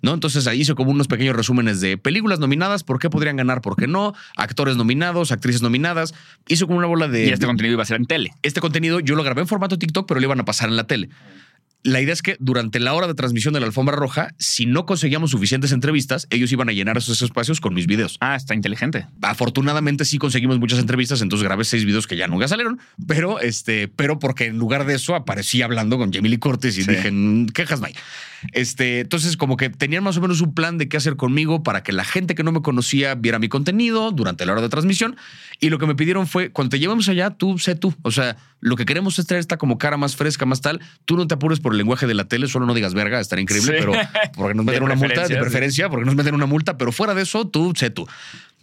[0.00, 0.14] ¿No?
[0.14, 3.76] Entonces ahí hice como unos pequeños resúmenes de películas nominadas, por qué podrían ganar, por
[3.76, 6.14] qué no, actores nominados, actrices nominadas.
[6.46, 7.26] Hizo como una bola de.
[7.26, 8.32] Y este contenido iba a ser en tele.
[8.42, 10.86] este contenido yo lo grabé en formato TikTok, pero lo iban a pasar en la
[10.86, 11.08] tele.
[11.84, 14.84] La idea es que durante la hora de transmisión de la alfombra roja, si no
[14.84, 18.16] conseguíamos suficientes entrevistas, ellos iban a llenar esos espacios con mis videos.
[18.20, 19.06] Ah, está inteligente.
[19.22, 23.86] Afortunadamente sí conseguimos muchas entrevistas, entonces grabé seis videos que ya nunca salieron, pero este,
[23.88, 26.90] pero porque en lugar de eso aparecí hablando con Jamie Lee Curtis y Sí.
[26.90, 27.94] dije, "Mm, quejas no hay.
[28.52, 31.82] Este, entonces como que tenían más o menos un plan de qué hacer conmigo para
[31.82, 35.16] que la gente que no me conocía viera mi contenido durante la hora de transmisión
[35.60, 38.36] y lo que me pidieron fue, cuando te llevamos allá, tú sé tú, o sea,
[38.60, 41.34] lo que queremos es traer esta como cara más fresca, más tal, tú no te
[41.34, 43.84] apures por el lenguaje de la tele, solo no digas verga, estaría increíble, Sí.
[43.86, 43.92] pero
[44.34, 45.90] porque nos meten una multa, de preferencia, sí.
[45.90, 48.06] porque nos meten una multa, pero fuera de eso, tú sé tú.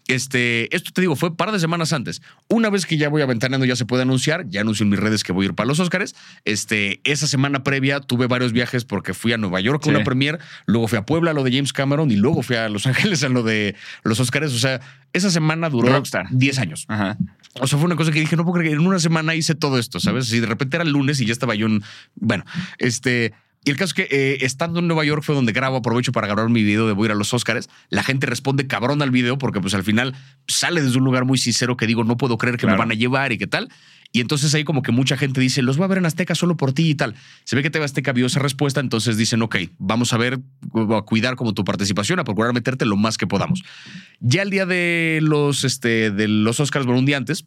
[0.08, 2.22] Este, esto te digo, fue par de semanas antes.
[2.48, 4.46] Una vez que ya voy aventaneando, ya se puede anunciar.
[4.50, 6.14] Ya anuncio en mis redes que voy a ir para los Oscars.
[6.44, 9.90] Este, esa semana previa tuve varios viajes porque fui a Nueva York a Sí.
[9.90, 12.70] una premier, luego fui a Puebla a lo de James Cameron y luego fui a
[12.70, 13.74] Los Ángeles a lo de
[14.04, 14.54] los Oscars.
[14.54, 14.80] O sea,
[15.12, 16.28] esa semana duró Rockstar.
[16.30, 16.86] 10 años.
[16.88, 17.18] Ajá.
[17.60, 19.56] O sea, fue una cosa que dije, no puedo creer que en una semana hice
[19.56, 20.32] todo esto, ¿sabes?
[20.34, 21.84] Y de repente era el lunes y ya estaba yo en.
[22.16, 22.44] Bueno,
[22.78, 23.34] este.
[23.66, 26.28] Y el caso es que eh, estando en Nueva York fue donde grabo, aprovecho para
[26.28, 27.68] grabar mi video de voy a ir a los Oscars.
[27.90, 30.16] La gente responde cabrón al video porque pues al final
[30.48, 32.94] sale desde un lugar muy sincero que digo, no puedo creer que me van a
[32.94, 33.70] llevar y qué tal.
[34.12, 36.56] Y entonces ahí como que mucha gente dice, los voy a ver en Azteca solo
[36.56, 37.16] por ti y tal.
[37.44, 40.40] Se ve que TV Azteca vio esa respuesta, entonces dicen, ok, vamos a ver,
[40.96, 43.64] a cuidar como tu participación, a procurar meterte lo más que podamos.
[44.20, 47.46] Ya el día de los, este, de los Oscars, bueno, un día antes,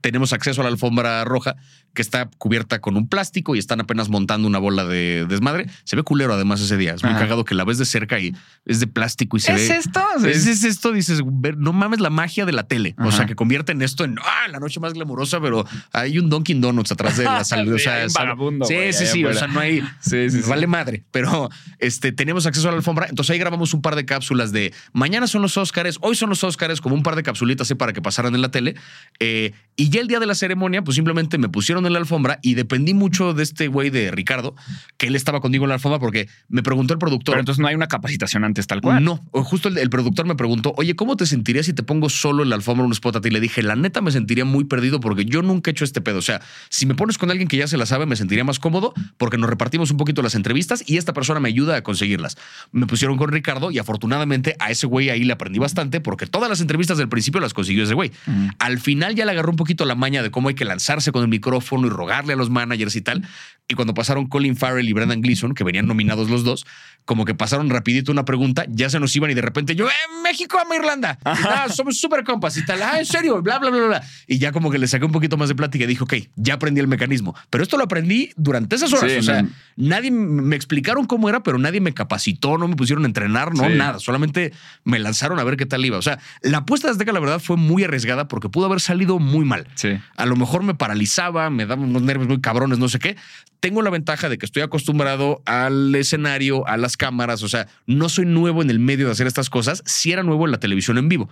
[0.00, 1.56] tenemos acceso a la alfombra roja
[1.94, 5.66] que está cubierta con un plástico y están apenas montando una bola de desmadre.
[5.84, 6.94] Se ve culero además ese día.
[6.94, 7.20] Es muy Ajá.
[7.20, 9.76] cagado que la ves de cerca y es de plástico y se ¿Es ve...
[9.76, 10.00] esto?
[10.26, 11.20] Es, es esto, dices,
[11.58, 12.94] no mames la magia de la tele.
[12.98, 16.60] O sea, que convierten esto en ah, la noche más glamurosa, pero hay un Dunkin'
[16.60, 17.74] Donuts atrás de la salud.
[17.74, 19.24] o Sí, sea, sabe- vagabundo, Sí, sí, sí.
[19.24, 19.82] O sea, no hay.
[20.00, 20.48] Sí, sí, sí.
[20.48, 21.04] Vale madre.
[21.10, 21.48] Pero
[21.78, 23.06] este, tenemos acceso a la alfombra.
[23.08, 26.42] Entonces ahí grabamos un par de cápsulas de mañana son los Óscares, hoy son los
[26.44, 28.74] Óscares, como un par de capsulitas para que pasaran en la tele.
[29.20, 32.38] Eh, y ya el día de la ceremonia, pues simplemente me pusieron en la alfombra
[32.42, 34.54] y dependí mucho de este güey de Ricardo,
[34.96, 37.32] que él estaba conmigo en la alfombra porque me preguntó el productor.
[37.34, 39.02] Pero entonces no hay una capacitación antes tal cual.
[39.04, 42.42] No, justo el, el productor me preguntó, oye, ¿cómo te sentirías si te pongo solo
[42.42, 43.30] en la alfombra un spot a ti?
[43.30, 46.18] Le dije, la neta me sentiría muy perdido porque yo nunca he hecho este pedo.
[46.18, 48.58] O sea, si me pones con alguien que ya se la sabe, me sentiría más
[48.58, 52.36] cómodo porque nos repartimos un poquito las entrevistas y esta persona me ayuda a conseguirlas.
[52.70, 56.48] Me pusieron con Ricardo y afortunadamente a ese güey ahí le aprendí bastante porque todas
[56.48, 58.12] las entrevistas del principio las consiguió ese güey.
[58.58, 61.22] Al final ya le agarró un poquito la maña de cómo hay que lanzarse con
[61.22, 63.26] el micrófono y rogarle a los managers y tal.
[63.68, 66.66] Y cuando pasaron Colin Farrell y Brendan Gleeson, que venían nominados los dos,
[67.04, 69.92] como que pasaron rapidito una pregunta, ya se nos iban y de repente yo, ¡eh,
[70.22, 71.18] México ama Irlanda!
[71.24, 72.82] Ah, somos súper compas y tal.
[72.82, 74.02] Ah, en serio, bla, bla, bla, bla.
[74.26, 76.54] Y ya como que le saqué un poquito más de plática y dije, ok, ya
[76.54, 77.34] aprendí el mecanismo.
[77.50, 79.10] Pero esto lo aprendí durante esas horas.
[79.10, 79.48] Sí, o sea, no.
[79.76, 83.64] nadie me explicaron cómo era, pero nadie me capacitó, no me pusieron a entrenar, no,
[83.68, 83.74] Sí.
[83.74, 83.98] nada.
[84.00, 84.52] Solamente
[84.84, 85.96] me lanzaron a ver qué tal iba.
[85.98, 89.18] O sea, la apuesta de Azteca, la verdad, fue muy arriesgada porque pudo haber salido
[89.18, 89.66] muy mal.
[89.76, 89.98] Sí.
[90.16, 93.16] A lo mejor me paralizaba, me daba unos nervios muy cabrones, no sé qué.
[93.60, 97.42] Tengo la ventaja de que estoy acostumbrado al escenario, a las cámaras.
[97.42, 99.82] O sea, no soy nuevo en el medio de hacer estas cosas.
[99.86, 101.28] Sí era nuevo en la televisión en vivo.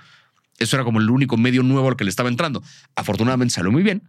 [0.58, 2.62] Eso era como el único medio nuevo al que le estaba entrando.
[2.94, 4.02] Afortunadamente salió muy bien.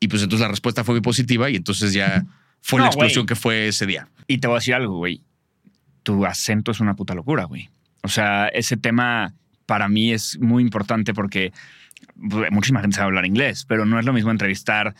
[0.00, 2.24] Y pues entonces la respuesta fue muy positiva y entonces ya
[2.60, 4.08] fue la explosión que fue ese día.
[4.26, 5.22] Y te voy a decir algo, güey.
[6.02, 7.68] Tu acento es una puta locura, güey.
[8.02, 9.34] O sea, ese tema
[9.66, 11.52] para mí es muy importante porque
[12.28, 14.94] pues, muchísima gente sabe hablar inglés, pero no es lo mismo entrevistar.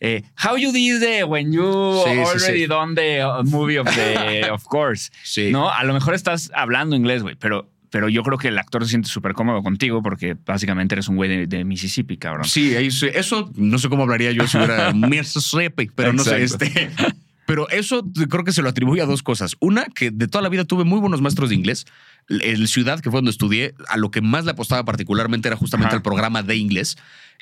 [0.00, 2.66] Eh, How you did when you Sí, sí, already sí.
[2.66, 5.10] done the uh, movie of the of course.
[5.50, 8.84] No, a lo mejor estás hablando inglés, güey, pero, pero yo creo que el actor
[8.84, 12.44] se siente súper cómodo contigo porque básicamente eres un güey de, de Mississippi, cabrón.
[12.44, 16.90] Sí, eso no sé cómo hablaría yo si hubiera Mississippi, pero no sé, este.
[17.46, 19.56] Pero eso creo que se lo atribuye a dos cosas.
[19.60, 21.86] Una, que de toda la vida tuve muy buenos maestros de inglés.
[22.28, 25.94] El Ciudad, que fue donde estudié, a lo que más le apostaba particularmente era justamente
[25.94, 26.96] el programa de inglés.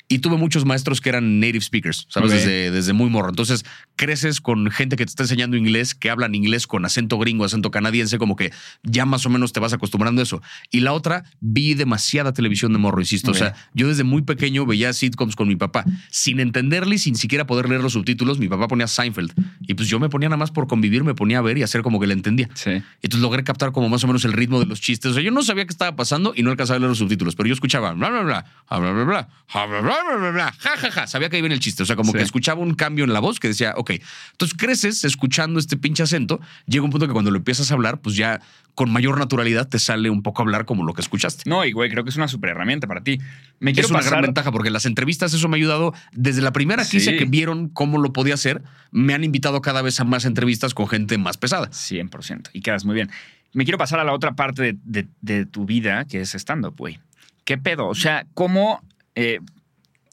[0.07, 2.31] Y tuve muchos maestros que eran native speakers, ¿sabes?
[2.31, 3.29] Desde, desde muy morro.
[3.29, 3.65] Entonces,
[3.95, 7.71] creces con gente que te está enseñando inglés, que hablan inglés con acento gringo, acento
[7.71, 8.51] canadiense, como que
[8.83, 10.41] ya más o menos te vas acostumbrando a eso.
[10.69, 13.31] Y la otra, vi demasiada televisión de morro, insisto.
[13.31, 17.15] O sea, yo desde muy pequeño veía sitcoms con mi papá, sin entenderle y sin
[17.15, 18.37] siquiera poder leer los subtítulos.
[18.37, 19.33] Mi papá ponía Seinfeld.
[19.61, 21.81] Y pues yo me ponía nada más por convivir, me ponía a ver y hacer
[21.81, 22.49] como que le entendía.
[22.53, 22.81] Sí.
[23.01, 25.11] Entonces logré captar como más o menos el ritmo de los chistes.
[25.11, 27.35] O sea, yo no sabía qué estaba pasando y no alcanzaba a leer los subtítulos,
[27.35, 30.51] pero yo escuchaba bla, bla, bla, bla, bla, bla, bla, bla, bla, bla, bla, bla,
[30.57, 31.07] ja, ja, ja.
[31.07, 31.83] Sabía que ahí viene el chiste.
[31.83, 32.17] O sea, como Sí.
[32.17, 33.91] que escuchaba un cambio en la voz que decía, ok.
[34.31, 36.39] Entonces creces escuchando este pinche acento.
[36.65, 38.41] Llega un punto que cuando lo empiezas a hablar, pues ya
[38.73, 41.49] con mayor naturalidad te sale un poco hablar como lo que escuchaste.
[41.49, 43.19] No, y güey, creo que es una super herramienta para ti.
[43.59, 45.93] Me Es una pasar- gran ventaja porque las entrevistas, eso me ha ayudado.
[46.11, 46.99] Desde la primera Sí.
[46.99, 48.61] que vieron cómo lo podía hacer,
[48.91, 51.69] me han invitado cada vez a más entrevistas con gente más pesada.
[51.71, 52.49] 100%.
[52.53, 53.09] Y quedas muy bien.
[53.53, 56.75] Me quiero pasar a la otra parte de, de- de tu vida, que es stand-up,
[56.77, 56.99] güey.
[57.45, 57.87] ¿Qué pedo?
[57.87, 58.83] O sea, ¿cómo...
[59.17, 59.39] eh,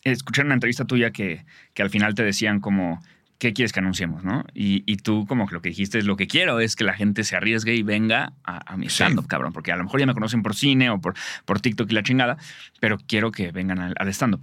[0.04, 3.02] escuché una entrevista tuya que, que al final te decían como...
[3.38, 4.44] ¿Qué quieres que anunciemos, no?
[4.54, 6.94] Y, y tú como que lo que dijiste es lo que quiero es que la
[6.94, 9.02] gente se arriesgue y venga a, a mi Sí.
[9.02, 9.52] stand-up, cabrón.
[9.52, 11.14] Porque a lo mejor ya me conocen por cine o por,
[11.44, 12.36] por TikTok y la chingada,
[12.78, 14.42] pero quiero que vengan al, al stand-up.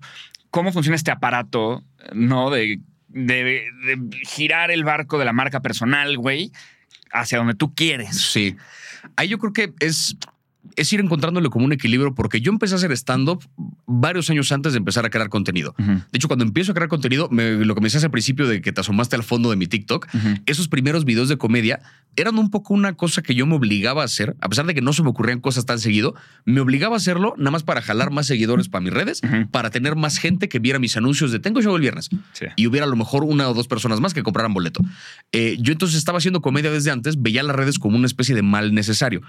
[0.52, 1.82] ¿Cómo funciona este aparato,
[2.12, 2.50] no?
[2.50, 6.52] De, de- de girar el barco de la marca personal, güey,
[7.14, 8.20] hacia donde tú quieres.
[8.20, 8.58] Sí.
[9.16, 10.18] Ahí yo creo que es,
[10.76, 13.44] es ir encontrándole como un equilibrio, porque yo empecé a hacer stand-up
[13.86, 15.74] varios años antes de empezar a crear contenido.
[15.78, 18.62] De hecho, cuando empiezo a crear contenido, me- lo que me decías al principio de
[18.62, 20.08] que te asomaste al fondo de mi TikTok,
[20.46, 21.80] esos primeros videos de comedia
[22.16, 24.82] eran un poco una cosa que yo me obligaba a hacer, a pesar de que
[24.82, 28.12] no se me ocurrían cosas tan seguido, me obligaba a hacerlo nada más para jalar
[28.12, 29.22] más seguidores para mis redes,
[29.52, 32.46] para tener más gente que viera mis anuncios de tengo show el viernes Sí.
[32.56, 34.82] y hubiera a lo mejor una o dos personas más que compraran boleto.
[35.32, 38.42] Eh, yo entonces estaba haciendo comedia desde antes, veía las redes como una especie de
[38.42, 39.22] mal necesario.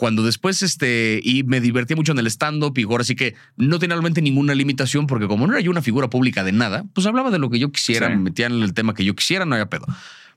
[0.00, 3.78] Cuando después, este, y me divertía mucho en el stand-up y ahora sí que no
[3.78, 7.06] tenía realmente ninguna limitación porque como no era yo una figura pública de nada, pues
[7.06, 8.14] hablaba de lo que yo quisiera, Sí.
[8.14, 9.84] me metía en el tema que yo quisiera, no había pedo.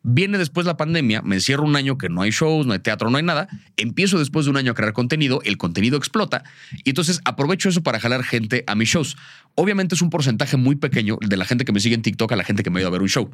[0.02, 3.10] Viene después la pandemia, me encierro un año que no hay shows, no hay teatro,
[3.10, 3.48] no hay nada.
[3.78, 6.44] Empiezo después de un año a crear contenido, el contenido explota
[6.84, 9.16] y entonces aprovecho eso para jalar gente a mis shows.
[9.56, 12.36] Obviamente es un porcentaje muy pequeño de la gente que me sigue en TikTok a
[12.36, 13.30] la gente que me ha ido a ver un show.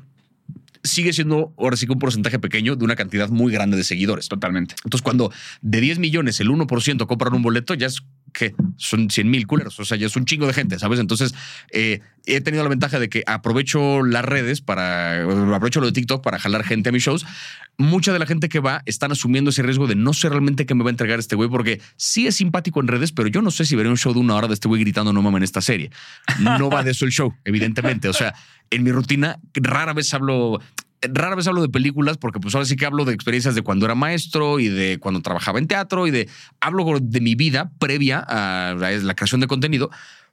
[0.83, 4.27] Sigue siendo ahora sí que un porcentaje pequeño de una cantidad muy grande de seguidores.
[4.29, 4.75] Totalmente.
[4.83, 5.31] Entonces, cuando
[5.61, 8.01] de 10 millones el 1% compran un boleto, ya es
[8.31, 9.79] que son 100 mil culeros.
[9.79, 10.99] O sea, ya es un chingo de gente, ¿sabes?
[10.99, 11.33] Entonces,
[11.71, 15.23] eh, he tenido la ventaja de que aprovecho las redes para,
[15.55, 17.25] aprovecho lo de TikTok para jalar gente a mis shows.
[17.77, 20.75] Mucha de la gente que va están asumiendo ese riesgo de no sé realmente qué
[20.75, 23.51] me va a entregar este güey, porque sí es simpático en redes, pero yo no
[23.51, 25.43] sé si veré un show de una hora de este güey gritando no mames en
[25.43, 25.89] esta serie.
[26.39, 28.09] No va de eso el show, evidentemente.
[28.09, 28.33] O sea,
[28.69, 30.59] en mi rutina rara vez hablo
[31.01, 33.85] rara vez hablo de películas porque pues ahora sí que hablo de experiencias de cuando
[33.85, 36.27] era maestro y de cuando trabajaba en teatro y de
[36.59, 39.89] hablo de mi vida previa a la creación de contenido.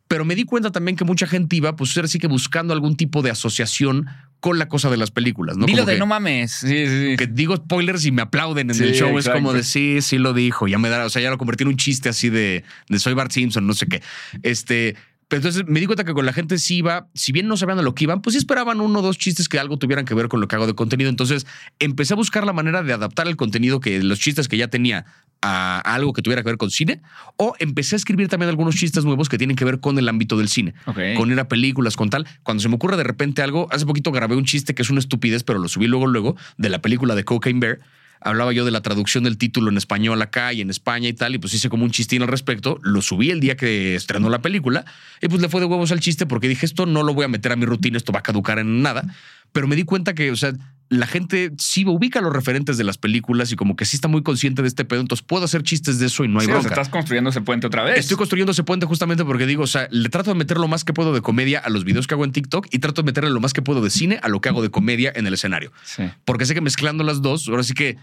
[0.09, 2.97] Pero me di cuenta también que mucha gente iba, pues ahora sí que buscando algún
[2.97, 4.07] tipo de asociación
[4.39, 5.67] con la cosa de las películas, ¿no?
[5.67, 6.53] Dilo Como de que- no mames.
[6.53, 7.17] Sí, sí, sí.
[7.17, 9.19] que digo spoilers y me aplauden en Sí, el show.
[9.19, 10.69] Es como de sí, sí lo dijo.
[10.69, 13.15] Ya me da, o sea, ya lo convertí en un chiste así de, de soy
[13.15, 14.01] Bart Simpson, no sé qué.
[14.43, 14.95] Este.
[15.29, 17.79] Pero entonces me di cuenta que con la gente sí iba, si bien no sabían
[17.81, 20.15] a lo que iban, pues sí esperaban uno o dos chistes que algo tuvieran que
[20.15, 21.11] ver con lo que hago de contenido.
[21.11, 21.47] Entonces
[21.81, 25.05] empecé a buscar la manera de adaptar el contenido que los chistes que ya tenía
[25.43, 27.03] a algo que tuviera que ver con cine,
[27.37, 30.39] o empecé a escribir también algunos chistes nuevos que tienen que ver con el ámbito
[30.39, 30.75] del cine
[31.17, 32.27] con ir a películas, con tal.
[32.43, 35.01] Cuando se me ocurre de repente algo, hace poquito grabé un chiste que es una
[35.01, 37.81] estupidez, pero lo subí luego, luego, de la película de Cocaine Bear.
[38.21, 41.35] Hablaba yo de la traducción del título en español acá y en España y tal,
[41.35, 42.79] y pues hice como un chistín al respecto.
[42.83, 44.85] Lo subí el día que estrenó la película
[45.21, 47.29] y pues le fue de huevos al chiste porque dije, esto no lo voy a
[47.29, 49.05] meter a mi rutina, esto va a caducar en nada.
[49.53, 50.53] Pero me di cuenta que, o sea,
[50.89, 54.23] la gente sí ubica los referentes de las películas y como que sí está muy
[54.23, 56.55] consciente de este pedo, entonces puedo hacer chistes de eso y no hay Sí, o
[56.55, 56.75] sea, bronca.
[56.75, 57.99] estás construyendo ese puente otra vez.
[57.99, 60.85] Estoy construyendo ese puente justamente porque digo, o sea, le trato de meter lo más
[60.85, 63.31] que puedo de comedia a los videos que hago en TikTok y trato de meterle
[63.31, 65.73] lo más que puedo de cine a lo que hago de comedia en el escenario.
[65.85, 66.05] Sí.
[66.25, 67.97] Porque sé que mezclando las dos, ahora sí que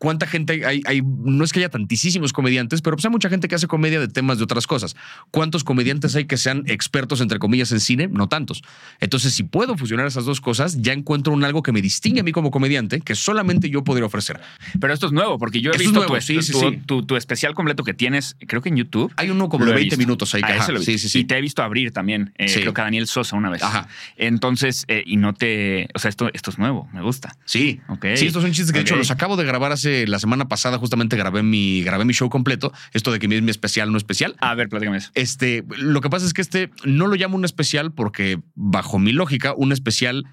[0.00, 3.46] cuánta gente hay, hay, no es que haya tantísimos comediantes, pero pues hay mucha gente
[3.48, 4.96] que hace comedia de temas de otras cosas.
[5.30, 8.08] ¿Cuántos comediantes hay que sean expertos, entre comillas, en cine?
[8.08, 8.62] No tantos.
[8.98, 12.22] Entonces, si puedo fusionar esas dos cosas, ya encuentro un algo que me distingue a
[12.24, 14.40] mí como comediante, que solamente yo podría ofrecer.
[14.80, 16.60] Pero esto es nuevo, porque yo he Esto es visto nuevo, tu, sí, sí, tu-
[16.60, 16.80] sí.
[16.86, 19.12] Tu, tu especial completo que tienes, creo que en YouTube.
[19.16, 19.98] Hay uno como de he 20 visto.
[19.98, 20.40] minutos ahí.
[20.42, 21.18] que, Ah, ajá, sí, sí, sí.
[21.20, 22.60] Y te he visto abrir también, eh, Sí.
[22.60, 23.62] creo que a Daniel Sosa una vez.
[23.62, 23.86] Ajá.
[24.16, 25.88] Entonces, eh, y no te.
[25.94, 27.36] O sea, esto, esto es nuevo, me gusta.
[27.44, 27.80] Sí.
[27.88, 28.06] Ok.
[28.16, 30.78] Sí, estos son chistes que de hecho los acabo de grabar hace la semana pasada,
[30.78, 32.72] justamente grabé mi, grabé mi show completo.
[32.92, 34.36] Esto de que es mi especial, no especial.
[34.40, 35.10] A ver, platícame eso.
[35.14, 39.12] Este, lo que pasa es que este no lo llamo un especial porque, bajo mi
[39.12, 40.26] lógica, un especial.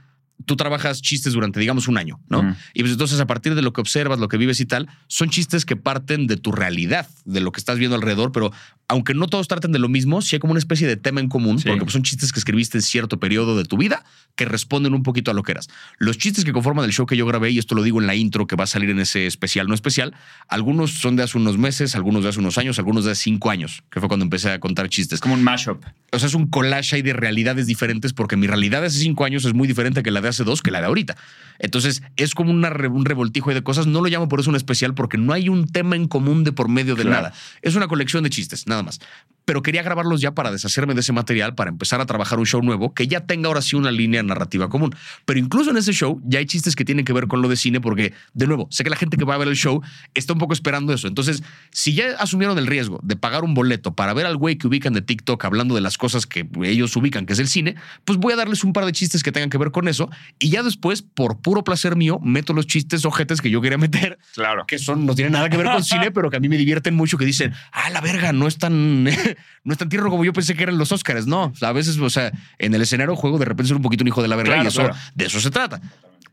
[0.46, 2.56] Tú trabajas chistes durante, digamos, un año, ¿no?
[2.74, 5.30] Y pues entonces, a partir de lo que observas, lo que vives y tal, son
[5.30, 8.52] chistes que parten de tu realidad, de lo que estás viendo alrededor, pero
[8.88, 11.28] aunque no todos traten de lo mismo, sí hay como una especie de tema en
[11.28, 11.66] común, Sí.
[11.68, 14.06] porque pues, son chistes que escribiste en cierto periodo de tu vida
[14.36, 15.68] que responden un poquito a lo que eras.
[15.98, 18.14] Los chistes que conforman el show que yo grabé, y esto lo digo en la
[18.16, 20.14] intro que va a salir en ese especial, no especial,
[20.48, 23.50] algunos son de hace unos meses, algunos de hace unos años, algunos de hace cinco
[23.50, 25.16] años, que fue cuando empecé a contar chistes.
[25.18, 25.84] Es como un mashup.
[26.12, 29.26] O sea, es un collage ahí de realidades diferentes porque mi realidad de hace cinco
[29.26, 31.16] años es muy diferente que la de hace dos, que la de ahorita.
[31.60, 33.88] Entonces, es como una un revoltijo de cosas.
[33.88, 36.52] No lo llamo por eso un especial porque no hay un tema en común de
[36.52, 37.24] por medio de Claro.
[37.24, 37.34] nada.
[37.62, 39.00] Es una colección de chistes, nada más.
[39.46, 42.62] Pero quería grabarlos ya para deshacerme de ese material, para empezar a trabajar un show
[42.62, 44.94] nuevo que ya tenga ahora sí una línea narrativa común.
[45.26, 47.56] Pero incluso en ese show ya hay chistes que tienen que ver con lo de
[47.56, 49.82] cine porque, de nuevo, sé que la gente que va a ver el show
[50.14, 51.08] está un poco esperando eso.
[51.08, 54.68] Entonces, si ya asumieron el riesgo de pagar un boleto para ver al güey que
[54.68, 58.20] ubican de TikTok hablando de las cosas que ellos ubican, que es el cine, pues
[58.20, 60.10] voy a darles un par de chistes que tengan que ver con eso
[60.40, 64.18] y ya después, por puro placer mío, meto los chistes ojetes que yo quería meter
[64.34, 64.66] Claro.
[64.68, 66.94] que son, no tienen nada que ver con cine, pero que a mí me divierten
[66.94, 69.06] mucho, que dicen, ah, la verga, no es tan,
[69.64, 71.26] no es tan tierno como yo pensé que eran los Oscars.
[71.26, 74.10] No, a veces, o sea, en el escenario juego de repente ser un poquito un
[74.10, 74.96] hijo de la verga Claro, y eso, claro.
[75.16, 75.80] de eso se trata.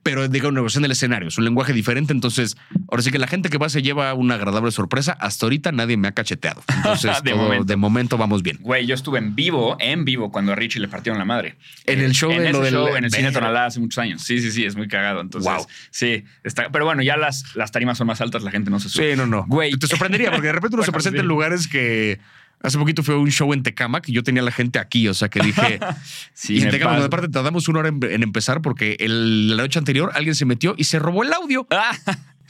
[0.04, 2.12] Pero digo, no, es en el escenario, es un lenguaje diferente.
[2.12, 2.56] Entonces,
[2.90, 5.12] ahora sí que la gente que va se lleva una agradable sorpresa.
[5.18, 6.62] Hasta ahorita nadie me ha cacheteado.
[6.76, 7.64] Entonces, De todo- momento.
[7.64, 8.58] de momento vamos bien.
[8.60, 11.56] Güey, yo estuve en vivo, en vivo, cuando a Richie le partieron la madre.
[11.86, 13.32] En el show en de lo del- show, en el cine.
[13.32, 14.22] Tonalá hace muchos años.
[14.22, 15.22] Sí, sí, sí, es muy cagado.
[15.22, 15.66] Entonces, Wow.
[15.90, 16.68] sí, está.
[16.70, 19.10] Pero bueno, ya las, las tarimas son más altas, la gente no se sube.
[19.12, 19.46] Sí, no, no.
[19.48, 19.72] Güey.
[19.72, 21.22] Te sorprendería porque de repente uno se Bueno, presenta sí.
[21.22, 22.20] en lugares que.
[22.64, 25.14] Hace poquito fue un show en Tecamac y yo tenía a la gente aquí, o
[25.14, 25.78] sea que dije,
[26.34, 27.06] Sí, y en Tecamac, pasa.
[27.06, 30.74] aparte tardamos una hora en, en empezar porque el- la noche anterior alguien se metió
[30.76, 31.66] y se robó el audio.
[31.76, 31.96] Ah,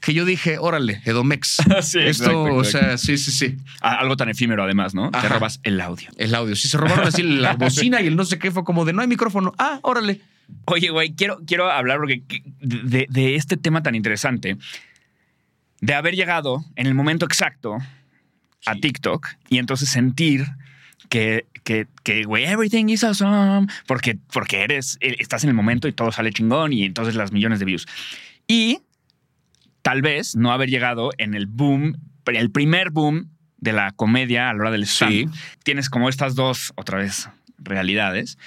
[0.00, 1.56] Que yo dije, órale, Edomex.
[1.82, 3.56] Sí, Esto, exacto, o sea, sí, sí, sí.
[3.80, 5.10] algo tan efímero además, ¿no?
[5.10, 6.10] Te robas el audio.
[6.18, 6.54] El audio.
[6.56, 9.00] Si se robaron así la bocina y el no sé qué, fue como de no
[9.02, 9.52] hay micrófono.
[9.58, 10.20] Ah, órale.
[10.66, 12.22] Oye, güey, quiero, quiero hablar porque
[12.60, 14.58] de, de este tema tan interesante,
[15.80, 17.78] de haber llegado en el momento exacto
[18.66, 20.46] a TikTok y entonces sentir
[21.08, 25.88] que, que, que, güey, everything is awesome, porque, porque eres, eh, estás en el momento
[25.88, 27.86] y todo sale chingón y entonces las millones de views.
[28.46, 28.80] Y
[29.82, 34.54] tal vez no haber llegado en el boom, el primer boom de la comedia a
[34.54, 35.12] la hora del stand.
[35.12, 35.26] Sí.
[35.62, 37.28] Tienes como estas dos, otra vez,
[37.58, 38.38] realidades.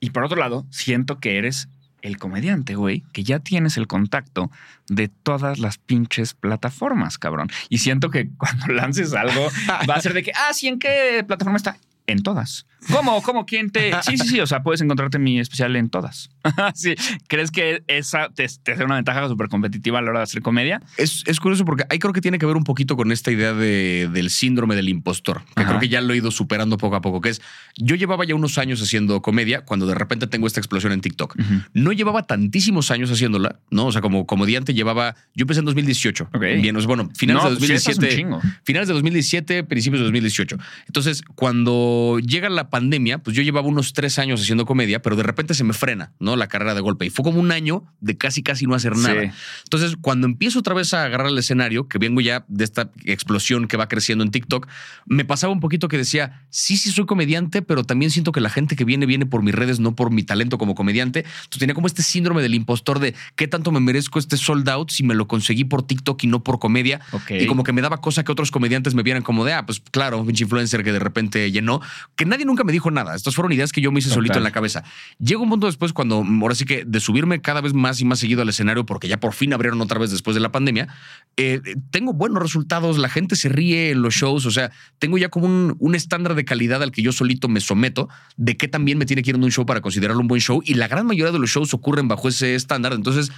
[0.00, 1.68] Y por otro lado, siento que eres
[2.02, 4.50] el comediante, güey, que ya tienes el contacto
[4.88, 7.48] de todas las pinches plataformas, cabrón.
[7.68, 9.48] Y siento que cuando lances algo
[9.88, 11.78] va a ser de que, ah, sí, ¿en qué plataforma está?
[12.06, 12.66] En todas.
[12.92, 13.22] ¿Cómo?
[13.22, 13.46] ¿Cómo?
[13.46, 13.90] ¿Quién te...?
[14.02, 14.40] Sí, sí, sí.
[14.40, 16.30] O sea, puedes encontrarte mi especial en todas.
[16.74, 16.94] sí.
[17.28, 20.42] ¿Crees que esa te, te hace una ventaja súper competitiva a la hora de hacer
[20.42, 20.80] comedia?
[20.96, 23.52] Es, es curioso porque ahí creo que tiene que ver un poquito con esta idea
[23.52, 25.68] de- del síndrome del impostor, que Ajá.
[25.68, 27.42] creo que ya lo he ido superando poco a poco, que es,
[27.76, 31.36] yo llevaba ya unos años haciendo comedia cuando de repente tengo esta explosión en TikTok.
[31.74, 33.86] No llevaba tantísimos años haciéndolo, ¿no?
[33.86, 36.30] O sea, como comediante llevaba, yo empecé en 2018.
[36.32, 36.40] Ok.
[36.40, 38.16] Bien, o sea, bueno, finales No, de pues sí, eso es un 2017.
[38.16, 38.40] chingo.
[38.64, 40.56] finales de 2017, principios de 2018.
[40.86, 45.22] Entonces, cuando llega la pandemia, pues yo llevaba unos tres años haciendo comedia, pero de
[45.22, 46.36] repente se me frena, ¿no?
[46.36, 47.06] La carrera de golpe.
[47.06, 49.02] Y fue como un año de casi, casi no hacer Sí.
[49.02, 49.34] nada.
[49.64, 53.66] Entonces, cuando empiezo otra vez a agarrar el escenario, que vengo ya de esta explosión
[53.66, 54.66] que va creciendo en TikTok,
[55.06, 58.50] me pasaba un poquito que decía, sí, sí soy comediante, pero también siento que la
[58.50, 61.20] gente que viene, viene por mis redes, no por mi talento como comediante.
[61.20, 64.90] Entonces tenía como este síndrome del impostor de qué tanto me merezco este sold out
[64.90, 67.00] si me lo conseguí por TikTok y no por comedia.
[67.28, 69.80] Y como que me daba cosa que otros comediantes me vieran como de, ah, pues
[69.90, 71.80] claro, un pinche influencer que de repente llenó,
[72.16, 73.14] que nadie nunca me dijo nada.
[73.14, 74.16] Estas fueron ideas que yo me hice Total.
[74.16, 74.84] solito en la cabeza.
[75.18, 78.18] Llega un punto después cuando, ahora sí que de subirme cada vez más y más
[78.18, 80.88] seguido al escenario, porque ya por fin abrieron otra vez después de la pandemia,
[81.36, 81.60] eh,
[81.90, 85.46] tengo buenos resultados, la gente se ríe en los shows, o sea, tengo ya como
[85.46, 89.06] un, un estándar de calidad al que yo solito me someto de qué también me
[89.06, 91.32] tiene que ir en un show para considerarlo un buen show y la gran mayoría
[91.32, 93.30] de los shows ocurren bajo ese estándar, entonces...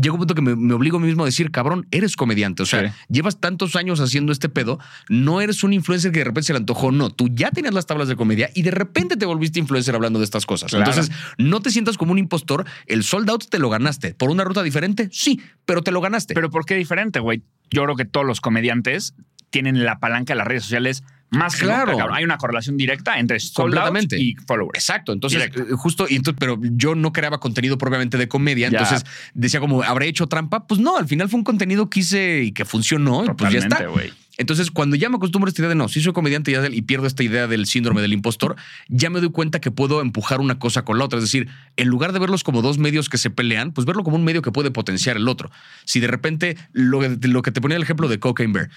[0.00, 2.62] Llega un punto que me, me obligo a mí mismo a decir, cabrón, eres comediante.
[2.62, 2.94] O sea, Sí.
[3.08, 4.78] llevas tantos años haciendo este pedo,
[5.08, 7.86] no eres un influencer que de repente se le antojó, no, tú ya tenías las
[7.86, 10.70] tablas de comedia y de repente te volviste influencer hablando de estas cosas.
[10.70, 10.90] Claro.
[10.90, 14.14] Entonces, no te sientas como un impostor, el sold out te lo ganaste.
[14.14, 15.08] ¿Por una ruta diferente?
[15.12, 16.34] Sí, pero te lo ganaste.
[16.34, 17.42] Pero ¿por qué diferente, güey?
[17.70, 19.14] Yo creo que todos los comediantes
[19.50, 21.92] tienen la palanca de las redes sociales más Claro.
[21.92, 22.08] nunca.
[22.12, 24.78] Hay una correlación directa entre sold out y followers.
[24.78, 25.12] Exacto.
[25.12, 25.62] Entonces, Directo.
[25.62, 28.68] eh, justo, y entonces, pero yo no creaba contenido propiamente de comedia.
[28.68, 28.78] Ya.
[28.78, 29.04] Entonces
[29.34, 30.66] decía como, ¿habré hecho trampa?
[30.66, 33.58] Pues no, al final fue un contenido que hice y que funcionó y pues ya
[33.58, 33.68] está.
[33.78, 34.12] Totalmente, güey.
[34.38, 36.82] Entonces, cuando ya me acostumbro a esta idea de no, si soy comediante ya y
[36.82, 38.54] pierdo esta idea del síndrome del impostor,
[38.88, 41.18] ya me doy cuenta que puedo empujar una cosa con la otra.
[41.18, 41.48] Es decir,
[41.78, 44.42] en lugar de verlos como dos medios que se pelean, pues verlo como un medio
[44.42, 45.50] que puede potenciar el otro.
[45.86, 48.70] Si de repente lo, lo que te ponía el ejemplo de Cocaine Bear,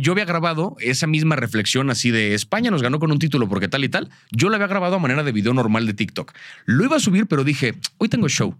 [0.00, 3.68] yo había grabado esa misma reflexión así de España nos ganó con un título porque
[3.68, 4.10] tal y tal.
[4.30, 6.32] Yo la había grabado a manera de video normal de TikTok.
[6.66, 8.56] Lo iba a subir, pero dije, hoy tengo show.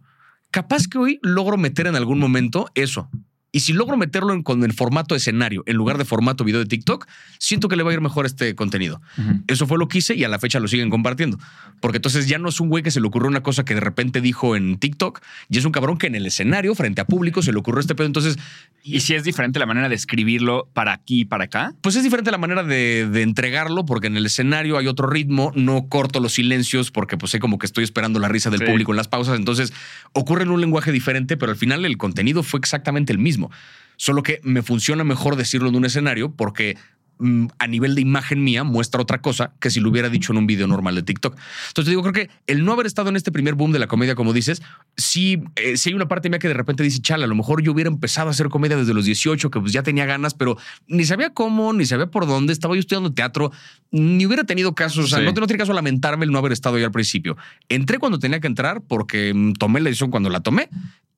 [0.50, 3.08] Capaz que hoy logro meter en algún momento eso.
[3.52, 6.66] Y si logro meterlo en, con el formato escenario en lugar de formato video de
[6.66, 7.06] TikTok,
[7.38, 9.00] siento que le va a ir mejor este contenido.
[9.48, 11.38] Eso fue lo que hice y a la fecha lo siguen compartiendo.
[11.80, 13.80] Porque entonces ya no es un güey que se le ocurrió una cosa que de
[13.80, 17.42] repente dijo en TikTok, y es un cabrón que en el escenario, frente a público,
[17.42, 18.06] se le ocurrió este pedo.
[18.06, 18.36] Entonces,
[18.82, 21.74] Y si es diferente la manera de escribirlo para aquí y para acá.
[21.80, 25.52] pues es diferente la manera de, de entregarlo, porque en el escenario hay otro ritmo,
[25.56, 28.66] no corto los silencios, porque pues sé como que estoy esperando la risa del Sí.
[28.66, 29.38] público en las pausas.
[29.38, 29.72] Entonces,
[30.12, 33.39] ocurre en un lenguaje diferente, pero al final el contenido fue exactamente el mismo.
[33.96, 36.76] Solo que me funciona mejor decirlo en un escenario porque
[37.18, 40.38] mm, a nivel de imagen mía muestra otra cosa que si lo hubiera dicho en
[40.38, 41.36] un video normal de TikTok.
[41.68, 44.14] Entonces digo, creo que el no haber estado en este primer boom de la comedia,
[44.14, 44.62] como dices,
[44.96, 47.62] sí, eh, sí hay una parte mía que de repente dice, chale, a lo mejor
[47.62, 50.56] yo hubiera empezado a hacer comedia desde los 18, que pues ya tenía ganas, pero
[50.86, 53.52] ni sabía cómo, ni sabía por dónde, estaba yo estudiando teatro,
[53.90, 55.24] ni hubiera tenido caso, o sea, Sí.
[55.26, 57.36] no, no tiene caso lamentarme el no haber estado ahí al principio.
[57.68, 60.70] Entré cuando tenía que entrar porque mm, tomé la decisión cuando la tomé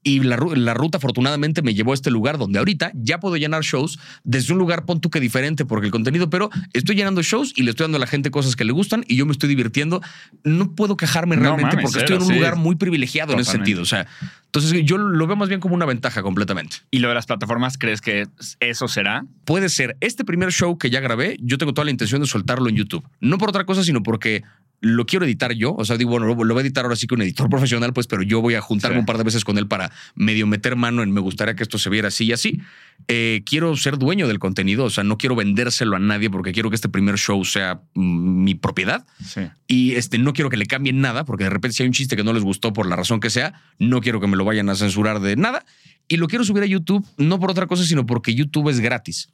[0.03, 3.63] y la, la ruta afortunadamente me llevó a este lugar donde ahorita ya puedo llenar
[3.63, 7.53] shows desde un lugar pon tú que diferente porque el contenido, pero estoy llenando shows
[7.57, 9.49] y le estoy dando a la gente cosas que le gustan y yo me estoy
[9.49, 10.03] divirtiendo.
[10.45, 12.35] No puedo quejarme No realmente mames, porque cero, estoy en un sí.
[12.35, 13.83] lugar muy privilegiado en ese sentido.
[13.83, 14.07] O sea,
[14.55, 16.77] entonces yo lo veo más bien como una ventaja completamente.
[16.91, 18.27] Y lo de las plataformas, ¿crees que
[18.61, 19.25] eso será?
[19.47, 22.69] Puede ser este primer show que ya grabé, yo tengo toda la intención de soltarlo
[22.69, 23.03] en YouTube.
[23.21, 24.43] No por otra cosa, sino porque
[24.83, 25.75] lo quiero editar yo.
[25.75, 28.07] O sea, digo, bueno, lo, voy a editar ahora sí que un editor profesional, pues,
[28.07, 29.01] pero yo voy a juntarme Sí.
[29.01, 31.79] un par de veces con él para medio meter mano en me gustaría que esto
[31.79, 32.61] se viera así y así.
[33.09, 36.71] Eh, quiero ser dueño del contenido, o sea, no quiero vendérselo a nadie porque quiero
[36.71, 39.07] que este primer show sea mm, mi propiedad.
[39.25, 39.43] Sí.
[39.67, 42.17] Y este, no quiero que le cambien nada, porque de repente si hay un chiste
[42.17, 44.69] que no les gustó por la razón que sea, no quiero que me lo vayan
[44.69, 45.65] a censurar de nada.
[46.09, 49.29] Y lo quiero subir a YouTube, no por otra cosa, sino porque YouTube es gratis.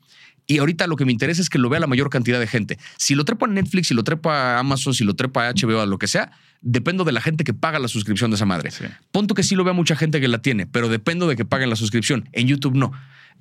[0.47, 2.79] Y ahorita lo que me interesa es que lo vea la mayor cantidad de gente.
[2.97, 5.81] Si lo trepo a Netflix, si lo trepo a Amazon, si lo trepo a HBO,
[5.81, 6.33] a lo que sea,
[6.63, 8.71] dependo de la gente que paga la suscripción de esa madre.
[8.71, 8.85] Sí.
[9.13, 11.69] Punto que sí lo vea mucha gente que la tiene, pero dependo de que paguen
[11.69, 12.29] la suscripción.
[12.33, 12.93] En YouTube no.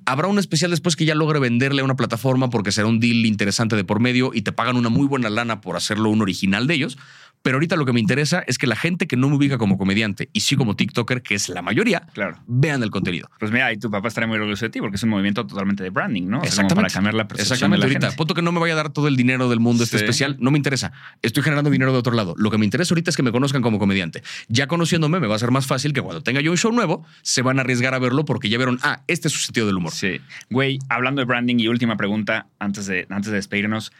[0.06, 3.26] Habrá un especial después que ya logre venderle a una plataforma porque será un deal
[3.26, 6.66] interesante de por medio y te pagan una muy buena lana por hacerlo un original
[6.66, 6.98] de ellos.
[7.42, 9.78] Pero ahorita lo que me interesa es que la gente que no me ubica como
[9.78, 12.38] comediante y sí como TikToker, que es la mayoría, Claro.
[12.46, 13.30] vean el contenido.
[13.38, 15.82] Pues mira, ahí tu papá estaría muy orgulloso de ti porque es un movimiento totalmente
[15.82, 16.38] de branding, ¿no?
[16.38, 16.74] O sea, Exactamente.
[16.74, 18.16] para cambiar la percepción Exactamente, de la ahorita.
[18.16, 20.50] Punto que no me vaya a dar todo el dinero del mundo este especial, no
[20.50, 20.92] me interesa.
[21.22, 22.34] Estoy generando dinero de otro lado.
[22.36, 24.22] Lo que me interesa ahorita es que me conozcan como comediante.
[24.48, 27.04] Ya conociéndome, me va a ser más fácil que cuando tenga yo un show nuevo,
[27.22, 29.76] se van a arriesgar a verlo porque ya vieron, ah, este es su sentido del
[29.76, 29.92] humor.
[29.92, 30.20] Sí.
[30.50, 33.92] Güey, hablando de branding y última pregunta antes de, antes de despedirnos.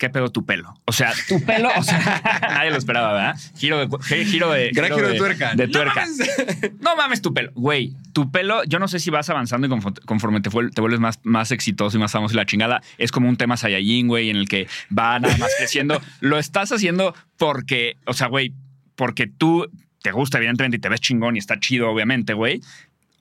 [0.00, 0.72] ¿Qué pedo tu pelo?
[0.86, 3.36] O sea, tu pelo, o sea, nadie lo esperaba, ¿verdad?
[3.58, 5.54] Giro de, giro de, Gran giro de tuerca.
[5.54, 6.06] De No tuerca.
[6.80, 7.52] No mames tu pelo.
[7.54, 11.00] Güey, tu pelo, yo no sé si vas avanzando y confo- conforme te, te vuelves
[11.00, 14.30] más, más exitoso y más famoso y la chingada, es como un tema Saiyajin, güey,
[14.30, 16.00] en el que va nada más creciendo.
[16.20, 18.54] Lo estás haciendo porque, o sea, güey,
[18.96, 19.70] porque tú
[20.00, 22.62] te gusta, evidentemente, y te ves chingón y está chido, obviamente, güey.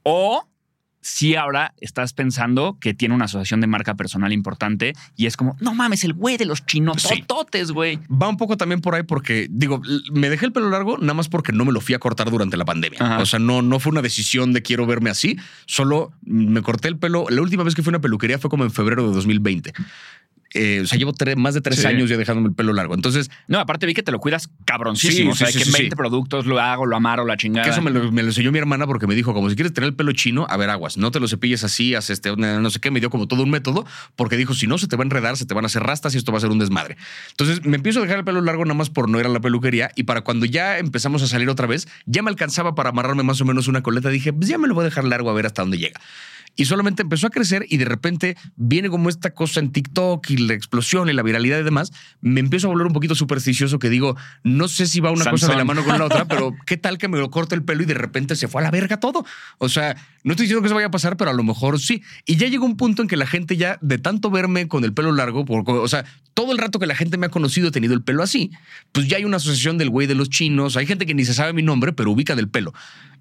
[0.03, 0.47] O
[1.01, 5.55] si ahora estás pensando que tiene una asociación de marca personal importante y es como,
[5.59, 7.99] no mames, el güey de los chinotototes, güey.
[8.09, 9.81] Va un poco también por ahí porque, digo,
[10.11, 12.57] me dejé el pelo largo nada más porque no me lo fui a cortar durante
[12.57, 12.99] la pandemia.
[13.01, 13.19] Ajá.
[13.19, 16.97] O sea, no, no fue una decisión de quiero verme así, solo me corté el
[16.97, 17.25] pelo.
[17.29, 19.73] La última vez que fui a una peluquería fue como en febrero de 2020.
[20.53, 21.87] Eh, o sea, llevo más de tres Sí.
[21.87, 22.95] años ya dejándome el pelo largo.
[22.95, 25.35] Entonces, No, aparte vi que te lo cuidas cabroncísimo.
[25.35, 25.97] Sí, o sea, sí, que sí, en sí, 20 sí.
[25.97, 27.63] productos lo hago, lo amaro, la chingada.
[27.65, 29.73] que eso me lo, me lo enseñó mi hermana porque me dijo, como si quieres
[29.73, 32.69] tener el pelo chino, a ver, aguas, no te lo cepilles así, haz este, no
[32.69, 33.85] sé qué, me dio como todo un método,
[34.15, 36.15] porque dijo, si no, se te va a enredar, se te van a hacer rastas
[36.15, 36.97] y esto va a ser un desmadre.
[37.31, 39.39] Entonces, me empiezo a dejar el pelo largo nada más por no ir a la
[39.39, 43.23] peluquería y para cuando ya empezamos a salir otra vez, ya me alcanzaba para amarrarme
[43.23, 45.33] más o menos una coleta, dije, pues ya me lo voy a dejar largo a
[45.33, 45.99] ver hasta dónde llega.
[46.59, 50.35] Y solamente empezó a crecer y de repente viene como esta cosa en TikTok y
[50.39, 51.93] la explosión y la viralidad y demás.
[52.19, 55.47] Me empiezo a volver un poquito supersticioso que digo, no sé si va una cosa
[55.47, 57.83] de la mano con la otra, pero ¿qué tal que me lo corte el pelo
[57.83, 59.25] y de repente se fue a la verga todo?
[59.57, 59.95] O sea,
[60.25, 62.03] no estoy diciendo que eso vaya a pasar, pero a lo mejor sí.
[62.25, 64.93] Y ya llegó un punto en que la gente ya, de tanto verme con el
[64.93, 66.03] pelo largo, por- o sea,
[66.33, 68.51] todo el rato que la gente me ha conocido he tenido el pelo así,
[68.91, 70.75] pues ya hay una asociación del güey de los chinos.
[70.75, 72.73] Hay gente que ni se sabe mi nombre, pero ubica del pelo.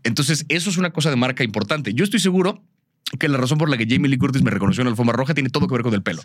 [0.03, 1.95] Entonces, eso es una cosa de marca importante.
[1.95, 2.65] Yo estoy seguro
[3.19, 5.33] que la razón por la que Jamie Lee Curtis me reconoció en la alfombra roja
[5.33, 6.21] tiene todo que ver con el pelo.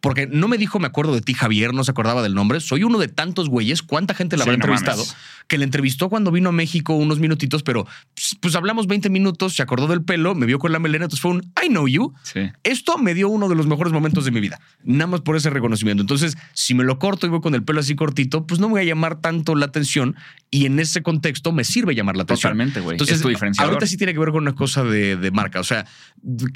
[0.00, 2.60] Porque no me dijo, me acuerdo de ti, Javier, no se acordaba del nombre.
[2.60, 3.82] Soy uno de tantos güeyes.
[3.82, 5.02] ¿Cuánta gente la Sí, habrá no entrevistado?
[5.04, 5.16] mames.
[5.48, 7.84] Que le entrevistó cuando vino a México unos minutitos, pero
[8.14, 11.20] pues, pues, hablamos 20 minutos, se acordó del pelo, me vio con la melena, entonces
[11.22, 12.12] fue un I know you.
[12.22, 12.40] Sí.
[12.64, 15.48] Esto me dio uno de los mejores momentos de mi vida, nada más por ese
[15.50, 16.02] reconocimiento.
[16.02, 18.72] Entonces, si me lo corto y voy con el pelo así cortito, pues no me
[18.72, 20.16] voy a llamar tanto la atención
[20.50, 22.50] y en ese contexto me sirve llamar la atención.
[22.50, 22.94] Totalmente, güey.
[22.94, 23.72] Entonces, Es tu diferenciador.
[23.74, 25.60] ahorita sí tiene que ver con una cosa de, de marca.
[25.60, 25.86] O sea,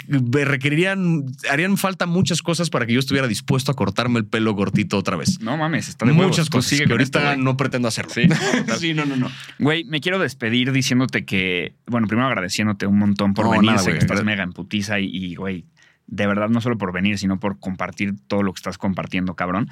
[0.09, 4.56] me requerirían, harían falta muchas cosas para que yo estuviera dispuesto a cortarme el pelo
[4.56, 5.40] cortito otra vez.
[5.40, 6.12] No mames, está de.
[6.12, 8.10] Muchas cosas que ahorita esto, no pretendo hacerlo.
[8.78, 9.30] Sí, no, no, no.
[9.60, 13.66] Güey, me quiero despedir diciéndote que, bueno, primero agradeciéndote un montón por No, venir.
[13.70, 15.66] nada, sé que estás mega en putiza y, y, güey,
[16.09, 19.68] de verdad, no solo por venir, sino por compartir todo lo que estás compartiendo, cabrón.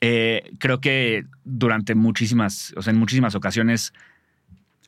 [0.00, 3.92] Eh, creo que durante muchísimas, o sea, en muchísimas ocasiones,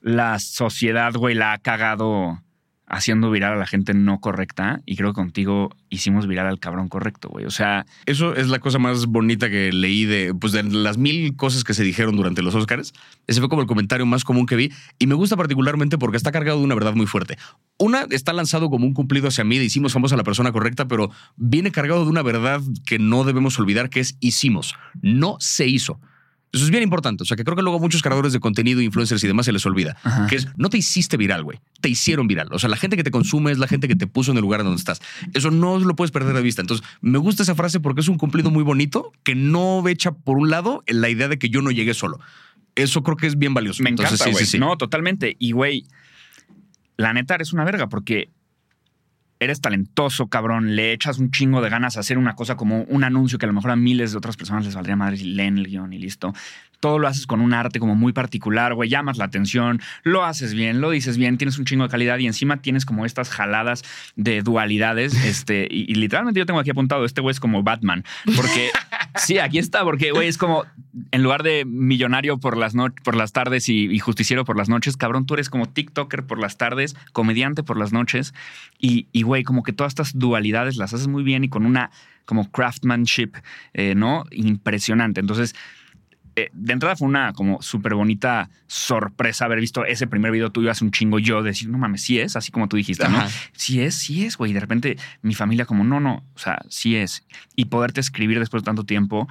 [0.01, 2.41] la sociedad, güey, la ha cagado
[2.89, 6.89] haciendo viral a la gente no correcta y creo que contigo hicimos viral al cabrón
[6.89, 7.45] correcto, güey.
[7.45, 11.37] O sea, Eso es la cosa más bonita que leí de, pues, de las mil
[11.37, 12.93] cosas que se dijeron durante los Oscars.
[13.27, 16.33] Ese fue como el comentario más común que vi y me gusta particularmente porque está
[16.33, 17.39] cargado de una verdad muy fuerte.
[17.79, 20.89] Una está lanzado como un cumplido hacia mí de hicimos famosa a la persona correcta,
[20.89, 25.67] pero viene cargado de una verdad que no debemos olvidar que es hicimos, no se
[25.67, 26.01] hizo.
[26.53, 27.23] Eso es bien importante.
[27.23, 29.53] O sea, que creo que luego a muchos creadores de contenido, influencers y demás se
[29.53, 29.97] les olvida.
[30.03, 30.27] Ajá.
[30.27, 31.61] Que es, no te hiciste viral, güey.
[31.81, 32.49] Te hicieron viral.
[32.53, 34.43] O sea, la gente que te consume es la gente que te puso en el
[34.43, 35.01] lugar en donde estás.
[35.35, 36.63] Eso no lo puedes perder de vista.
[36.63, 40.39] Entonces, me gusta esa frase porque es un cumplido muy bonito que no echa por
[40.39, 42.19] un lado en la idea de que yo no llegué solo.
[42.75, 43.83] Eso creo que es bien valioso.
[43.83, 44.45] Me Entonces, encanta, sí, güey.
[44.45, 44.59] sí, sí.
[44.59, 45.37] No, totalmente.
[45.39, 45.85] Y, güey,
[46.97, 48.31] la neta eres una verga porque
[49.41, 50.75] eres talentoso, cabrón.
[50.77, 53.49] Le echas un chingo de ganas a hacer una cosa como un anuncio que a
[53.49, 55.99] lo mejor a miles de otras personas les valdría madre y leen el guion y
[55.99, 56.35] listo.
[56.81, 58.89] Todo lo haces con un arte como muy particular, güey.
[58.89, 62.27] Llamas la atención, lo haces bien, lo dices bien, tienes un chingo de calidad y
[62.29, 63.83] encima tienes como estas jaladas
[64.15, 65.13] de dualidades.
[65.29, 68.05] Este, y, y literalmente yo tengo aquí apuntado, este güey es como Batman.
[68.37, 68.71] Porque,
[69.17, 70.65] sí, aquí está, porque, güey, es como
[71.11, 74.69] en lugar de millonario por las, no- por las tardes y, y justiciero por las
[74.69, 78.35] noches, cabrón, tú eres como TikToker por las tardes, comediante por las noches.
[78.79, 81.91] Y, y, güey, como que todas estas dualidades las haces muy bien y con una
[82.25, 83.37] como craftsmanship,
[83.75, 84.25] eh, ¿no?
[84.33, 85.21] Impresionante.
[85.21, 85.55] Entonces,
[86.35, 90.71] eh, de entrada fue una como súper bonita sorpresa haber visto ese primer video tuyo
[90.71, 93.19] hace un chingo yo, decir, no mames, sí es, así como tú dijiste, ¿no?
[93.53, 94.53] Sí es, sí es, güey.
[94.53, 97.25] De repente mi familia como, no, no, o sea, sí es.
[97.57, 99.29] Y poderte escribir después de tanto tiempo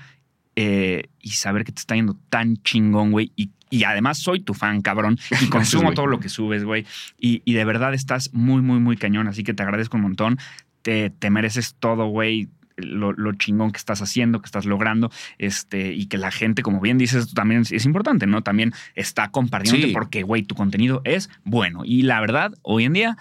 [0.59, 3.31] eh, y saber que te está yendo tan chingón, güey.
[3.35, 5.19] Y, y además soy tu fan, cabrón.
[5.39, 6.83] Y consumo todo lo que subes, güey.
[7.19, 9.27] Y, y de verdad estás muy, muy, muy cañón.
[9.27, 10.39] Así que te agradezco un montón.
[10.81, 12.49] Te, te mereces todo, güey.
[12.75, 16.79] lo, lo chingón que estás haciendo, que estás logrando, este, y que la gente, como
[16.79, 18.41] bien dices, también es, importante, ¿no?
[18.41, 19.93] También está compartiendo Sí.
[19.93, 21.83] porque, güey, tu contenido es bueno.
[21.85, 23.17] Y la verdad, hoy en día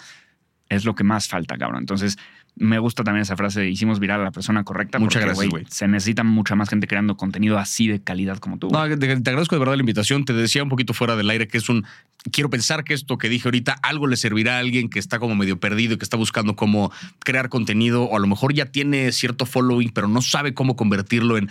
[0.70, 1.80] es lo que más falta, cabrón.
[1.80, 2.16] Entonces,
[2.56, 4.98] me gusta también esa frase de hicimos viral a la persona correcta.
[4.98, 5.66] Muchas porque, gracias, güey.
[5.68, 8.70] Se necesita mucha más gente creando contenido así de calidad como tú.
[8.70, 10.24] No, te, te agradezco de verdad la invitación.
[10.24, 11.84] Te decía un poquito fuera del aire que es un.
[12.32, 15.36] Quiero pensar que esto que dije ahorita algo le servirá a alguien que está como
[15.36, 19.12] medio perdido y que está buscando cómo crear contenido o a lo mejor ya tiene
[19.12, 21.50] cierto following, pero no sabe cómo convertirlo en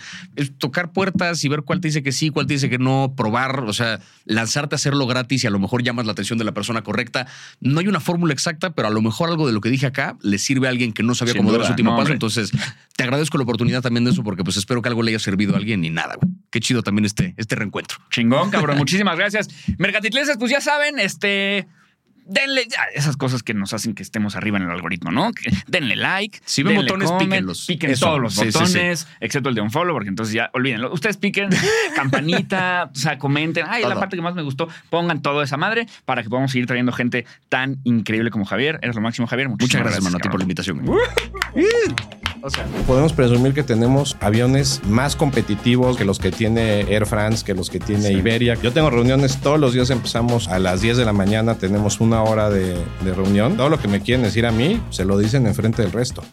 [0.57, 3.61] tocar puertas y ver cuál te dice que sí, cuál te dice que no, probar,
[3.61, 6.53] o sea, lanzarte a hacerlo gratis y a lo mejor llamas la atención de la
[6.53, 7.27] persona correcta.
[7.61, 10.17] No hay una fórmula exacta, pero a lo mejor algo de lo que dije acá
[10.21, 12.11] le sirve a alguien que no sabía Sin cómo dar su último no, paso.
[12.11, 12.51] Entonces,
[12.95, 15.53] te agradezco la oportunidad también de eso porque pues espero que algo le haya servido
[15.53, 16.33] a alguien y nada, güey.
[16.49, 17.99] Qué chido también este, este reencuentro.
[18.09, 18.77] Chingón, cabrón.
[18.79, 19.49] Muchísimas gracias.
[19.77, 21.67] Mercatitleses, pues ya saben, este.
[22.27, 25.31] Denle ya, esas cosas que nos hacen que estemos arriba en el algoritmo, ¿no?
[25.31, 26.39] Que denle like.
[26.45, 27.65] Si ven denle botones, comment, píquenlos.
[27.67, 28.05] Piquen Eso.
[28.07, 28.57] todos los Sí, sí, sí.
[28.59, 30.91] botones, excepto el de unfollow, porque entonces ya olvídenlo.
[30.91, 31.49] Ustedes piquen
[31.95, 33.65] campanita, o sea, comenten.
[33.69, 33.99] Ay, es la Todo.
[34.01, 34.67] parte que más me gustó.
[34.89, 38.79] Pongan toda esa madre para que podamos seguir trayendo gente tan increíble como Javier.
[38.81, 39.49] Eres lo máximo, Javier.
[39.49, 40.83] Muchas gracias, mano, a ti por la invitación.
[40.85, 40.99] güey.
[42.85, 47.71] Podemos presumir que tenemos aviones más competitivos que los que tiene Air France, que los
[47.71, 48.53] que tiene Iberia.
[48.61, 52.23] Yo tengo reuniones todos los días, empezamos a las 10 de la mañana, tenemos una
[52.23, 53.57] hora de, reunión.
[53.57, 56.23] Todo lo que me quieren decir a mí, se lo dicen enfrente del resto.